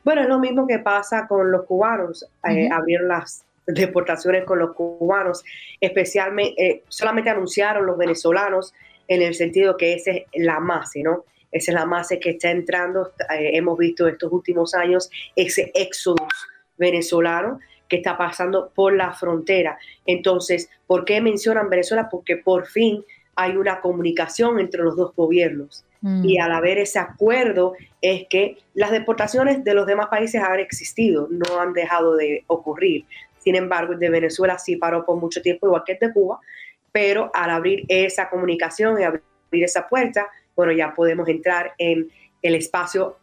Bueno, 0.04 0.20
es 0.20 0.28
lo 0.28 0.38
mismo 0.38 0.66
que 0.66 0.78
pasa 0.78 1.26
con 1.26 1.50
los 1.50 1.64
cubanos. 1.64 2.26
Eh, 2.48 2.68
abrieron 2.70 3.08
las 3.08 3.44
deportaciones 3.66 4.44
con 4.44 4.58
los 4.58 4.74
cubanos, 4.74 5.42
especialmente, 5.80 6.62
eh, 6.62 6.82
solamente 6.88 7.30
anunciaron 7.30 7.86
los 7.86 7.96
venezolanos 7.96 8.74
en 9.08 9.22
el 9.22 9.34
sentido 9.34 9.76
que 9.76 9.94
esa 9.94 10.10
es 10.10 10.24
la 10.34 10.60
masa, 10.60 11.00
¿no? 11.02 11.24
Esa 11.50 11.70
es 11.70 11.74
la 11.74 11.86
masa 11.86 12.16
que 12.18 12.30
está 12.30 12.50
entrando. 12.50 13.12
Eh, 13.34 13.56
hemos 13.56 13.78
visto 13.78 14.06
estos 14.06 14.30
últimos 14.32 14.74
años 14.74 15.10
ese 15.36 15.70
éxodo 15.74 16.26
venezolano 16.76 17.60
que 17.88 17.96
está 17.96 18.18
pasando 18.18 18.70
por 18.74 18.94
la 18.94 19.12
frontera. 19.12 19.78
Entonces, 20.04 20.68
¿por 20.86 21.04
qué 21.04 21.20
mencionan 21.20 21.70
Venezuela? 21.70 22.08
Porque 22.10 22.36
por 22.36 22.66
fin 22.66 23.04
hay 23.36 23.56
una 23.56 23.80
comunicación 23.80 24.58
entre 24.58 24.82
los 24.82 24.96
dos 24.96 25.14
gobiernos. 25.14 25.84
Y 26.22 26.38
mm. 26.38 26.42
al 26.42 26.52
haber 26.52 26.78
ese 26.78 26.98
acuerdo 26.98 27.74
es 28.02 28.26
que 28.28 28.58
las 28.74 28.90
deportaciones 28.90 29.64
de 29.64 29.72
los 29.72 29.86
demás 29.86 30.08
países 30.08 30.42
han 30.42 30.58
existido, 30.58 31.28
no 31.30 31.58
han 31.58 31.72
dejado 31.72 32.14
de 32.16 32.44
ocurrir. 32.46 33.06
Sin 33.38 33.56
embargo, 33.56 33.94
de 33.94 34.10
Venezuela 34.10 34.58
sí 34.58 34.76
paró 34.76 35.06
por 35.06 35.16
mucho 35.16 35.40
tiempo, 35.40 35.66
igual 35.66 35.82
que 35.86 35.92
el 35.92 35.98
de 35.98 36.12
Cuba, 36.12 36.40
pero 36.92 37.30
al 37.32 37.50
abrir 37.50 37.84
esa 37.88 38.28
comunicación 38.28 39.00
y 39.00 39.04
abrir 39.04 39.22
esa 39.52 39.88
puerta, 39.88 40.28
bueno, 40.54 40.72
ya 40.72 40.92
podemos 40.92 41.26
entrar 41.28 41.72
en 41.78 42.08
el 42.42 42.54
espacio 42.54 43.16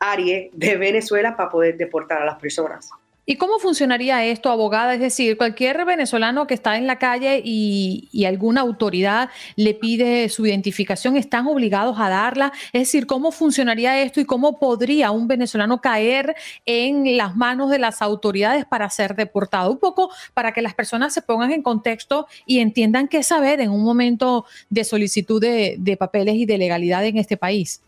área 0.00 0.48
de 0.52 0.76
Venezuela 0.76 1.36
para 1.36 1.50
poder 1.50 1.76
deportar 1.76 2.22
a 2.22 2.24
las 2.24 2.36
personas. 2.36 2.90
¿Y 3.26 3.36
cómo 3.36 3.58
funcionaría 3.58 4.22
esto, 4.26 4.50
abogada? 4.50 4.92
Es 4.92 5.00
decir, 5.00 5.38
cualquier 5.38 5.86
venezolano 5.86 6.46
que 6.46 6.52
está 6.52 6.76
en 6.76 6.86
la 6.86 6.98
calle 6.98 7.40
y, 7.42 8.24
alguna 8.26 8.62
autoridad 8.62 9.30
le 9.56 9.74
pide 9.74 10.28
su 10.28 10.46
identificación, 10.46 11.16
¿están 11.16 11.46
obligados 11.46 11.96
a 11.98 12.08
darla? 12.08 12.52
Es 12.72 12.82
decir, 12.82 13.06
¿cómo 13.06 13.32
funcionaría 13.32 14.02
esto 14.02 14.20
y 14.20 14.24
cómo 14.24 14.58
podría 14.58 15.10
un 15.10 15.26
venezolano 15.26 15.80
caer 15.80 16.34
en 16.66 17.16
las 17.16 17.36
manos 17.36 17.70
de 17.70 17.78
las 17.78 18.02
autoridades 18.02 18.64
para 18.66 18.90
ser 18.90 19.14
deportado? 19.14 19.70
Un 19.70 19.78
poco 19.78 20.10
para 20.34 20.52
que 20.52 20.62
las 20.62 20.74
personas 20.74 21.14
se 21.14 21.22
pongan 21.22 21.52
en 21.52 21.62
contexto 21.62 22.26
y 22.44 22.58
entiendan 22.58 23.08
qué 23.08 23.22
saber 23.22 23.60
en 23.60 23.70
un 23.70 23.84
momento 23.84 24.44
de 24.68 24.84
solicitud 24.84 25.40
de, 25.40 25.96
papeles 25.98 26.34
y 26.34 26.46
de 26.46 26.58
legalidad 26.58 27.04
en 27.06 27.18
este 27.18 27.36
país. 27.36 27.80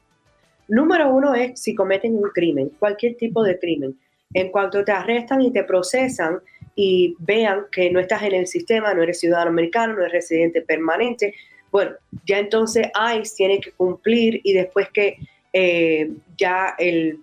Número 0.69 1.15
uno 1.15 1.35
es 1.35 1.61
si 1.61 1.75
cometen 1.75 2.15
un 2.15 2.31
crimen, 2.35 2.71
cualquier 2.79 3.17
tipo 3.17 3.43
de 3.43 3.59
crimen 3.59 3.97
en 4.35 4.51
cuanto 4.51 4.85
te 4.85 4.93
arrestan 4.93 5.43
y 5.43 5.53
te 5.53 5.65
procesan, 5.65 6.41
y 6.75 7.17
vean 7.19 7.67
que 7.73 7.91
no 7.91 7.99
estás 8.01 8.23
en 8.23 8.35
el 8.35 8.47
sistema, 8.47 8.93
no 8.93 9.03
eres 9.03 9.19
ciudadano 9.19 9.51
americano, 9.51 9.95
no 9.95 10.01
eres 10.01 10.13
residente 10.13 10.61
permanente, 10.61 11.35
bueno, 11.73 11.93
ya 12.27 12.39
entonces 12.39 12.89
ICE 12.95 13.35
tiene 13.37 13.61
que 13.61 13.73
cumplir 13.73 14.41
y 14.45 14.53
después 14.53 14.89
que 14.91 15.19
eh, 15.53 16.11
ya 16.37 16.75
el, 16.79 17.21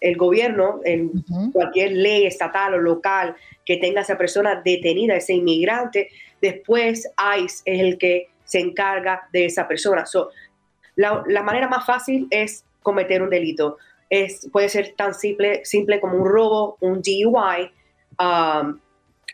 el 0.00 0.16
gobierno, 0.16 0.80
en 0.84 1.10
cualquier 1.52 1.92
ley 1.92 2.26
estatal 2.26 2.74
o 2.74 2.78
local 2.78 3.34
que 3.64 3.78
tenga 3.78 4.00
a 4.00 4.02
esa 4.02 4.18
persona 4.18 4.60
detenida, 4.64 5.16
ese 5.16 5.34
inmigrante, 5.34 6.10
después 6.40 7.08
ICE 7.38 7.62
es 7.64 7.80
el 7.80 7.98
que 7.98 8.28
se 8.44 8.60
encarga 8.60 9.28
de 9.32 9.46
esa 9.46 9.66
persona. 9.66 10.04
la, 10.94 11.24
la, 11.26 11.42
manera 11.42 11.68
más 11.68 11.84
fácil 11.84 12.28
es 12.30 12.64
cometer 12.82 13.22
un 13.22 13.30
delito. 13.30 13.78
Es, 14.08 14.48
puede 14.52 14.68
ser 14.68 14.94
tan 14.96 15.14
simple, 15.14 15.64
simple 15.64 16.00
como 16.00 16.18
un 16.18 16.28
robo, 16.28 16.76
un 16.80 17.02
DUI, 17.02 17.70
um, 18.20 18.78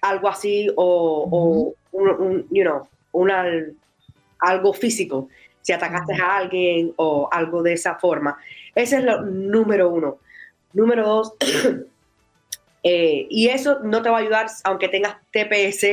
algo 0.00 0.28
así, 0.28 0.68
o, 0.76 1.74
un, 1.92 2.46
you 2.50 2.62
know, 2.62 2.88
una, 3.12 3.44
algo 4.38 4.72
físico, 4.72 5.28
si 5.60 5.72
atacaste 5.72 6.14
a 6.14 6.38
alguien 6.38 6.92
o 6.96 7.28
algo 7.30 7.62
de 7.62 7.74
esa 7.74 7.96
forma. 7.96 8.36
Ese 8.74 8.96
es 8.96 9.04
lo 9.04 9.22
número 9.22 9.88
uno. 9.88 10.18
Número 10.72 11.06
dos, 11.06 11.34
eh, 12.82 13.26
y 13.28 13.48
eso 13.48 13.80
no 13.82 14.02
te 14.02 14.08
va 14.08 14.16
a 14.16 14.20
ayudar 14.20 14.46
aunque 14.64 14.88
tengas 14.88 15.16
TPS, 15.30 15.86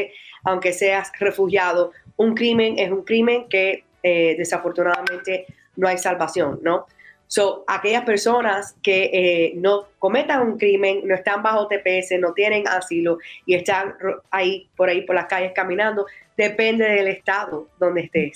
aunque 0.43 0.73
seas 0.73 1.11
refugiado. 1.19 1.91
Un 2.15 2.33
crimen 2.33 2.79
es 2.79 2.91
un 2.91 3.03
crimen 3.03 3.47
que 3.49 3.83
eh, 4.03 4.35
desafortunadamente 4.37 5.45
no 5.75 5.87
hay 5.87 5.97
salvación, 5.97 6.59
¿no? 6.61 6.87
So, 7.31 7.63
aquellas 7.67 8.05
personas 8.05 8.75
que 8.81 9.03
eh, 9.13 9.53
no 9.55 9.85
cometan 9.99 10.41
un 10.41 10.57
crimen, 10.57 11.01
no 11.03 11.13
están 11.13 11.43
bajo 11.43 11.67
TPS, 11.67 12.19
no 12.19 12.33
tienen 12.33 12.67
asilo 12.67 13.19
y 13.45 13.53
están 13.53 13.93
ahí 14.31 14.67
por 14.75 14.89
ahí 14.89 15.03
por 15.03 15.13
las 15.15 15.27
calles 15.27 15.51
caminando, 15.53 16.07
depende 16.35 16.85
del 16.85 17.07
estado 17.07 17.67
donde 17.77 18.01
estés. 18.01 18.35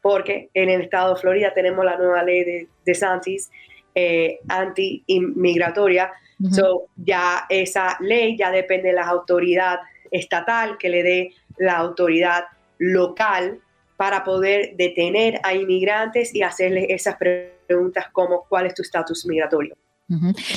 Porque 0.00 0.48
en 0.54 0.70
el 0.70 0.80
estado 0.80 1.14
de 1.14 1.20
Florida 1.20 1.54
tenemos 1.54 1.84
la 1.84 1.96
nueva 1.96 2.24
ley 2.24 2.42
de, 2.42 2.68
de 2.84 2.94
Santis 2.96 3.48
eh, 3.94 4.40
anti-inmigratoria. 4.48 6.10
so, 6.50 6.86
ya 6.96 7.46
esa 7.48 7.96
ley 8.00 8.36
ya 8.36 8.50
depende 8.50 8.88
de 8.88 8.94
la 8.94 9.06
autoridad 9.06 9.78
estatal 10.10 10.78
que 10.78 10.88
le 10.88 11.04
dé 11.04 11.34
la 11.58 11.76
autoridad 11.76 12.46
local 12.78 13.60
para 14.02 14.24
poder 14.24 14.74
detener 14.74 15.38
a 15.44 15.54
inmigrantes 15.54 16.34
y 16.34 16.42
hacerles 16.42 16.86
esas 16.88 17.14
preguntas 17.16 18.06
como 18.10 18.44
cuál 18.48 18.66
es 18.66 18.74
tu 18.74 18.82
estatus 18.82 19.24
migratorio. 19.26 19.76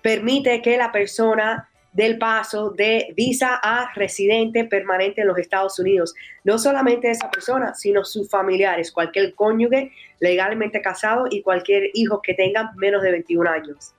permite 0.00 0.60
que 0.60 0.76
la 0.76 0.90
persona 0.90 1.68
del 1.92 2.18
paso 2.18 2.70
de 2.70 3.12
visa 3.14 3.60
a 3.62 3.92
residente 3.94 4.64
permanente 4.64 5.20
en 5.20 5.28
los 5.28 5.38
Estados 5.38 5.78
Unidos. 5.78 6.14
No 6.42 6.58
solamente 6.58 7.10
esa 7.10 7.30
persona, 7.30 7.74
sino 7.74 8.04
sus 8.04 8.28
familiares, 8.30 8.90
cualquier 8.90 9.34
cónyuge 9.34 9.92
legalmente 10.18 10.80
casado 10.80 11.26
y 11.30 11.42
cualquier 11.42 11.90
hijo 11.94 12.22
que 12.22 12.34
tenga 12.34 12.72
menos 12.76 13.02
de 13.02 13.10
21 13.12 13.50
años. 13.50 13.94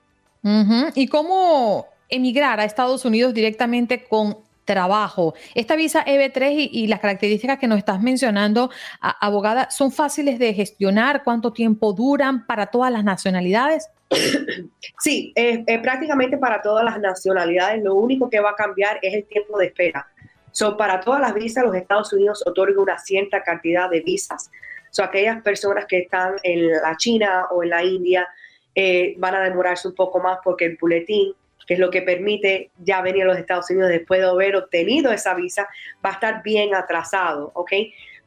¿Y 0.94 1.06
cómo 1.06 1.86
emigrar 2.10 2.60
a 2.60 2.64
Estados 2.64 3.04
Unidos 3.04 3.32
directamente 3.32 4.04
con 4.04 4.36
trabajo. 4.64 5.34
Esta 5.54 5.76
visa 5.76 6.04
EB3 6.04 6.68
y, 6.70 6.86
las 6.86 7.00
características 7.00 7.58
que 7.58 7.66
nos 7.66 7.78
estás 7.78 8.00
mencionando, 8.02 8.70
abogada, 9.00 9.70
¿son 9.70 9.92
fáciles 9.92 10.38
de 10.38 10.54
gestionar? 10.54 11.22
¿Cuánto 11.24 11.52
tiempo 11.52 11.92
duran 11.92 12.46
para 12.46 12.66
todas 12.66 12.92
las 12.92 13.04
nacionalidades? 13.04 13.88
Sí, 15.00 15.34
prácticamente 15.82 16.38
para 16.38 16.62
todas 16.62 16.82
las 16.82 16.98
nacionalidades. 16.98 17.82
Lo 17.82 17.94
único 17.94 18.30
que 18.30 18.40
va 18.40 18.50
a 18.50 18.54
cambiar 18.54 18.98
es 19.02 19.12
el 19.12 19.24
tiempo 19.24 19.58
de 19.58 19.66
espera. 19.66 20.08
So, 20.54 20.76
para 20.76 21.00
todas 21.00 21.20
las 21.20 21.34
visas, 21.34 21.64
los 21.64 21.74
Estados 21.74 22.12
Unidos 22.12 22.44
otorgan 22.46 22.78
una 22.78 22.96
cierta 22.96 23.42
cantidad 23.42 23.90
de 23.90 24.00
visas. 24.02 24.52
So, 24.90 25.02
aquellas 25.02 25.42
personas 25.42 25.86
que 25.86 25.98
están 25.98 26.36
en 26.44 26.70
la 26.70 26.96
China 26.96 27.46
o 27.50 27.64
en 27.64 27.70
la 27.70 27.82
India 27.82 28.28
eh, 28.72 29.16
van 29.18 29.34
a 29.34 29.40
demorarse 29.40 29.88
un 29.88 29.96
poco 29.96 30.20
más 30.20 30.38
porque 30.44 30.66
el 30.66 30.78
boletín 30.80 31.34
que 31.66 31.74
es 31.74 31.80
lo 31.80 31.90
que 31.90 32.02
permite 32.02 32.70
ya 32.78 33.00
venir 33.00 33.24
a 33.24 33.26
los 33.26 33.38
Estados 33.38 33.70
Unidos 33.70 33.90
después 33.90 34.20
de 34.20 34.26
haber 34.26 34.56
obtenido 34.56 35.12
esa 35.12 35.34
visa, 35.34 35.68
va 36.04 36.10
a 36.10 36.14
estar 36.14 36.42
bien 36.42 36.74
atrasado, 36.74 37.50
¿ok? 37.54 37.72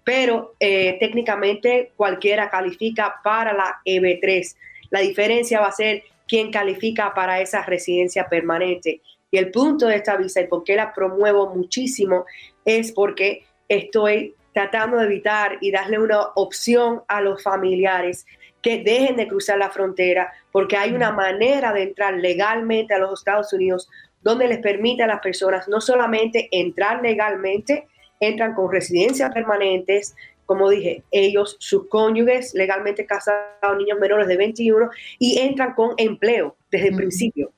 Pero 0.04 0.56
eh, 0.60 0.98
técnicamente 1.00 1.92
cualquiera 1.96 2.50
califica 2.50 3.16
para 3.24 3.54
la 3.54 3.80
EB3. 3.86 4.56
La 4.90 5.02
diferencia 5.02 5.60
va 5.60 5.68
a 5.68 5.72
ser 5.72 6.04
quién 6.28 6.52
califica 6.52 7.14
para 7.14 7.42
esa 7.42 7.64
residencia 7.64 8.28
permanente. 8.30 9.02
Y 9.30 9.38
el 9.38 9.52
punto 9.52 9.88
de 9.88 9.98
esta 9.98 10.16
visa 10.16 10.42
y 10.42 10.48
por 10.48 10.64
qué 10.64 10.76
la 10.76 10.94
promuevo 10.94 11.54
muchísimo 11.54 12.26
es 12.64 12.92
porque 12.92 13.44
estoy 13.68 14.36
tratando 14.54 14.98
de 14.98 15.06
evitar 15.06 15.58
y 15.62 15.72
darle 15.72 16.00
una 16.00 16.20
opción 16.36 17.04
a 17.08 17.22
los 17.22 17.44
familiares 17.44 18.26
que 18.68 18.84
dejen 18.84 19.16
de 19.16 19.30
cruzar 19.30 19.58
la 19.58 19.70
frontera, 19.70 20.34
porque 20.52 20.76
hay 20.76 20.92
una 20.92 21.10
manera 21.12 21.72
de 21.72 21.84
entrar 21.84 22.16
legalmente 22.16 22.94
a 22.94 22.98
los 22.98 23.18
Estados 23.18 23.54
Unidos 23.54 23.88
donde 24.22 24.46
les 24.46 24.60
permite 24.60 25.04
a 25.04 25.08
las 25.08 25.22
personas 25.22 25.70
no 25.70 25.80
solamente 25.80 26.50
entrar 26.52 27.02
legalmente, 27.02 27.88
entran 28.20 28.54
con 28.56 28.70
residencias 28.70 29.34
permanentes, 29.34 30.18
como 30.46 30.70
dije, 30.70 31.02
ellos, 31.12 31.56
sus 31.60 31.88
cónyuges 31.88 32.54
legalmente 32.56 33.06
casados, 33.06 33.78
niños 33.78 34.00
menores 34.00 34.28
de 34.28 34.36
21, 34.36 34.90
y 35.18 35.40
entran 35.40 35.74
con 35.74 35.94
empleo 35.96 36.58
desde 36.70 36.90
el 36.90 36.96
principio. 36.98 37.54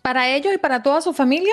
¿Para 0.00 0.30
ellos 0.30 0.54
y 0.54 0.56
para 0.56 0.82
toda 0.82 1.02
su 1.02 1.12
familia? 1.12 1.52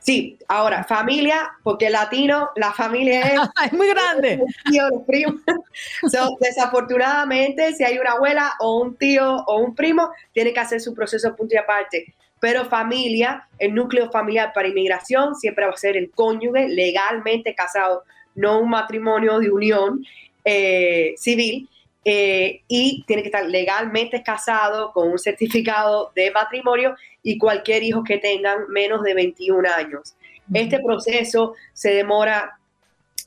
Sí, 0.00 0.38
ahora, 0.48 0.84
familia, 0.84 1.50
porque 1.62 1.90
latino, 1.90 2.50
la 2.56 2.72
familia 2.72 3.20
es, 3.20 3.40
muy 3.72 3.88
grande. 3.88 4.40
Tío, 4.70 4.88
los 4.88 5.02
primos. 5.02 5.40
desafortunadamente, 6.40 7.74
si 7.74 7.84
hay 7.84 7.98
una 7.98 8.12
abuela 8.12 8.52
o 8.60 8.80
un 8.80 8.96
tío 8.96 9.36
o 9.46 9.58
un 9.58 9.74
primo, 9.74 10.10
tiene 10.32 10.52
que 10.52 10.60
hacer 10.60 10.80
su 10.80 10.94
proceso 10.94 11.34
punto 11.36 11.54
y 11.54 11.58
aparte. 11.58 12.14
Pero 12.40 12.66
familia, 12.66 13.48
el 13.58 13.74
núcleo 13.74 14.10
familiar 14.10 14.52
para 14.54 14.68
inmigración 14.68 15.34
siempre 15.34 15.66
va 15.66 15.72
a 15.72 15.76
ser 15.76 15.96
el 15.96 16.10
cónyuge 16.10 16.68
legalmente 16.68 17.54
casado, 17.54 18.04
no 18.34 18.60
un 18.60 18.70
matrimonio 18.70 19.40
de 19.40 19.50
unión 19.50 20.04
eh, 20.44 21.14
civil. 21.16 21.68
Eh, 22.10 22.62
y 22.68 23.04
tiene 23.06 23.20
que 23.20 23.28
estar 23.28 23.44
legalmente 23.44 24.22
casado 24.22 24.92
con 24.92 25.10
un 25.10 25.18
certificado 25.18 26.10
de 26.14 26.30
matrimonio 26.30 26.96
y 27.22 27.36
cualquier 27.36 27.82
hijo 27.82 28.02
que 28.02 28.16
tengan 28.16 28.66
menos 28.70 29.02
de 29.02 29.12
21 29.12 29.68
años. 29.68 30.14
Este 30.54 30.80
proceso 30.80 31.52
se 31.74 31.92
demora 31.92 32.58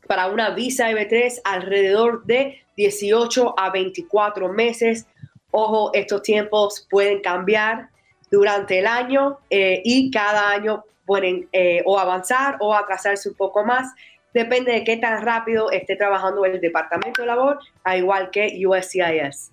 para 0.08 0.30
una 0.30 0.50
visa 0.50 0.90
EB3 0.90 1.42
alrededor 1.44 2.26
de 2.26 2.64
18 2.76 3.54
a 3.56 3.70
24 3.70 4.52
meses. 4.52 5.06
Ojo, 5.52 5.92
estos 5.94 6.24
tiempos 6.24 6.88
pueden 6.90 7.22
cambiar 7.22 7.90
durante 8.32 8.80
el 8.80 8.88
año 8.88 9.38
eh, 9.52 9.84
y 9.86 10.10
cada 10.10 10.50
año 10.50 10.86
pueden 11.06 11.48
eh, 11.52 11.84
o 11.86 12.00
avanzar 12.00 12.58
o 12.60 12.74
atrasarse 12.74 13.30
un 13.30 13.36
poco 13.36 13.64
más 13.64 13.94
depende 14.34 14.72
de 14.72 14.84
qué 14.84 14.98
tan 14.98 15.22
rápido 15.24 15.72
esté 15.72 15.96
trabajando 15.96 16.46
el 16.46 16.60
Departamento 16.60 17.22
de 17.22 17.28
Labor, 17.28 17.60
a 17.84 17.98
igual 17.98 18.30
que 18.32 18.62
USCIS. 18.66 19.52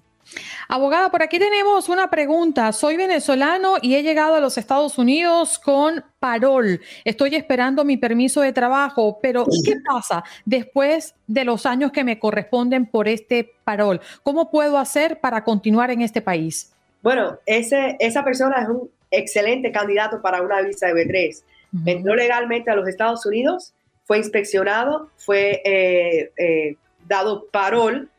Abogada, 0.69 1.11
por 1.11 1.23
aquí 1.23 1.39
tenemos 1.39 1.89
una 1.89 2.11
pregunta. 2.11 2.73
Soy 2.73 2.97
venezolano 2.97 3.77
y 3.81 3.95
he 3.95 4.03
llegado 4.03 4.35
a 4.35 4.41
los 4.41 4.59
Estados 4.59 4.99
Unidos 4.99 5.59
con 5.59 6.05
parol. 6.19 6.81
Estoy 7.05 7.35
esperando 7.35 7.85
mi 7.85 7.97
permiso 7.97 8.43
de 8.43 8.53
trabajo, 8.53 9.19
pero 9.23 9.47
¿qué 9.65 9.77
pasa 9.87 10.23
después 10.45 11.15
de 11.27 11.45
los 11.45 11.65
años 11.65 11.93
que 11.93 12.05
me 12.05 12.19
corresponden 12.19 12.87
por 12.87 13.09
este 13.09 13.55
parol? 13.65 14.01
¿Cómo 14.23 14.51
puedo 14.51 14.79
hacer 14.79 15.21
para 15.21 15.45
continuar 15.45 15.91
en 15.91 16.03
este 16.03 16.21
país? 16.21 16.73
Bueno, 17.03 17.39
ese, 17.47 17.97
esa 18.01 18.25
persona 18.25 18.63
es 18.63 18.69
un 18.69 18.91
excelente 19.11 19.73
candidato 19.73 20.21
para 20.21 20.43
una 20.43 20.61
visa 20.61 20.89
de 20.89 20.95
B3. 20.95 21.43
Entró 21.87 22.15
legalmente 22.15 22.71
a 22.71 22.75
los 22.75 22.89
Estados 22.89 23.25
Unidos, 23.27 23.75
fue 24.09 24.17
inspeccionado, 24.17 25.11
fue 25.19 25.61
eh, 25.67 26.33
eh, 26.39 26.77
dado 27.07 27.47
parol 27.53 28.11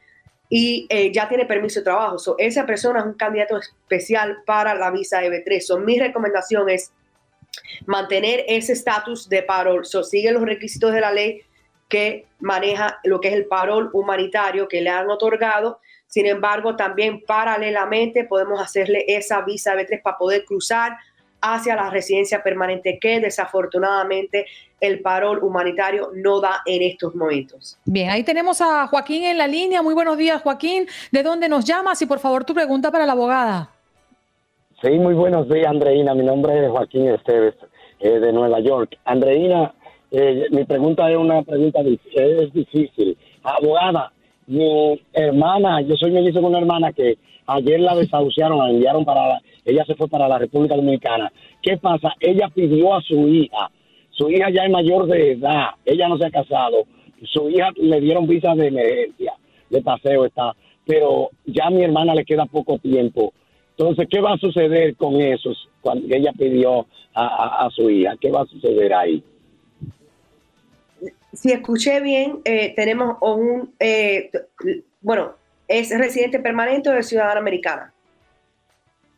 y 0.47 0.85
eh, 0.87 1.11
ya 1.11 1.27
tiene 1.27 1.47
permiso 1.47 1.79
de 1.79 1.85
trabajo. 1.85 2.19
So, 2.19 2.35
esa 2.37 2.67
persona 2.67 2.99
es 2.99 3.05
un 3.07 3.15
candidato 3.15 3.57
especial 3.57 4.43
para 4.45 4.75
la 4.75 4.91
visa 4.91 5.23
EB3. 5.23 5.59
So, 5.61 5.79
mi 5.79 5.99
recomendación 5.99 6.69
es 6.69 6.93
mantener 7.87 8.45
ese 8.47 8.73
estatus 8.73 9.27
de 9.29 9.41
parol. 9.41 9.83
So, 9.83 10.03
sigue 10.03 10.31
los 10.31 10.43
requisitos 10.43 10.93
de 10.93 11.01
la 11.01 11.11
ley 11.11 11.41
que 11.87 12.27
maneja 12.39 12.99
lo 13.03 13.19
que 13.19 13.29
es 13.29 13.33
el 13.33 13.47
parol 13.47 13.89
humanitario 13.91 14.67
que 14.67 14.81
le 14.81 14.91
han 14.91 15.09
otorgado. 15.09 15.79
Sin 16.05 16.27
embargo, 16.27 16.75
también 16.75 17.23
paralelamente 17.25 18.25
podemos 18.25 18.61
hacerle 18.61 19.05
esa 19.07 19.41
visa 19.41 19.73
B3 19.73 20.03
para 20.03 20.19
poder 20.19 20.45
cruzar 20.45 20.99
hacia 21.41 21.75
la 21.75 21.89
residencia 21.89 22.43
permanente 22.43 22.99
que 22.99 23.19
desafortunadamente 23.19 24.45
el 24.79 25.01
parol 25.01 25.43
humanitario 25.43 26.09
no 26.15 26.39
da 26.39 26.61
en 26.65 26.81
estos 26.81 27.15
momentos. 27.15 27.77
Bien, 27.85 28.09
ahí 28.09 28.23
tenemos 28.23 28.61
a 28.61 28.87
Joaquín 28.87 29.23
en 29.23 29.37
la 29.37 29.47
línea. 29.47 29.81
Muy 29.81 29.93
buenos 29.93 30.17
días, 30.17 30.41
Joaquín. 30.41 30.87
¿De 31.11 31.23
dónde 31.23 31.49
nos 31.49 31.65
llamas? 31.65 32.01
Y 32.01 32.05
por 32.05 32.19
favor, 32.19 32.45
tu 32.45 32.53
pregunta 32.53 32.91
para 32.91 33.05
la 33.05 33.13
abogada. 33.13 33.69
Sí, 34.81 34.91
muy 34.91 35.13
buenos 35.13 35.49
días, 35.49 35.67
Andreina. 35.67 36.13
Mi 36.13 36.23
nombre 36.23 36.65
es 36.65 36.71
Joaquín 36.71 37.09
Esteves, 37.09 37.55
eh, 37.99 38.19
de 38.19 38.31
Nueva 38.31 38.61
York. 38.61 38.97
Andreina, 39.03 39.73
eh, 40.11 40.45
mi 40.51 40.63
pregunta 40.63 41.09
es 41.11 41.17
una 41.17 41.41
pregunta 41.41 41.81
es 41.81 42.53
difícil. 42.53 43.17
Abogada, 43.43 44.11
mi 44.47 45.01
hermana, 45.13 45.81
yo 45.81 45.95
soy 45.95 46.11
mellizo 46.11 46.41
con 46.41 46.51
una 46.51 46.59
hermana 46.59 46.93
que 46.93 47.17
ayer 47.55 47.79
la 47.79 47.95
desahuciaron, 47.95 48.57
la 48.57 48.69
enviaron 48.69 49.05
para, 49.05 49.41
ella 49.65 49.83
se 49.85 49.95
fue 49.95 50.07
para 50.07 50.27
la 50.27 50.37
República 50.37 50.75
Dominicana. 50.75 51.31
¿Qué 51.61 51.77
pasa? 51.77 52.13
Ella 52.19 52.49
pidió 52.53 52.95
a 52.95 53.01
su 53.01 53.27
hija, 53.27 53.71
su 54.11 54.29
hija 54.29 54.49
ya 54.49 54.63
es 54.63 54.71
mayor 54.71 55.07
de 55.07 55.33
edad, 55.33 55.69
ella 55.85 56.07
no 56.07 56.17
se 56.17 56.25
ha 56.25 56.31
casado, 56.31 56.85
su 57.23 57.49
hija 57.49 57.69
le 57.75 57.99
dieron 58.01 58.27
visa 58.27 58.55
de 58.55 58.67
emergencia, 58.67 59.33
de 59.69 59.81
paseo 59.81 60.25
está, 60.25 60.55
pero 60.85 61.29
ya 61.45 61.65
a 61.65 61.71
mi 61.71 61.83
hermana 61.83 62.15
le 62.15 62.25
queda 62.25 62.45
poco 62.45 62.77
tiempo. 62.79 63.33
Entonces, 63.77 64.07
¿qué 64.09 64.19
va 64.19 64.33
a 64.33 64.37
suceder 64.37 64.95
con 64.95 65.21
eso 65.21 65.51
cuando 65.81 66.13
ella 66.13 66.33
pidió 66.37 66.85
a 67.13 67.69
su 67.73 67.89
hija? 67.89 68.15
¿Qué 68.19 68.29
va 68.29 68.41
a 68.41 68.45
suceder 68.45 68.93
ahí? 68.93 69.23
si 71.33 71.51
escuché 71.51 72.01
bien, 72.01 72.41
eh, 72.45 72.73
tenemos 72.75 73.17
un, 73.21 73.73
eh, 73.79 74.31
bueno, 75.01 75.35
¿es 75.69 75.97
residente 75.97 76.39
permanente 76.39 76.89
o 76.89 76.93
es 76.93 77.07
ciudadana 77.07 77.39
americana? 77.39 77.93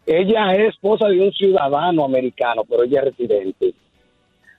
Ella 0.06 0.54
es 0.54 0.76
esposa 0.76 1.08
de 1.08 1.20
un 1.20 1.32
ciudadano 1.32 2.06
americano, 2.06 2.64
pero 2.70 2.84
ella 2.84 3.00
es 3.00 3.06
residente. 3.06 3.74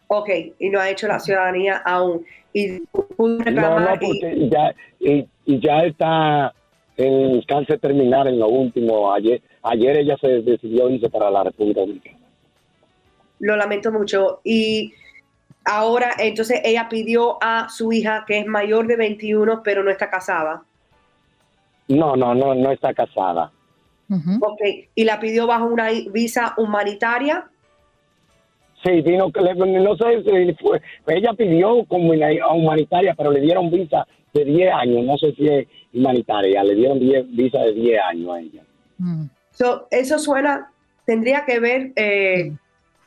Ok, 0.09 0.28
y 0.59 0.70
no 0.70 0.80
ha 0.80 0.90
hecho 0.90 1.07
la 1.07 1.20
ciudadanía 1.20 1.76
aún. 1.84 2.24
Y 2.53 2.80
no, 3.18 3.78
no, 3.78 3.99
porque 4.01 4.49
ya, 4.51 4.74
y, 4.99 5.26
ya 5.47 5.84
está 5.84 6.53
en 6.97 7.40
cáncer 7.43 7.78
terminal 7.78 8.26
en 8.26 8.38
lo 8.38 8.49
último. 8.49 9.12
Ayer, 9.12 9.40
ayer 9.62 9.99
ella 9.99 10.16
se 10.20 10.43
decidió 10.43 10.90
irse 10.90 11.09
para 11.09 11.30
la 11.30 11.45
República 11.45 11.80
Dominicana. 11.80 12.18
Lo 13.38 13.57
lamento 13.57 13.90
mucho. 13.90 14.40
Y 14.45 14.93
Ahora, 15.64 16.14
entonces 16.18 16.61
ella 16.64 16.88
pidió 16.88 17.38
a 17.40 17.68
su 17.68 17.93
hija, 17.93 18.24
que 18.26 18.38
es 18.38 18.47
mayor 18.47 18.86
de 18.86 18.97
21, 18.97 19.62
pero 19.62 19.84
no 19.84 19.90
está 19.90 20.11
casada. 20.11 20.64
No, 21.97 22.16
no, 22.16 22.34
no, 22.34 22.55
no 22.55 22.70
está 22.72 22.95
casada. 22.95 23.53
Ok, 24.40 24.61
¿y 24.95 25.05
la 25.05 25.18
pidió 25.20 25.47
bajo 25.47 25.66
una 25.66 25.88
visa 26.12 26.55
humanitaria? 26.59 27.47
Sí, 28.84 29.01
vino, 29.01 29.30
no 29.32 29.97
sé 29.97 30.22
si 30.22 30.55
fue, 30.55 30.82
ella 31.07 31.32
pidió 31.34 31.84
como 31.86 32.12
humanitaria, 32.12 33.14
pero 33.16 33.30
le 33.30 33.40
dieron 33.40 33.70
visa 33.70 34.07
de 34.34 34.45
10 34.45 34.74
años, 34.74 35.05
no 35.05 35.16
sé 35.16 35.32
si 35.34 35.49
es 35.49 35.68
humanitaria, 35.95 36.64
le 36.64 36.74
dieron 36.74 36.99
visa 36.99 37.59
de 37.61 37.72
10 37.72 38.01
años 38.03 38.30
a 38.34 38.40
ella. 38.40 38.62
eso 39.90 40.18
suena, 40.18 40.72
tendría 41.07 41.45
que 41.45 41.61
ver 41.61 41.93
eh, 41.95 42.53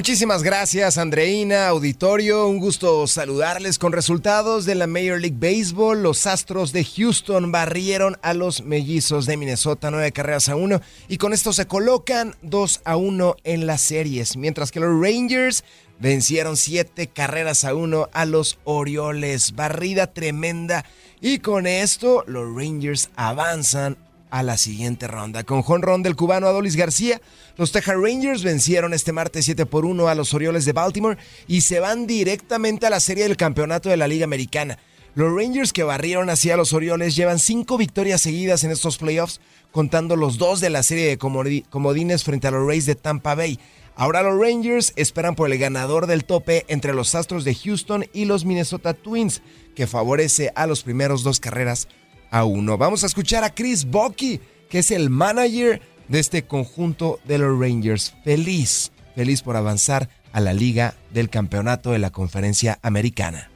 Muchísimas 0.00 0.42
gracias, 0.42 0.96
Andreina, 0.96 1.68
auditorio. 1.68 2.48
Un 2.48 2.58
gusto 2.58 3.06
saludarles 3.06 3.78
con 3.78 3.92
resultados 3.92 4.64
de 4.64 4.74
la 4.74 4.86
Major 4.86 5.20
League 5.20 5.36
Baseball. 5.38 6.02
Los 6.02 6.26
Astros 6.26 6.72
de 6.72 6.86
Houston 6.86 7.52
barrieron 7.52 8.16
a 8.22 8.32
los 8.32 8.62
Mellizos 8.62 9.26
de 9.26 9.36
Minnesota 9.36 9.90
nueve 9.90 10.10
carreras 10.10 10.48
a 10.48 10.56
uno 10.56 10.80
y 11.06 11.18
con 11.18 11.34
esto 11.34 11.52
se 11.52 11.66
colocan 11.66 12.34
2 12.40 12.80
a 12.86 12.96
1 12.96 13.36
en 13.44 13.66
las 13.66 13.82
series, 13.82 14.38
mientras 14.38 14.70
que 14.70 14.80
los 14.80 14.88
Rangers 14.88 15.64
vencieron 15.98 16.56
siete 16.56 17.08
carreras 17.08 17.64
a 17.64 17.74
uno 17.74 18.08
a 18.14 18.24
los 18.24 18.58
Orioles. 18.64 19.54
Barrida 19.54 20.06
tremenda 20.06 20.86
y 21.20 21.40
con 21.40 21.66
esto 21.66 22.24
los 22.26 22.46
Rangers 22.56 23.10
avanzan 23.16 23.98
a 24.30 24.42
la 24.42 24.56
siguiente 24.56 25.06
ronda. 25.06 25.44
Con 25.44 25.62
jonrón 25.62 26.02
del 26.02 26.16
cubano 26.16 26.46
Adolis 26.46 26.76
García, 26.76 27.20
los 27.56 27.72
Texas 27.72 27.96
Rangers 28.00 28.42
vencieron 28.42 28.94
este 28.94 29.12
martes 29.12 29.44
7 29.44 29.66
por 29.66 29.84
1 29.84 30.08
a 30.08 30.14
los 30.14 30.34
Orioles 30.34 30.64
de 30.64 30.72
Baltimore 30.72 31.18
y 31.46 31.60
se 31.62 31.80
van 31.80 32.06
directamente 32.06 32.86
a 32.86 32.90
la 32.90 33.00
serie 33.00 33.24
del 33.24 33.36
campeonato 33.36 33.88
de 33.88 33.96
la 33.96 34.08
Liga 34.08 34.24
Americana. 34.24 34.78
Los 35.14 35.34
Rangers 35.34 35.72
que 35.72 35.82
barrieron 35.82 36.30
hacia 36.30 36.56
los 36.56 36.72
Orioles 36.72 37.16
llevan 37.16 37.40
cinco 37.40 37.76
victorias 37.76 38.22
seguidas 38.22 38.62
en 38.62 38.70
estos 38.70 38.96
playoffs, 38.96 39.40
contando 39.72 40.14
los 40.14 40.38
dos 40.38 40.60
de 40.60 40.70
la 40.70 40.84
serie 40.84 41.08
de 41.08 41.18
comodines 41.18 42.22
frente 42.22 42.46
a 42.46 42.52
los 42.52 42.66
Rays 42.66 42.86
de 42.86 42.94
Tampa 42.94 43.34
Bay. 43.34 43.58
Ahora 43.96 44.22
los 44.22 44.40
Rangers 44.40 44.92
esperan 44.96 45.34
por 45.34 45.50
el 45.50 45.58
ganador 45.58 46.06
del 46.06 46.24
tope 46.24 46.64
entre 46.68 46.94
los 46.94 47.14
Astros 47.14 47.44
de 47.44 47.54
Houston 47.54 48.06
y 48.12 48.24
los 48.24 48.44
Minnesota 48.44 48.94
Twins, 48.94 49.42
que 49.74 49.88
favorece 49.88 50.52
a 50.54 50.66
los 50.66 50.82
primeros 50.84 51.22
dos 51.22 51.40
carreras 51.40 51.88
a 52.30 52.44
uno. 52.44 52.78
Vamos 52.78 53.02
a 53.02 53.06
escuchar 53.06 53.44
a 53.44 53.50
Chris 53.50 53.84
Bucky, 53.84 54.40
que 54.68 54.78
es 54.80 54.90
el 54.90 55.10
manager 55.10 55.80
de 56.08 56.18
este 56.18 56.44
conjunto 56.44 57.20
de 57.24 57.38
los 57.38 57.58
Rangers. 57.58 58.14
Feliz, 58.24 58.92
feliz 59.14 59.42
por 59.42 59.56
avanzar 59.56 60.08
a 60.32 60.40
la 60.40 60.52
liga 60.52 60.94
del 61.10 61.28
campeonato 61.28 61.92
de 61.92 61.98
la 61.98 62.10
conferencia 62.10 62.78
americana. 62.82 63.50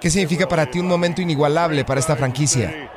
¿Qué 0.00 0.10
significa 0.10 0.46
para 0.46 0.70
ti 0.70 0.78
un 0.80 0.86
momento 0.86 1.22
inigualable 1.22 1.84
para 1.84 2.00
esta 2.00 2.16
franquicia? 2.16 2.90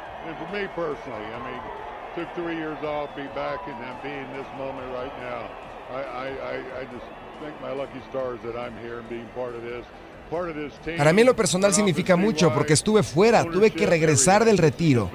Para 10.98 11.14
mí 11.14 11.24
lo 11.24 11.36
personal 11.36 11.74
significa 11.74 12.16
mucho 12.16 12.54
porque 12.54 12.74
estuve 12.74 13.04
fuera, 13.04 13.44
tuve 13.44 13.72
que 13.72 13.86
regresar 13.86 14.46
del 14.46 14.58
retiro. 14.58 15.10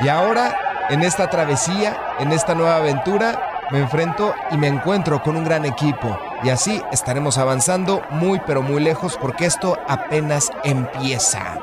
Y 0.00 0.08
ahora, 0.08 0.86
en 0.90 1.02
esta 1.02 1.28
travesía, 1.28 2.14
en 2.20 2.32
esta 2.32 2.54
nueva 2.54 2.76
aventura, 2.76 3.66
me 3.70 3.80
enfrento 3.80 4.34
y 4.50 4.56
me 4.56 4.68
encuentro 4.68 5.22
con 5.22 5.36
un 5.36 5.44
gran 5.44 5.64
equipo. 5.64 6.18
Y 6.42 6.50
así 6.50 6.80
estaremos 6.92 7.36
avanzando 7.36 8.02
muy 8.10 8.40
pero 8.46 8.62
muy 8.62 8.82
lejos 8.82 9.18
porque 9.20 9.46
esto 9.46 9.78
apenas 9.88 10.50
empieza. 10.64 11.58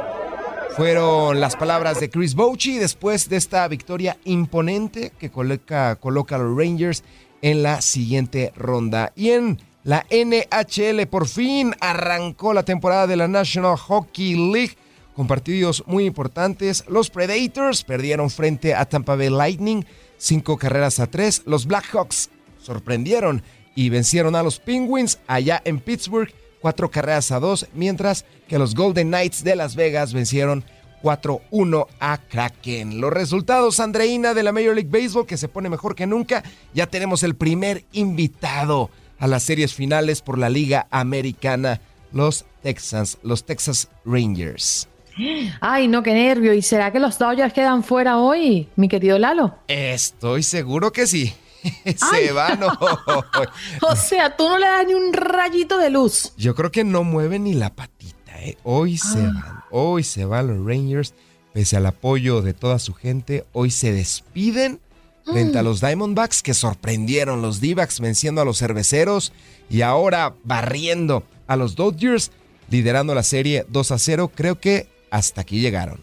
Fueron 0.76 1.40
las 1.40 1.56
palabras 1.56 2.02
de 2.02 2.10
Chris 2.10 2.36
Bouchy 2.36 2.78
después 2.78 3.30
de 3.30 3.38
esta 3.38 3.66
victoria 3.70 4.18
imponente 4.26 5.14
que 5.18 5.32
coloca, 5.32 5.96
coloca 5.96 6.36
a 6.36 6.40
los 6.40 6.58
Rangers 6.58 7.04
en 7.42 7.64
la 7.64 7.82
siguiente 7.82 8.52
ronda. 8.58 9.14
Y 9.16 9.30
en 9.30 9.58
la 9.86 10.04
NHL 10.10 11.06
por 11.06 11.28
fin 11.28 11.76
arrancó 11.80 12.56
la 12.56 12.66
temporada 12.66 13.06
de 13.06 13.18
la 13.18 13.28
National 13.28 13.78
Hockey 13.78 14.34
League 14.52 14.76
con 15.16 15.28
partidos 15.28 15.84
muy 15.86 16.06
importantes. 16.06 16.84
Los 16.88 17.12
Predators 17.12 17.84
perdieron 17.84 18.32
frente 18.32 18.74
a 18.74 18.86
Tampa 18.86 19.16
Bay 19.16 19.30
Lightning 19.30 19.86
cinco 20.18 20.58
carreras 20.58 21.00
a 21.00 21.06
tres. 21.06 21.44
Los 21.46 21.68
Blackhawks 21.68 22.32
sorprendieron 22.60 23.44
y 23.76 23.90
vencieron 23.90 24.36
a 24.36 24.42
los 24.42 24.60
Penguins 24.60 25.20
allá 25.28 25.62
en 25.66 25.80
Pittsburgh 25.80 26.34
cuatro 26.62 26.90
carreras 26.90 27.32
a 27.32 27.40
dos, 27.40 27.68
mientras 27.76 28.26
que 28.48 28.58
los 28.58 28.74
Golden 28.74 29.10
Knights 29.10 29.44
de 29.44 29.56
Las 29.56 29.76
Vegas 29.76 30.14
vencieron 30.14 30.66
4-1 31.04 31.86
a 32.00 32.18
Kraken. 32.18 33.00
Los 33.00 33.14
resultados, 33.14 33.80
Andreina, 33.80 34.34
de 34.34 34.42
la 34.42 34.52
Major 34.52 34.74
League 34.74 34.90
Baseball, 34.90 35.28
que 35.28 35.38
se 35.38 35.48
pone 35.48 35.70
mejor 35.70 35.94
que 35.94 36.08
nunca. 36.08 36.44
Ya 36.74 36.88
tenemos 36.88 37.22
el 37.22 37.36
primer 37.36 37.86
invitado 37.92 38.90
a 39.20 39.28
las 39.28 39.44
series 39.44 39.74
finales 39.74 40.22
por 40.22 40.38
la 40.38 40.50
Liga 40.50 40.88
Americana, 40.92 41.82
los 42.12 42.46
Texans, 42.62 43.18
los 43.24 43.46
Texas 43.46 43.90
Rangers. 44.06 44.88
Ay, 45.62 45.88
no, 45.88 46.04
qué 46.04 46.14
nervio. 46.14 46.54
¿Y 46.54 46.62
será 46.62 46.92
que 46.92 47.00
los 47.00 47.18
Dodgers 47.18 47.54
quedan 47.54 47.84
fuera 47.84 48.18
hoy, 48.18 48.68
mi 48.76 48.88
querido 48.88 49.18
Lalo? 49.18 49.56
Estoy 49.68 50.44
seguro 50.44 50.92
que 50.92 51.08
sí. 51.08 51.34
se 51.86 52.32
van 52.32 52.60
o 53.82 53.96
sea, 53.96 54.36
tú 54.36 54.48
no 54.48 54.60
le 54.60 54.68
das 54.68 54.86
ni 54.86 54.94
un 54.94 55.14
rayito 55.14 55.78
de 55.78 55.90
luz. 55.90 56.34
Yo 56.38 56.54
creo 56.54 56.72
que 56.72 56.84
no 56.84 57.04
mueven 57.04 57.46
ni 57.46 57.54
la 57.54 57.74
patita, 57.74 58.40
¿eh? 58.44 58.58
Hoy 58.64 58.98
se 58.98 59.20
ah. 59.20 59.32
van. 59.34 59.64
Hoy 59.72 60.04
se 60.04 60.26
van 60.26 60.48
los 60.48 60.66
Rangers. 60.66 61.14
Pese 61.54 61.78
al 61.78 61.86
apoyo 61.86 62.42
de 62.42 62.54
toda 62.54 62.80
su 62.80 62.94
gente, 62.94 63.46
hoy 63.54 63.72
se 63.72 63.94
despiden 63.94 64.82
frente 65.26 65.58
a 65.58 65.62
mm. 65.62 65.66
los 65.66 65.82
Diamondbacks 65.82 66.42
que 66.42 66.54
sorprendieron 66.54 67.42
los 67.42 67.60
d 67.60 67.76
venciendo 68.00 68.42
a 68.42 68.46
los 68.46 68.60
cerveceros 68.60 69.34
y 69.70 69.82
ahora 69.82 70.34
barriendo 70.44 71.24
a 71.48 71.56
los 71.56 71.76
Dodgers, 71.76 72.32
liderando 72.70 73.14
la 73.16 73.24
serie 73.24 73.66
2 73.70 73.92
a 73.92 74.00
0. 74.00 74.32
Creo 74.34 74.60
que 74.60 74.88
hasta 75.10 75.42
aquí 75.42 75.60
llegaron. 75.60 76.00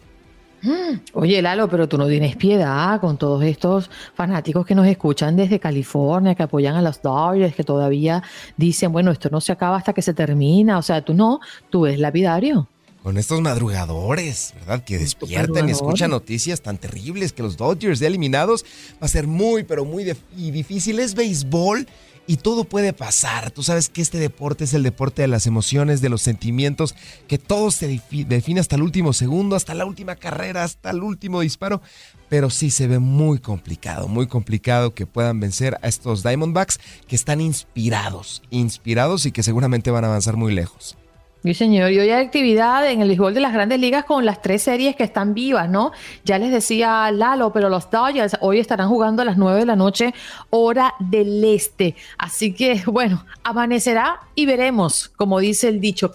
Oye, 1.13 1.43
Lalo, 1.43 1.69
pero 1.69 1.89
tú 1.89 1.99
no 1.99 2.07
tienes 2.07 2.37
piedad 2.37 3.01
con 3.01 3.17
todos 3.17 3.43
estos 3.43 3.91
fanáticos 4.15 4.65
que 4.65 4.77
nos 4.77 4.87
escuchan 4.87 5.35
desde 5.35 5.59
California, 5.59 6.37
que 6.37 6.45
apoyan 6.45 6.77
a 6.77 6.83
los 6.83 7.03
Dodgers, 7.03 7.55
que 7.55 7.65
todavía 7.65 8.23
dicen, 8.57 8.93
bueno, 8.93 9.11
esto 9.11 9.29
no 9.29 9.41
se 9.41 9.51
acaba 9.51 9.77
hasta 9.77 9.93
que 9.93 10.03
se 10.03 10.15
termina. 10.15 10.79
O 10.79 10.83
sea, 10.83 11.05
tú 11.05 11.15
no, 11.15 11.41
tú 11.69 11.87
eres 11.87 11.99
lapidario. 11.99 12.69
Con 13.03 13.19
estos 13.19 13.41
madrugadores, 13.41 14.55
¿verdad? 14.61 14.85
Que 14.85 14.97
despiertan 14.97 15.69
y 15.69 15.73
escuchan 15.73 16.11
noticias 16.11 16.63
tan 16.63 16.79
terribles 16.79 17.33
que 17.33 17.43
los 17.43 17.57
Dodgers 17.57 17.99
de 17.99 18.07
eliminados 18.07 18.65
va 19.03 19.07
a 19.07 19.09
ser 19.09 19.27
muy, 19.27 19.65
pero 19.65 19.85
muy 19.85 20.05
difícil. 20.37 21.01
Es 21.01 21.15
béisbol 21.15 21.89
y 22.29 22.37
todo 22.37 22.63
puede 22.63 22.93
pasar. 22.93 23.51
Tú 23.51 23.65
sabes 23.65 23.89
que 23.89 24.03
este 24.03 24.19
deporte 24.19 24.65
es 24.65 24.75
el 24.75 24.85
deporte 24.85 25.23
de 25.23 25.29
las 25.29 25.49
emociones, 25.49 26.01
de 26.01 26.11
los 26.11 26.23
sentimientos, 26.23 26.95
que 27.27 27.39
todo 27.39 27.73
se 27.73 28.01
define 28.11 28.61
hasta 28.61 28.77
el 28.77 28.83
último 28.83 29.13
segundo, 29.13 29.57
hasta 29.57 29.75
la 29.75 29.85
última 29.85 30.15
carrera, 30.15 30.63
hasta 30.63 30.91
el 30.91 31.03
último 31.03 31.41
disparo. 31.41 31.83
Pero 32.29 32.51
sí 32.51 32.71
se 32.71 32.87
ve 32.87 33.01
muy 33.01 33.41
complicado, 33.41 34.07
muy 34.07 34.29
complicado 34.29 34.95
que 34.95 35.07
puedan 35.07 35.41
vencer 35.41 35.77
a 35.83 35.89
estos 35.89 36.23
Diamondbacks 36.23 36.79
que 37.09 37.17
están 37.17 37.41
inspirados, 37.41 38.43
inspirados 38.51 39.27
y 39.27 39.33
que 39.33 39.43
seguramente 39.43 39.91
van 39.91 40.05
a 40.05 40.07
avanzar 40.07 40.37
muy 40.37 40.55
lejos. 40.55 40.97
Sí, 41.43 41.55
señor. 41.55 41.91
Y 41.91 41.99
hoy 41.99 42.09
hay 42.09 42.25
actividad 42.25 42.89
en 42.89 43.01
el 43.01 43.09
béisbol 43.09 43.35
de 43.35 43.41
las 43.41 43.53
grandes 43.53 43.81
ligas 43.81 44.05
con 44.05 44.25
las 44.25 44.41
tres 44.43 44.63
series 44.63 44.95
que 44.95 45.03
están 45.03 45.35
vivas, 45.35 45.69
¿no? 45.69 45.91
Ya 46.25 46.39
les 46.39 46.53
decía 46.53 47.11
Lalo, 47.11 47.53
pero 47.53 47.69
los 47.69 47.91
Dodgers 47.91 48.37
hoy 48.41 48.61
estarán 48.61 48.89
jugando 48.89 49.23
a 49.23 49.25
las 49.25 49.37
9 49.37 49.59
de 49.59 49.67
la 49.67 49.75
noche, 49.75 50.15
hora 50.51 50.95
del 51.01 51.43
este. 51.43 51.97
Así 52.17 52.55
que, 52.55 52.83
bueno, 52.87 53.25
amanecerá 53.43 54.21
y 54.37 54.47
veremos, 54.47 55.09
como 55.17 55.41
dice 55.41 55.69
el 55.69 55.81
dicho. 55.81 56.13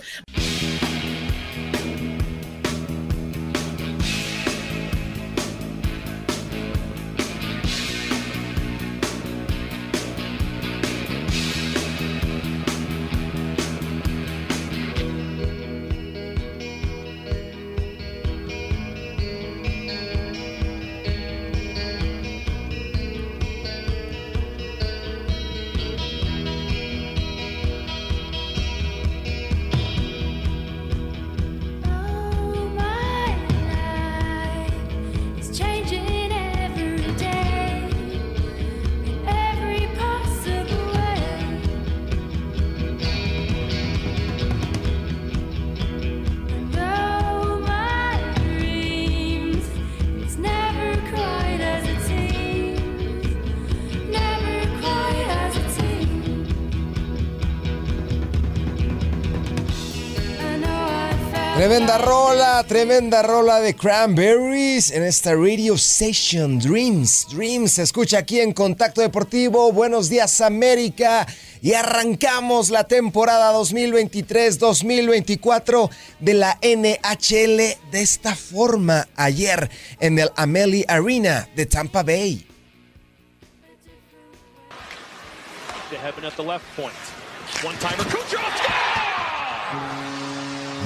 Tremenda 62.78 63.24
rola 63.24 63.60
de 63.60 63.76
Cranberries 63.76 64.92
en 64.92 65.02
esta 65.02 65.34
Radio 65.34 65.80
Session 65.80 66.60
Dreams. 66.60 67.26
Dreams 67.32 67.74
se 67.74 67.82
escucha 67.82 68.20
aquí 68.20 68.40
en 68.40 68.54
Contacto 68.54 69.02
Deportivo. 69.02 69.72
Buenos 69.72 70.10
días 70.10 70.42
América. 70.42 71.26
Y 71.60 71.74
arrancamos 71.74 72.70
la 72.70 72.84
temporada 72.84 73.52
2023-2024 73.54 75.90
de 76.20 76.34
la 76.36 76.60
NHL 76.62 77.58
de 77.90 77.94
esta 77.94 78.36
forma 78.36 79.08
ayer 79.16 79.72
en 80.00 80.20
el 80.20 80.30
Amelie 80.36 80.86
Arena 80.88 81.50
de 81.56 81.66
Tampa 81.66 82.04
Bay. 82.04 82.46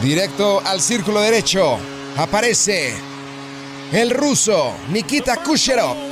Directo 0.02 0.62
al 0.66 0.82
círculo 0.82 1.22
derecho. 1.22 1.78
Aparece 2.18 2.94
el 3.92 4.10
ruso 4.12 4.74
Nikita 4.90 5.38
Kucherov. 5.38 6.12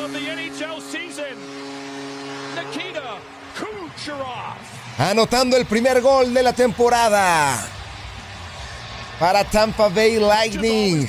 anotando 5.00 5.56
el 5.56 5.66
primer 5.66 6.02
gol 6.02 6.34
de 6.34 6.44
la 6.44 6.52
temporada 6.52 7.66
para 9.18 9.46
Tampa 9.46 9.88
Bay 9.88 10.20
Lightning. 10.20 11.08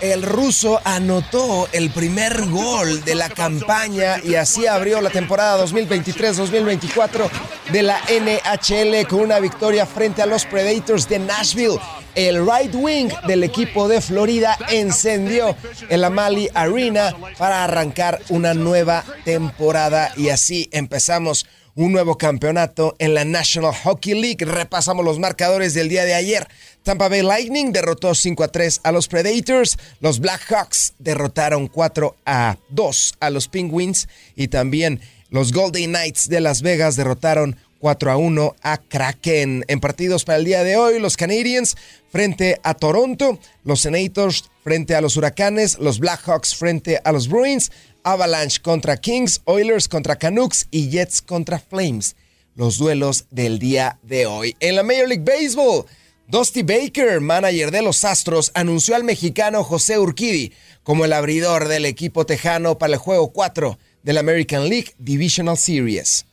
El 0.00 0.22
ruso, 0.22 0.80
anotó 0.84 1.68
el 1.72 1.90
primer 1.90 2.46
gol 2.46 3.04
de 3.04 3.16
la 3.16 3.28
campaña 3.28 4.18
y 4.22 4.36
así 4.36 4.66
abrió 4.66 5.00
la 5.00 5.10
temporada 5.10 5.64
2023-2024 5.66 7.28
de 7.72 7.82
la 7.82 8.00
NHL 8.08 9.06
con 9.08 9.20
una 9.20 9.40
victoria 9.40 9.86
frente 9.86 10.22
a 10.22 10.26
los 10.26 10.44
Predators 10.44 11.08
de 11.08 11.18
Nashville. 11.18 11.78
El 12.14 12.46
right 12.46 12.72
wing 12.74 13.08
del 13.26 13.42
equipo 13.42 13.88
de 13.88 14.00
Florida 14.00 14.56
encendió 14.70 15.56
el 15.88 16.04
Amali 16.04 16.48
Arena 16.54 17.12
para 17.38 17.64
arrancar 17.64 18.20
una 18.28 18.54
nueva 18.54 19.04
temporada 19.24 20.12
y 20.16 20.28
así 20.28 20.68
empezamos 20.70 21.44
un 21.76 21.92
nuevo 21.92 22.16
campeonato 22.16 22.96
en 22.98 23.14
la 23.14 23.24
National 23.24 23.72
Hockey 23.72 24.14
League. 24.14 24.44
Repasamos 24.44 25.04
los 25.04 25.18
marcadores 25.18 25.74
del 25.74 25.88
día 25.88 26.04
de 26.04 26.14
ayer. 26.14 26.48
Tampa 26.82 27.08
Bay 27.08 27.22
Lightning 27.22 27.70
derrotó 27.70 28.14
5 28.14 28.42
a 28.42 28.48
3 28.48 28.80
a 28.82 28.92
los 28.92 29.08
Predators. 29.08 29.78
Los 30.00 30.18
Blackhawks 30.18 30.94
derrotaron 30.98 31.68
4 31.68 32.16
a 32.24 32.56
2 32.70 33.14
a 33.20 33.30
los 33.30 33.48
Penguins. 33.48 34.08
Y 34.34 34.48
también 34.48 35.00
los 35.28 35.52
Golden 35.52 35.90
Knights 35.90 36.28
de 36.28 36.40
Las 36.40 36.62
Vegas 36.62 36.96
derrotaron 36.96 37.56
4 37.78 38.10
a 38.10 38.16
1 38.16 38.56
a 38.62 38.78
Kraken. 38.78 39.64
En 39.68 39.80
partidos 39.80 40.24
para 40.24 40.38
el 40.38 40.46
día 40.46 40.64
de 40.64 40.76
hoy, 40.76 40.98
los 40.98 41.16
Canadiens 41.18 41.76
frente 42.10 42.58
a 42.62 42.72
Toronto, 42.72 43.38
los 43.64 43.82
Senators 43.82 44.44
frente 44.64 44.94
a 44.94 45.02
los 45.02 45.16
Huracanes, 45.16 45.78
los 45.78 45.98
Blackhawks 45.98 46.54
frente 46.54 47.00
a 47.04 47.12
los 47.12 47.28
Bruins, 47.28 47.70
Avalanche 48.06 48.60
contra 48.62 48.96
Kings, 48.96 49.40
Oilers 49.46 49.88
contra 49.88 50.16
Canucks 50.16 50.68
y 50.70 50.90
Jets 50.90 51.20
contra 51.20 51.58
Flames. 51.58 52.14
Los 52.54 52.78
duelos 52.78 53.26
del 53.32 53.58
día 53.58 53.98
de 54.02 54.26
hoy. 54.26 54.54
En 54.60 54.76
la 54.76 54.84
Major 54.84 55.08
League 55.08 55.24
Baseball, 55.24 55.86
Dusty 56.28 56.62
Baker, 56.62 57.20
manager 57.20 57.72
de 57.72 57.82
los 57.82 58.04
Astros, 58.04 58.52
anunció 58.54 58.94
al 58.94 59.02
mexicano 59.02 59.64
José 59.64 59.98
Urquidi 59.98 60.52
como 60.84 61.04
el 61.04 61.12
abridor 61.12 61.66
del 61.66 61.84
equipo 61.84 62.24
tejano 62.24 62.78
para 62.78 62.92
el 62.92 63.00
juego 63.00 63.32
4 63.32 63.76
de 64.04 64.12
la 64.12 64.20
American 64.20 64.68
League 64.68 64.94
Divisional 64.98 65.58
Series. 65.58 66.26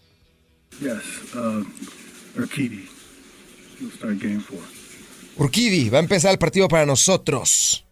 Yes, 0.79 1.01
uh, 1.35 1.65
game 2.35 2.87
Urquidi 5.37 5.89
va 5.89 5.97
a 5.97 6.01
empezar 6.01 6.31
el 6.31 6.37
partido 6.37 6.67
para 6.67 6.85
nosotros. 6.85 7.82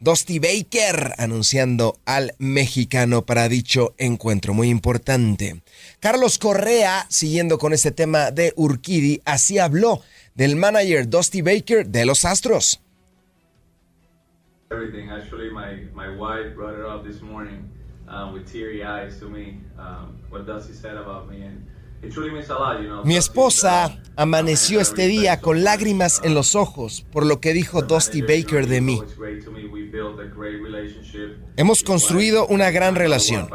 Dusty 0.00 0.38
Baker 0.38 1.12
anunciando 1.18 1.98
al 2.06 2.32
mexicano 2.38 3.26
para 3.26 3.50
dicho 3.50 3.94
encuentro 3.98 4.54
muy 4.54 4.70
importante. 4.70 5.62
Carlos 6.00 6.38
Correa, 6.38 7.04
siguiendo 7.10 7.58
con 7.58 7.74
este 7.74 7.90
tema 7.90 8.30
de 8.30 8.54
Urquidi, 8.56 9.20
así 9.26 9.58
habló 9.58 10.00
del 10.34 10.56
manager 10.56 11.06
Dusty 11.06 11.42
Baker 11.42 11.86
de 11.86 12.06
los 12.06 12.24
Astros. 12.24 12.80
Everything. 14.70 15.10
Actually, 15.10 15.50
my, 15.50 16.16
wife 16.16 16.54
brought 16.54 16.78
it 16.78 17.04
this 17.04 17.20
morning 17.20 17.68
uh, 18.08 18.30
with 18.32 18.50
teary 18.50 18.82
eyes 18.82 19.18
to 19.18 19.28
me, 19.28 19.60
um, 19.78 20.16
what 20.30 20.46
Dusty 20.46 20.72
said 20.72 20.96
about 20.96 21.28
me. 21.28 21.42
And 21.42 21.66
Mi 23.04 23.16
esposa 23.16 23.98
amaneció 24.16 24.80
este 24.80 25.06
día 25.06 25.40
con 25.40 25.64
lágrimas 25.64 26.20
en 26.24 26.34
los 26.34 26.54
ojos 26.54 27.04
por 27.12 27.26
lo 27.26 27.40
que 27.40 27.52
dijo 27.52 27.82
Dusty 27.82 28.22
Baker 28.22 28.66
de 28.66 28.80
mí. 28.80 29.02
Hemos 31.56 31.82
construido 31.82 32.46
una 32.46 32.70
gran 32.70 32.94
relación. 32.94 33.50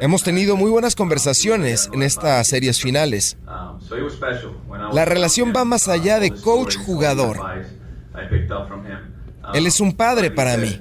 Hemos 0.00 0.22
tenido 0.22 0.56
muy 0.56 0.70
buenas 0.70 0.94
conversaciones 0.94 1.90
en 1.92 2.02
estas 2.02 2.46
series 2.46 2.80
finales. 2.80 3.38
La 4.92 5.04
relación 5.06 5.52
va 5.56 5.64
más 5.64 5.88
allá 5.88 6.20
de 6.20 6.30
coach-jugador. 6.30 7.38
Él 9.54 9.66
es 9.66 9.80
un 9.80 9.96
padre 9.96 10.30
para 10.30 10.56
mí 10.58 10.80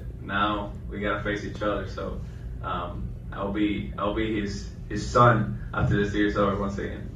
we 0.99 1.05
gotta 1.05 1.23
face 1.23 1.45
each 1.45 1.61
other. 1.61 1.87
So 1.87 2.19
um, 2.63 3.09
I'll 3.31 3.53
be 3.53 3.93
I'll 3.97 4.13
be 4.13 4.41
his 4.41 4.69
his 4.89 5.05
son 5.05 5.57
after 5.73 6.03
this 6.03 6.13
year's 6.13 6.37
over 6.37 6.55
once 6.59 6.77
again. 6.77 7.09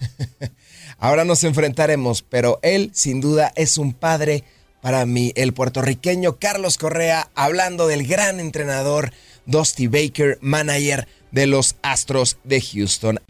Ahora 0.98 1.24
nos 1.24 1.44
enfrentaremos, 1.44 2.22
pero 2.22 2.58
él 2.62 2.90
sin 2.94 3.20
duda 3.20 3.52
es 3.56 3.78
un 3.78 3.92
padre 3.92 4.44
para 4.80 5.06
mí, 5.06 5.32
el 5.36 5.52
puertorriqueño 5.52 6.38
Carlos 6.38 6.76
Correa, 6.76 7.30
hablando 7.36 7.86
del 7.86 8.06
gran 8.06 8.40
entrenador 8.40 9.12
Dusty 9.46 9.86
Baker, 9.86 10.38
manager 10.40 11.06
de 11.30 11.46
los 11.46 11.76
Astros 11.82 12.36
de 12.42 12.60
Houston. 12.60 13.20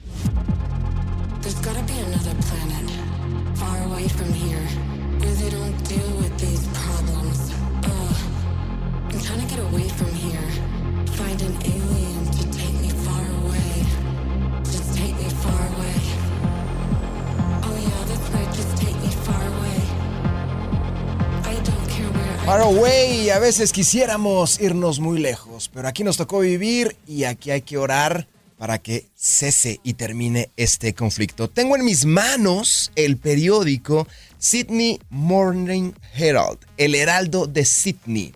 Far 22.45 22.61
away, 22.61 23.31
a 23.31 23.39
veces 23.39 23.71
quisiéramos 23.73 24.61
irnos 24.61 24.99
muy 24.99 25.21
lejos, 25.21 25.71
pero 25.73 25.87
aquí 25.87 26.03
nos 26.03 26.17
tocó 26.17 26.41
vivir 26.41 26.97
y 27.07 27.23
aquí 27.23 27.53
hay 27.53 27.63
que 27.63 27.79
orar 27.79 28.27
para 28.59 28.79
que 28.79 29.07
cese 29.15 29.79
y 29.85 29.95
termine 29.95 30.51
este 30.57 30.93
conflicto. 30.93 31.49
Tengo 31.49 31.77
en 31.77 31.85
mis 31.85 32.05
manos 32.05 32.91
el 32.97 33.17
periódico 33.17 34.09
Sydney 34.39 34.99
Morning 35.09 35.93
Herald, 36.17 36.59
el 36.79 36.97
Heraldo 36.97 37.47
de 37.47 37.65
Sydney, 37.65 38.33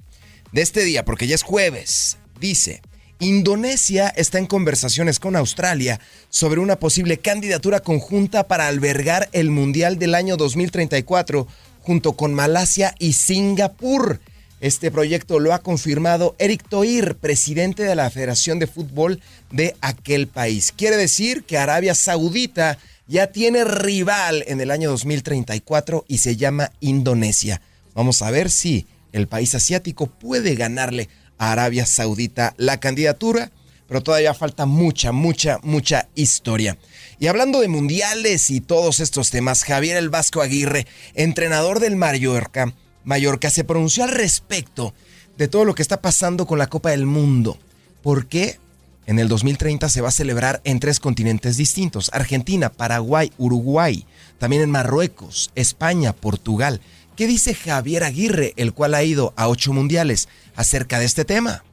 de 0.52 0.62
este 0.62 0.84
día, 0.84 1.04
porque 1.04 1.26
ya 1.26 1.34
es 1.34 1.42
jueves. 1.42 2.16
Dice, 2.38 2.82
Indonesia 3.18 4.08
está 4.14 4.38
en 4.38 4.46
conversaciones 4.46 5.18
con 5.18 5.36
Australia 5.36 5.98
sobre 6.28 6.60
una 6.60 6.76
posible 6.76 7.16
candidatura 7.16 7.80
conjunta 7.80 8.46
para 8.46 8.68
albergar 8.68 9.28
el 9.32 9.50
Mundial 9.50 9.98
del 9.98 10.14
año 10.14 10.36
2034 10.36 11.48
junto 11.86 12.14
con 12.14 12.34
Malasia 12.34 12.96
y 12.98 13.12
Singapur. 13.12 14.18
Este 14.60 14.90
proyecto 14.90 15.38
lo 15.38 15.54
ha 15.54 15.60
confirmado 15.60 16.34
Eric 16.40 16.68
Toir, 16.68 17.14
presidente 17.14 17.84
de 17.84 17.94
la 17.94 18.10
Federación 18.10 18.58
de 18.58 18.66
Fútbol 18.66 19.20
de 19.52 19.76
aquel 19.80 20.26
país. 20.26 20.72
Quiere 20.76 20.96
decir 20.96 21.44
que 21.44 21.58
Arabia 21.58 21.94
Saudita 21.94 22.76
ya 23.06 23.28
tiene 23.28 23.62
rival 23.62 24.42
en 24.48 24.60
el 24.60 24.72
año 24.72 24.90
2034 24.90 26.04
y 26.08 26.18
se 26.18 26.34
llama 26.34 26.72
Indonesia. 26.80 27.62
Vamos 27.94 28.20
a 28.20 28.32
ver 28.32 28.50
si 28.50 28.88
el 29.12 29.28
país 29.28 29.54
asiático 29.54 30.06
puede 30.06 30.56
ganarle 30.56 31.08
a 31.38 31.52
Arabia 31.52 31.86
Saudita 31.86 32.52
la 32.56 32.80
candidatura, 32.80 33.52
pero 33.86 34.02
todavía 34.02 34.34
falta 34.34 34.66
mucha, 34.66 35.12
mucha, 35.12 35.60
mucha 35.62 36.08
historia. 36.16 36.76
Y 37.18 37.28
hablando 37.28 37.60
de 37.60 37.68
mundiales 37.68 38.50
y 38.50 38.60
todos 38.60 39.00
estos 39.00 39.30
temas, 39.30 39.64
Javier 39.64 39.96
El 39.96 40.10
Vasco 40.10 40.42
Aguirre, 40.42 40.86
entrenador 41.14 41.80
del 41.80 41.96
Mallorca, 41.96 42.74
Mallorca 43.04 43.48
se 43.48 43.64
pronunció 43.64 44.04
al 44.04 44.10
respecto 44.10 44.92
de 45.38 45.48
todo 45.48 45.64
lo 45.64 45.74
que 45.74 45.80
está 45.80 46.02
pasando 46.02 46.46
con 46.46 46.58
la 46.58 46.66
Copa 46.66 46.90
del 46.90 47.06
Mundo. 47.06 47.56
¿Por 48.02 48.26
qué? 48.26 48.58
En 49.06 49.18
el 49.18 49.28
2030 49.28 49.88
se 49.88 50.00
va 50.02 50.08
a 50.08 50.12
celebrar 50.12 50.60
en 50.64 50.78
tres 50.78 51.00
continentes 51.00 51.56
distintos, 51.56 52.10
Argentina, 52.12 52.70
Paraguay, 52.70 53.32
Uruguay, 53.38 54.04
también 54.38 54.62
en 54.62 54.70
Marruecos, 54.70 55.52
España, 55.54 56.12
Portugal. 56.12 56.80
¿Qué 57.14 57.26
dice 57.26 57.54
Javier 57.54 58.04
Aguirre, 58.04 58.52
el 58.56 58.74
cual 58.74 58.94
ha 58.94 59.04
ido 59.04 59.32
a 59.36 59.48
ocho 59.48 59.72
mundiales, 59.72 60.28
acerca 60.54 60.98
de 60.98 61.06
este 61.06 61.24
tema? 61.24 61.64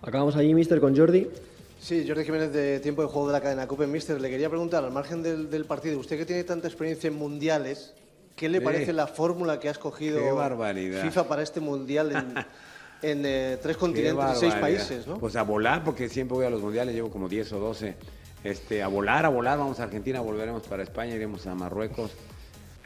Acabamos 0.00 0.36
allí, 0.36 0.54
mister, 0.54 0.80
con 0.80 0.96
Jordi. 0.96 1.26
Sí, 1.84 2.06
Jordi 2.08 2.24
Jiménez 2.24 2.50
de 2.50 2.80
Tiempo 2.80 3.02
de 3.02 3.08
Juego 3.08 3.26
de 3.26 3.34
la 3.34 3.42
cadena 3.42 3.68
Copen 3.68 3.92
Mister. 3.92 4.18
Le 4.18 4.30
quería 4.30 4.48
preguntar, 4.48 4.82
al 4.82 4.90
margen 4.90 5.22
del, 5.22 5.66
partido, 5.66 5.98
usted 5.98 6.16
que 6.16 6.24
tiene 6.24 6.42
tanta 6.42 6.66
experiencia 6.66 7.08
en 7.08 7.14
mundiales, 7.14 7.92
¿qué 8.36 8.48
le 8.48 8.62
parece 8.62 8.94
la 8.94 9.06
fórmula 9.06 9.60
que 9.60 9.68
ha 9.68 9.72
escogido 9.72 10.18
FIFA 11.02 11.28
para 11.28 11.42
este 11.42 11.60
mundial 11.60 12.34
en, 13.02 13.26
eh, 13.26 13.58
tres 13.60 13.76
continentes 13.76 14.24
y 14.34 14.40
seis 14.40 14.54
países? 14.54 15.06
¿no? 15.06 15.18
Pues 15.18 15.36
a 15.36 15.42
volar, 15.42 15.84
porque 15.84 16.08
siempre 16.08 16.34
voy 16.34 16.46
a 16.46 16.50
los 16.50 16.62
mundiales, 16.62 16.94
llevo 16.94 17.10
como 17.10 17.28
10 17.28 17.52
o 17.52 17.58
12. 17.58 17.94
Este, 18.44 18.82
a 18.82 18.88
volar, 18.88 19.26
a 19.26 19.28
volar, 19.28 19.58
vamos 19.58 19.78
a 19.78 19.82
Argentina, 19.82 20.22
volveremos 20.22 20.62
para 20.62 20.82
España, 20.82 21.14
iremos 21.14 21.46
a 21.46 21.54
Marruecos. 21.54 22.12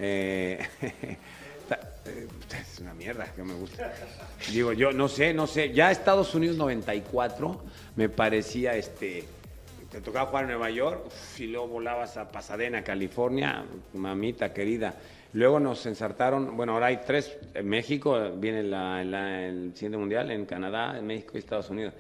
Eh, 0.01 0.59
es 2.09 2.79
una 2.81 2.95
mierda 2.95 3.33
que 3.35 3.43
me 3.43 3.55
gusta. 3.55 3.93
Digo, 4.53 4.73
yo 4.73 4.93
no 4.93 5.09
sé, 5.09 5.35
no 5.35 5.47
sé. 5.47 5.73
Ya 5.73 5.91
Estados 5.91 6.35
Unidos 6.35 6.57
94 6.57 7.61
me 7.97 8.09
parecía 8.09 8.75
este 8.77 9.25
te 9.91 10.03
tocaba 10.03 10.27
jugar 10.27 10.45
en 10.45 10.51
Nueva 10.51 10.71
York 10.71 11.11
y 11.39 11.47
luego 11.47 11.69
volabas 11.69 12.19
a 12.19 12.29
Pasadena, 12.29 12.85
California, 12.85 13.65
mamita 13.95 14.53
querida. 14.53 14.95
Luego 15.33 15.61
nos 15.61 15.85
ensartaron, 15.87 16.57
bueno, 16.57 16.75
ahora 16.75 16.87
hay 16.87 17.01
tres, 17.07 17.39
en 17.55 17.69
México 17.69 18.31
viene 18.37 18.61
el 18.61 19.73
siguiente 19.75 19.97
mundial, 19.97 20.31
en 20.31 20.47
Canadá, 20.47 20.99
en 20.99 21.07
México 21.07 21.33
y 21.35 21.39
Estados 21.39 21.71
Unidos. 21.71 21.95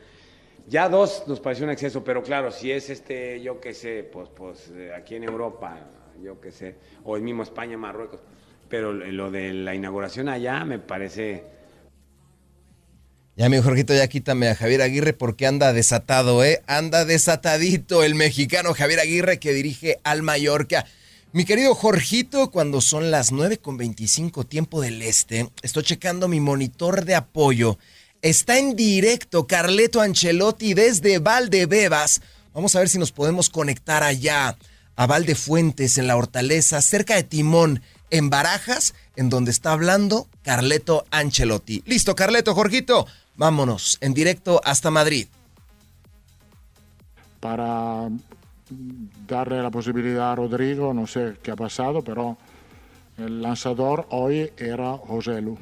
Ya 0.66 0.88
dos 0.88 1.24
nos 1.26 1.40
pareció 1.40 1.64
un 1.64 1.70
exceso, 1.70 2.04
pero 2.04 2.22
claro, 2.22 2.50
si 2.50 2.70
es 2.70 2.90
este, 2.90 3.40
yo 3.40 3.58
qué 3.58 3.72
sé, 3.72 4.02
pues, 4.04 4.28
pues 4.28 4.70
eh, 4.74 4.92
aquí 4.94 5.14
en 5.14 5.24
Europa, 5.24 5.78
yo 6.22 6.38
qué 6.40 6.52
sé, 6.52 6.74
o 7.04 7.16
el 7.16 7.22
mismo 7.22 7.42
España, 7.42 7.78
Marruecos. 7.78 8.20
Pero 8.68 8.92
lo 8.92 9.30
de 9.30 9.52
la 9.52 9.74
inauguración 9.74 10.28
allá 10.28 10.64
me 10.64 10.78
parece 10.78 11.44
ya, 13.38 13.48
mi 13.48 13.62
Jorgito, 13.62 13.94
ya 13.94 14.08
quítame 14.08 14.48
a 14.48 14.56
Javier 14.56 14.82
Aguirre 14.82 15.12
porque 15.12 15.46
anda 15.46 15.72
desatado, 15.72 16.42
¿eh? 16.42 16.60
Anda 16.66 17.04
desatadito 17.04 18.02
el 18.02 18.16
mexicano 18.16 18.74
Javier 18.74 18.98
Aguirre 18.98 19.38
que 19.38 19.52
dirige 19.52 20.00
al 20.02 20.24
Mallorca. 20.24 20.86
Mi 21.30 21.44
querido 21.44 21.76
Jorgito, 21.76 22.50
cuando 22.50 22.80
son 22.80 23.12
las 23.12 23.30
9 23.30 23.58
con 23.58 23.76
25 23.76 24.44
tiempo 24.44 24.80
del 24.80 25.02
este, 25.02 25.48
estoy 25.62 25.84
checando 25.84 26.26
mi 26.26 26.40
monitor 26.40 27.04
de 27.04 27.14
apoyo. 27.14 27.78
Está 28.22 28.58
en 28.58 28.74
directo 28.74 29.46
Carleto 29.46 30.00
Ancelotti 30.00 30.74
desde 30.74 31.20
Valdebebas. 31.20 32.20
Vamos 32.54 32.74
a 32.74 32.80
ver 32.80 32.88
si 32.88 32.98
nos 32.98 33.12
podemos 33.12 33.50
conectar 33.50 34.02
allá 34.02 34.58
a 34.96 35.06
Valdefuentes 35.06 35.96
en 35.96 36.08
la 36.08 36.16
Hortaleza, 36.16 36.82
cerca 36.82 37.14
de 37.14 37.22
Timón, 37.22 37.82
en 38.10 38.30
Barajas, 38.30 38.94
en 39.16 39.30
donde 39.30 39.50
está 39.50 39.72
hablando 39.72 40.28
Carleto 40.42 41.04
Ancelotti. 41.10 41.82
Listo, 41.86 42.14
Carleto, 42.14 42.54
Jorgito. 42.54 43.06
Vámonos 43.36 43.98
en 44.00 44.14
directo 44.14 44.60
hasta 44.64 44.90
Madrid. 44.90 45.28
Para 47.40 48.08
darle 49.26 49.62
la 49.62 49.70
posibilidad 49.70 50.32
a 50.32 50.34
Rodrigo, 50.34 50.92
no 50.92 51.06
sé 51.06 51.34
qué 51.42 51.52
ha 51.52 51.56
pasado, 51.56 52.02
pero 52.02 52.36
el 53.16 53.42
lanzador 53.42 54.06
hoy 54.10 54.50
era 54.56 54.96
José 54.96 55.40
Lu. 55.40 55.58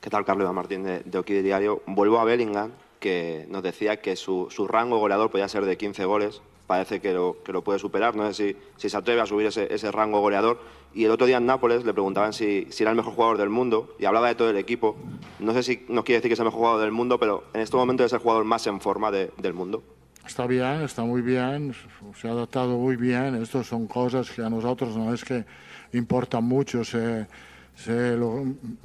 ¿Qué 0.00 0.08
tal, 0.08 0.24
Carlos 0.24 0.52
Martín 0.54 0.82
de, 0.82 1.00
de 1.00 1.42
Diario? 1.42 1.82
Vuelvo 1.86 2.18
a 2.18 2.24
Bellingham, 2.24 2.72
que 3.00 3.46
nos 3.50 3.62
decía 3.62 4.00
que 4.00 4.16
su, 4.16 4.48
su 4.50 4.66
rango 4.66 4.98
goleador 4.98 5.30
podía 5.30 5.48
ser 5.48 5.64
de 5.66 5.76
15 5.76 6.04
goles 6.06 6.40
parece 6.70 7.00
que 7.00 7.12
lo, 7.12 7.42
que 7.42 7.52
lo 7.52 7.64
puede 7.64 7.80
superar. 7.80 8.14
No 8.14 8.32
sé 8.32 8.34
si, 8.52 8.56
si 8.76 8.88
se 8.88 8.96
atreve 8.96 9.20
a 9.20 9.26
subir 9.26 9.48
ese, 9.48 9.66
ese, 9.74 9.90
rango 9.90 10.20
goleador. 10.20 10.60
Y 10.94 11.04
el 11.04 11.10
otro 11.10 11.26
día 11.26 11.38
en 11.38 11.46
Nápoles 11.46 11.84
le 11.84 11.92
preguntaban 11.92 12.32
si, 12.32 12.68
si, 12.70 12.84
era 12.84 12.92
el 12.92 12.96
mejor 12.96 13.12
jugador 13.14 13.38
del 13.38 13.48
mundo 13.48 13.96
y 13.98 14.04
hablaba 14.04 14.28
de 14.28 14.36
todo 14.36 14.50
el 14.50 14.56
equipo. 14.56 14.96
No 15.40 15.52
sé 15.52 15.64
si 15.64 15.84
nos 15.88 16.04
quiere 16.04 16.20
decir 16.20 16.28
que 16.28 16.34
es 16.34 16.38
el 16.38 16.44
mejor 16.44 16.60
jugador 16.60 16.80
del 16.82 16.92
mundo, 16.92 17.18
pero 17.18 17.42
en 17.54 17.60
este 17.60 17.76
momento 17.76 18.04
es 18.04 18.12
el 18.12 18.20
jugador 18.20 18.44
más 18.44 18.64
en 18.68 18.80
forma 18.80 19.10
de, 19.10 19.32
del 19.38 19.52
mundo. 19.52 19.82
Está 20.24 20.46
bien, 20.46 20.82
está 20.82 21.02
muy 21.02 21.22
bien, 21.22 21.74
se 22.14 22.28
ha 22.28 22.30
adaptado 22.30 22.78
muy 22.78 22.94
bien. 22.94 23.34
Estas 23.34 23.66
son 23.66 23.88
cosas 23.88 24.30
que 24.30 24.40
a 24.40 24.48
nosotros 24.48 24.96
no 24.96 25.12
es 25.12 25.24
que 25.24 25.44
importan 25.92 26.44
mucho. 26.44 26.84
Se, 26.84 27.26
se 27.74 28.16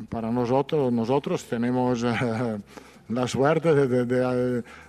para 0.09 0.31
nosotros, 0.31 0.91
nosotros 0.91 1.45
tenemos... 1.45 2.03
la 3.09 3.27
suerte 3.27 3.73
de, 3.75 4.05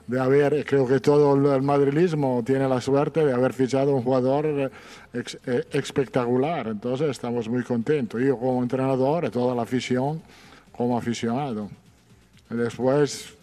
de, 0.06 0.20
haber, 0.20 0.64
creo 0.64 0.86
que 0.86 1.00
todo 1.00 1.34
el 1.54 1.62
madrilismo 1.62 2.42
tiene 2.44 2.66
la 2.68 2.80
suerte 2.80 3.24
de 3.24 3.32
haber 3.32 3.52
fichado 3.52 3.94
un 3.94 4.02
jugador 4.02 4.46
eh, 4.46 4.70
eh, 5.12 5.64
espectacular. 5.72 6.68
Entonces 6.68 7.10
estamos 7.10 7.48
muy 7.48 7.62
contentos. 7.62 8.20
Yo 8.20 8.38
como 8.38 8.62
entrenador 8.62 9.30
toda 9.30 9.54
la 9.54 9.62
afición 9.62 10.22
como 10.72 10.96
aficionado. 10.96 11.70
Después, 12.48 13.34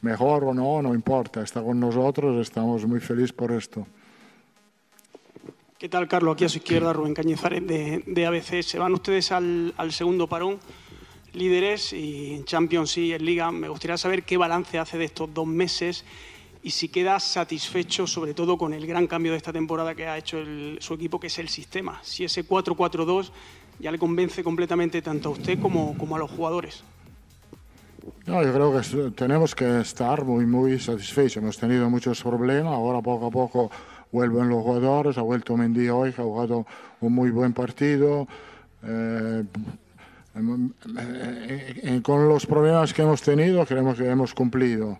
mejor 0.00 0.44
o 0.44 0.54
no, 0.54 0.80
no 0.80 0.94
importa. 0.94 1.42
Está 1.42 1.62
con 1.62 1.78
nosotros, 1.78 2.40
estamos 2.40 2.86
muy 2.86 3.00
felices 3.00 3.32
por 3.32 3.52
esto. 3.52 3.86
¿Qué 5.78 5.88
tal, 5.88 6.08
Carlos? 6.08 6.34
Aquí 6.34 6.44
a 6.44 6.48
su 6.48 6.58
izquierda, 6.58 6.92
Rubén 6.92 7.14
Cañizares 7.14 7.66
de, 7.66 8.02
de 8.06 8.26
ABC. 8.26 8.62
Se 8.62 8.78
van 8.78 8.94
ustedes 8.94 9.30
al 9.32 9.92
segundo 9.92 10.26
parón 10.26 10.58
líderes 11.32 11.92
y 11.92 12.34
en 12.34 12.44
Champions 12.44 12.96
y 12.98 13.12
en 13.12 13.24
Liga. 13.24 13.50
Me 13.50 13.68
gustaría 13.68 13.96
saber 13.96 14.22
qué 14.22 14.36
balance 14.36 14.78
hace 14.78 14.98
de 14.98 15.04
estos 15.04 15.32
dos 15.32 15.46
meses 15.46 16.04
y 16.62 16.70
si 16.70 16.88
queda 16.88 17.20
satisfecho 17.20 18.06
sobre 18.06 18.34
todo 18.34 18.58
con 18.58 18.72
el 18.72 18.86
gran 18.86 19.06
cambio 19.06 19.32
de 19.32 19.38
esta 19.38 19.52
temporada 19.52 19.94
que 19.94 20.06
ha 20.06 20.18
hecho 20.18 20.38
su 20.80 20.94
equipo, 20.94 21.20
que 21.20 21.28
es 21.28 21.38
el 21.38 21.48
sistema. 21.48 22.00
Si 22.02 22.24
ese 22.24 22.46
4-4-2 22.46 23.30
ya 23.78 23.92
le 23.92 23.98
convence 23.98 24.42
completamente 24.42 25.02
tanto 25.02 25.28
a 25.28 25.32
usted 25.32 25.60
como, 25.60 25.96
como 25.96 26.16
a 26.16 26.18
los 26.18 26.30
jugadores. 26.30 26.82
No, 28.26 28.42
yo 28.42 28.52
creo 28.52 28.80
que 28.80 29.10
tenemos 29.12 29.54
que 29.54 29.80
estar 29.80 30.24
muy, 30.24 30.46
muy 30.46 30.78
satisfechos. 30.78 31.42
Hemos 31.42 31.58
tenido 31.58 31.88
muchos 31.88 32.22
problemas, 32.22 32.72
ahora 32.74 33.00
poco 33.00 33.26
a 33.26 33.30
poco 33.30 33.70
vuelven 34.10 34.48
los 34.48 34.62
jugadores, 34.62 35.18
ha 35.18 35.22
vuelto 35.22 35.56
Mendy 35.56 35.88
hoy, 35.88 36.10
ha 36.10 36.22
jugado 36.22 36.66
un 37.00 37.12
muy 37.12 37.30
buen 37.30 37.52
partido. 37.52 38.26
Eh, 38.82 39.44
con 42.02 42.28
los 42.28 42.46
problemas 42.46 42.92
que 42.92 43.02
hemos 43.02 43.22
tenido, 43.22 43.64
creemos 43.66 43.96
que 43.96 44.08
hemos 44.08 44.34
cumplido. 44.34 44.98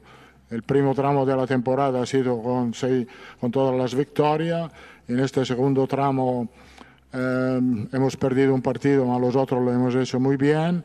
El 0.51 0.63
primer 0.63 0.95
tramo 0.95 1.27
de 1.27 1.37
la 1.37 1.47
temporada 1.47 2.03
ha 2.03 2.07
sido 2.07 2.43
con, 2.43 2.73
seis, 2.73 3.07
con 3.41 3.51
todas 3.51 3.77
las 3.77 3.95
victorias. 3.95 4.71
En 5.07 5.21
este 5.21 5.45
segundo 5.45 5.87
tramo 5.87 6.49
eh, 7.13 7.61
hemos 7.93 8.17
perdido 8.17 8.55
un 8.55 8.63
partido, 8.63 9.05
pero 9.05 9.19
los 9.19 9.37
otros 9.37 9.63
lo 9.63 9.73
hemos 9.73 9.95
hecho 9.95 10.19
muy 10.19 10.37
bien. 10.37 10.85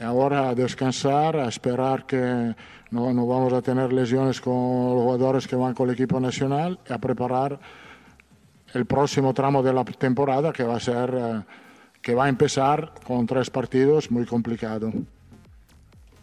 Ahora 0.00 0.50
a 0.50 0.54
descansar, 0.54 1.36
a 1.36 1.48
esperar 1.48 2.06
que 2.06 2.54
no, 2.90 3.12
no, 3.12 3.26
vamos 3.26 3.52
a 3.52 3.62
tener 3.62 3.92
lesiones 3.92 4.40
con 4.40 4.54
los 4.54 5.02
jugadores 5.02 5.48
que 5.48 5.56
van 5.56 5.74
con 5.74 5.88
el 5.88 5.94
equipo 5.94 6.20
nacional 6.20 6.78
a 6.88 6.98
preparar 6.98 7.58
el 8.74 8.84
próximo 8.84 9.32
tramo 9.34 9.62
de 9.62 9.72
la 9.72 9.84
temporada 9.84 10.52
que 10.52 10.62
va 10.62 10.76
a 10.76 10.80
ser 10.80 11.44
que 12.02 12.14
va 12.14 12.26
a 12.26 12.28
empezar 12.28 12.92
con 13.06 13.26
tres 13.26 13.50
partidos 13.50 14.10
muy 14.10 14.26
complicado. 14.26 14.92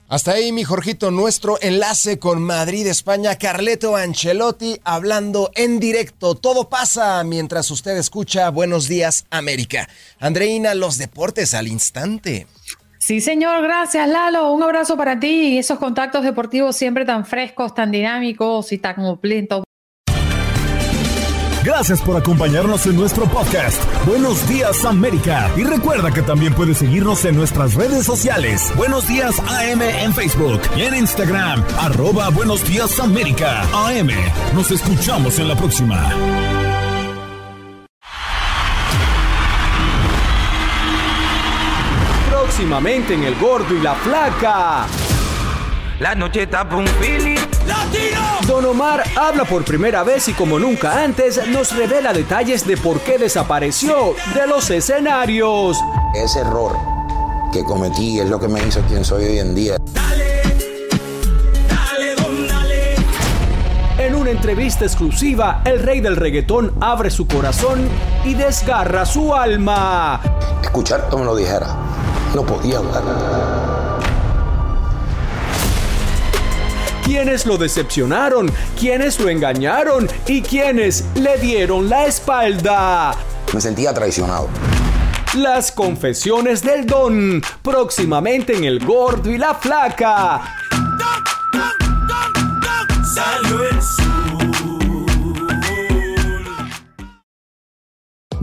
Hasta 0.08 0.34
ahí, 0.34 0.52
mi 0.52 0.64
Jorgito, 0.64 1.10
nuestro 1.10 1.58
enlace 1.62 2.20
con 2.20 2.44
Madrid, 2.44 2.86
España. 2.86 3.38
Carleto 3.40 3.96
Ancelotti 3.96 4.80
hablando 4.84 5.50
en 5.56 5.80
directo. 5.80 6.36
Todo 6.36 6.70
pasa 6.70 7.24
mientras 7.24 7.72
usted 7.72 7.98
escucha 7.98 8.52
Buenos 8.52 8.88
Días, 8.88 9.26
América. 9.32 9.90
Andreina, 10.20 10.76
los 10.76 11.00
deportes 11.00 11.56
al 11.56 11.68
instante. 11.68 12.46
Sí, 13.00 13.20
señor, 13.20 13.64
gracias, 13.64 14.08
Lalo. 14.08 14.52
Un 14.52 14.62
abrazo 14.62 14.96
para 14.96 15.20
ti 15.20 15.54
y 15.54 15.58
esos 15.58 15.80
contactos 15.80 16.24
deportivos 16.24 16.76
siempre 16.76 17.04
tan 17.04 17.26
frescos, 17.26 17.74
tan 17.74 17.92
dinámicos 17.92 18.72
y 18.72 18.78
tan 18.78 18.96
completos. 18.96 19.64
Gracias 21.66 22.00
por 22.00 22.16
acompañarnos 22.16 22.86
en 22.86 22.96
nuestro 22.96 23.26
podcast. 23.26 23.82
Buenos 24.06 24.48
días 24.48 24.86
América. 24.86 25.50
Y 25.58 25.64
recuerda 25.64 26.12
que 26.12 26.22
también 26.22 26.54
puedes 26.54 26.78
seguirnos 26.78 27.26
en 27.26 27.36
nuestras 27.36 27.74
redes 27.74 28.06
sociales. 28.06 28.72
Buenos 28.78 29.08
días 29.08 29.40
AM 29.40 29.82
en 29.82 30.14
Facebook 30.14 30.62
y 30.78 30.84
en 30.84 30.94
Instagram. 30.94 31.64
Arroba 31.80 32.30
Buenos 32.30 32.64
días 32.68 33.00
América. 33.00 33.64
AM. 33.74 34.12
Nos 34.54 34.70
escuchamos 34.70 35.40
en 35.40 35.48
la 35.48 35.56
próxima. 35.56 36.08
Próximamente 42.30 43.16
en 43.16 43.24
El 43.24 43.34
Gordo 43.38 43.76
y 43.76 43.82
la 43.82 43.96
Flaca. 43.96 44.86
La 46.00 46.14
noche 46.14 46.46
tapa 46.46 46.76
un. 46.76 46.86
¡Latino! 47.68 48.22
Don 48.48 48.66
Omar 48.66 49.04
habla 49.16 49.46
por 49.46 49.66
primera 49.66 50.04
vez 50.04 50.28
y 50.28 50.34
como 50.34 50.60
nunca 50.60 51.04
antes 51.04 51.48
nos 51.48 51.76
revela 51.76 52.14
detalles 52.14 52.66
de 52.66 52.78
por 52.78 53.00
qué 53.00 53.18
desapareció 53.18 54.16
de 54.34 54.48
los 54.48 54.70
escenarios. 54.70 55.78
Ese 56.14 56.40
error 56.42 56.78
que 57.52 57.64
cometí 57.64 58.20
es 58.20 58.30
lo 58.30 58.40
que 58.40 58.48
me 58.48 58.62
hizo 58.66 58.82
quien 58.82 59.04
soy 59.06 59.26
hoy 59.26 59.40
en 59.40 59.56
día. 59.56 59.78
Dale, 59.94 60.42
dale, 61.70 62.16
don, 62.16 62.48
dale. 62.48 62.96
En 63.98 64.14
una 64.14 64.30
entrevista 64.30 64.86
exclusiva, 64.86 65.62
el 65.66 65.80
rey 65.80 66.02
del 66.02 66.16
reggaetón 66.16 66.76
abre 66.82 67.10
su 67.10 67.28
corazón 67.28 67.88
y 68.26 68.34
desgarra 68.34 69.06
su 69.06 69.34
alma. 69.34 70.22
Escuchar 70.62 71.08
como 71.10 71.24
lo 71.24 71.36
dijera, 71.36 71.68
no 72.36 72.46
podía 72.46 72.80
hablar. 72.80 73.85
Quiénes 77.06 77.46
lo 77.46 77.58
decepcionaron, 77.58 78.52
quiénes 78.80 79.20
lo 79.20 79.30
engañaron 79.30 80.10
y 80.26 80.42
quiénes 80.42 81.06
le 81.16 81.38
dieron 81.38 81.88
la 81.88 82.08
espalda. 82.08 83.16
Me 83.54 83.62
sentía 83.62 83.94
traicionado. 83.94 84.50
Las 85.36 85.72
confesiones 85.72 86.64
del 86.64 86.86
don, 86.88 87.42
próximamente 87.62 88.56
en 88.58 88.64
El 88.64 88.84
Gordo 88.84 89.30
y 89.30 89.38
la 89.38 89.54
Flaca. 89.54 90.42